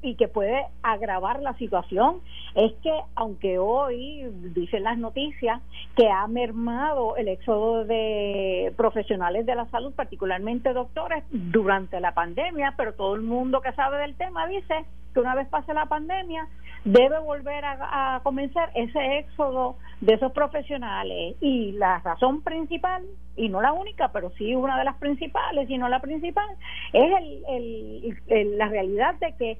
y 0.03 0.15
que 0.15 0.27
puede 0.27 0.67
agravar 0.83 1.41
la 1.41 1.53
situación 1.53 2.21
es 2.55 2.73
que 2.83 2.91
aunque 3.15 3.57
hoy 3.57 4.25
dicen 4.53 4.83
las 4.83 4.97
noticias 4.97 5.61
que 5.95 6.09
ha 6.09 6.27
mermado 6.27 7.15
el 7.15 7.29
éxodo 7.29 7.85
de 7.85 8.73
profesionales 8.77 9.45
de 9.45 9.55
la 9.55 9.65
salud, 9.67 9.93
particularmente 9.93 10.73
doctores, 10.73 11.23
durante 11.31 11.99
la 11.99 12.13
pandemia, 12.13 12.75
pero 12.77 12.93
todo 12.93 13.15
el 13.15 13.21
mundo 13.21 13.61
que 13.61 13.71
sabe 13.73 13.97
del 13.97 14.15
tema 14.15 14.47
dice 14.47 14.85
que 15.13 15.19
una 15.19 15.35
vez 15.35 15.47
pase 15.47 15.73
la 15.73 15.85
pandemia 15.85 16.47
debe 16.85 17.19
volver 17.19 17.63
a, 17.65 18.19
comenzar 18.23 18.71
ese 18.75 19.19
éxodo 19.19 19.77
de 20.01 20.15
esos 20.15 20.31
profesionales. 20.33 21.35
Y 21.39 21.71
la 21.73 21.99
razón 21.99 22.41
principal 22.41 23.03
y 23.35 23.49
no 23.49 23.61
la 23.61 23.71
única 23.71 24.11
pero 24.11 24.31
sí 24.37 24.53
una 24.53 24.77
de 24.77 24.83
las 24.83 24.97
principales 24.97 25.67
y 25.67 25.77
no 25.77 25.89
la 25.89 25.99
principal 26.01 26.47
es 26.91 27.11
el, 27.47 28.57
la 28.57 28.67
realidad 28.67 29.15
de 29.15 29.33
que 29.37 29.57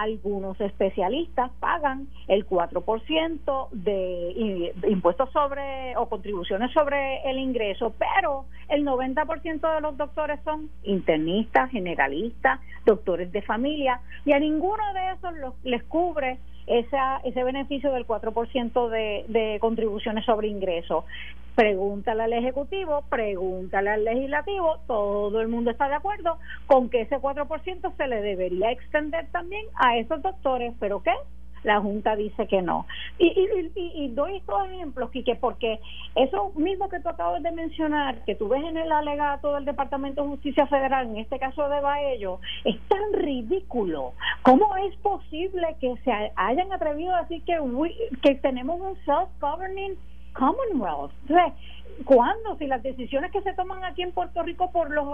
algunos 0.00 0.60
especialistas 0.60 1.50
pagan 1.58 2.08
el 2.28 2.46
4% 2.46 3.68
de 3.72 4.72
impuestos 4.88 5.30
sobre 5.32 5.96
o 5.96 6.08
contribuciones 6.08 6.70
sobre 6.72 7.22
el 7.28 7.38
ingreso, 7.38 7.94
pero 7.98 8.44
el 8.68 8.84
90% 8.84 9.74
de 9.74 9.80
los 9.80 9.96
doctores 9.96 10.40
son 10.44 10.70
internistas, 10.84 11.70
generalistas, 11.70 12.60
doctores 12.84 13.32
de 13.32 13.42
familia 13.42 14.00
y 14.24 14.32
a 14.32 14.38
ninguno 14.38 14.82
de 14.92 15.12
esos 15.12 15.54
les 15.64 15.82
cubre 15.84 16.38
esa, 16.66 17.18
ese 17.24 17.44
beneficio 17.44 17.92
del 17.92 18.06
4% 18.06 18.88
de, 18.88 19.24
de 19.28 19.58
contribuciones 19.60 20.24
sobre 20.24 20.48
ingresos. 20.48 21.04
Pregúntale 21.54 22.24
al 22.24 22.32
Ejecutivo, 22.34 23.02
pregúntale 23.08 23.90
al 23.90 24.04
Legislativo, 24.04 24.78
todo 24.86 25.40
el 25.40 25.48
mundo 25.48 25.70
está 25.70 25.88
de 25.88 25.94
acuerdo 25.94 26.38
con 26.66 26.90
que 26.90 27.02
ese 27.02 27.16
4% 27.16 27.96
se 27.96 28.08
le 28.08 28.20
debería 28.20 28.70
extender 28.70 29.26
también 29.32 29.64
a 29.76 29.96
esos 29.96 30.20
doctores, 30.20 30.74
pero 30.78 31.02
¿qué? 31.02 31.14
La 31.66 31.80
Junta 31.80 32.14
dice 32.14 32.46
que 32.46 32.62
no. 32.62 32.86
Y, 33.18 33.26
y, 33.26 33.72
y, 33.74 34.08
doy 34.08 34.36
estos 34.36 34.68
ejemplos, 34.70 35.10
Quique, 35.10 35.34
porque 35.34 35.80
eso 36.14 36.52
mismo 36.54 36.88
que 36.88 37.00
tú 37.00 37.08
acabas 37.08 37.42
de 37.42 37.50
mencionar, 37.50 38.24
que 38.24 38.36
tú 38.36 38.48
ves 38.48 38.62
en 38.64 38.76
el 38.76 38.92
alegato 38.92 39.52
del 39.52 39.64
Departamento 39.64 40.22
de 40.22 40.28
Justicia 40.28 40.66
Federal, 40.68 41.08
en 41.08 41.16
este 41.16 41.40
caso 41.40 41.68
de 41.68 41.80
Baello, 41.80 42.38
es 42.64 42.78
tan 42.88 43.12
ridículo. 43.14 44.12
¿Cómo 44.42 44.76
es 44.76 44.94
posible 44.98 45.76
que 45.80 45.92
se 46.04 46.12
hayan 46.36 46.72
atrevido 46.72 47.14
a 47.14 47.22
decir 47.22 47.42
que, 47.42 47.58
que 48.22 48.36
tenemos 48.36 48.80
un 48.80 48.96
self-governing 49.04 49.96
Commonwealth? 50.38 51.12
¿Cuándo? 52.04 52.56
Si 52.58 52.66
las 52.66 52.82
decisiones 52.82 53.32
que 53.32 53.40
se 53.40 53.54
toman 53.54 53.82
aquí 53.84 54.02
en 54.02 54.12
Puerto 54.12 54.42
Rico 54.42 54.70
por 54.70 54.90
los 54.90 55.06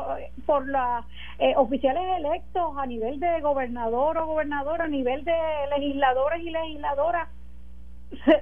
por 0.46 0.68
las 0.68 1.04
eh, 1.38 1.54
oficiales 1.56 2.02
electos 2.18 2.76
a 2.76 2.86
nivel 2.86 3.20
de 3.20 3.40
gobernador 3.40 4.18
o 4.18 4.26
gobernadora, 4.26 4.84
a 4.84 4.88
nivel 4.88 5.24
de 5.24 5.32
legisladores 5.76 6.42
y 6.42 6.50
legisladoras, 6.50 7.28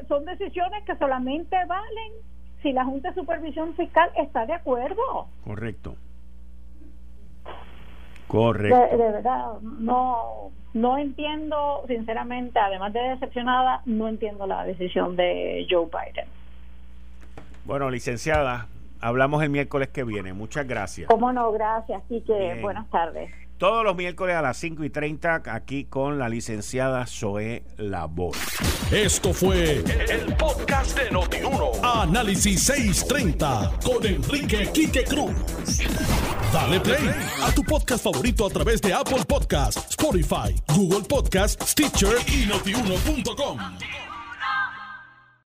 son 0.09 0.25
decisiones 0.25 0.85
que 0.85 0.97
solamente 0.97 1.57
valen 1.67 2.13
si 2.63 2.73
la 2.73 2.85
Junta 2.85 3.11
de 3.11 3.15
Supervisión 3.15 3.75
Fiscal 3.75 4.11
está 4.17 4.47
de 4.47 4.55
acuerdo. 4.55 5.29
Correcto. 5.45 5.97
Correcto. 8.27 8.79
De, 8.79 8.97
de, 8.97 9.13
verdad, 9.13 9.61
no, 9.61 10.51
no 10.73 10.99
entiendo, 10.99 11.83
sinceramente, 11.89 12.59
además 12.59 12.93
de 12.93 13.01
decepcionada, 13.01 13.83
no 13.87 14.09
entiendo 14.09 14.47
la 14.47 14.65
decisión 14.65 15.17
de 15.17 15.67
Joe 15.69 15.87
Biden. 15.87 16.40
Bueno, 17.71 17.89
licenciada, 17.89 18.67
hablamos 19.01 19.45
el 19.45 19.51
miércoles 19.51 19.91
que 19.91 20.03
viene. 20.03 20.33
Muchas 20.33 20.67
gracias. 20.67 21.07
Cómo 21.09 21.33
no, 21.33 21.53
gracias. 21.53 22.03
y 22.11 22.21
que 22.23 22.59
buenas 22.61 22.91
tardes. 22.91 23.31
Todos 23.59 23.85
los 23.85 23.95
miércoles 23.95 24.35
a 24.35 24.43
las 24.43 24.57
5 24.57 24.83
y 24.83 24.91
30 24.91 25.43
aquí 25.47 25.85
con 25.85 26.19
la 26.19 26.29
licenciada 26.29 27.07
Zoe 27.07 27.63
Labor. 27.77 28.33
Esto 28.91 29.33
fue 29.33 29.85
el, 29.85 30.35
podcast 30.37 30.99
de 30.99 31.13
Notiuno. 31.13 31.71
Análisis 31.85 32.61
630 32.65 33.71
con 33.85 34.05
Enrique 34.05 34.69
Quique 34.75 35.05
Cruz. 35.05 35.31
Dale 36.53 36.81
play 36.81 37.09
a 37.41 37.55
tu 37.55 37.63
podcast 37.63 38.03
favorito 38.03 38.47
a 38.47 38.51
través 38.51 38.83
de 38.83 38.93
Apple 38.93 39.25
Podcasts, 39.29 39.91
Spotify, 39.91 40.61
Google 40.75 41.07
Podcasts, 41.09 41.71
Stitcher 41.71 42.17
y 42.27 42.47
notiuno.com. 42.49 43.59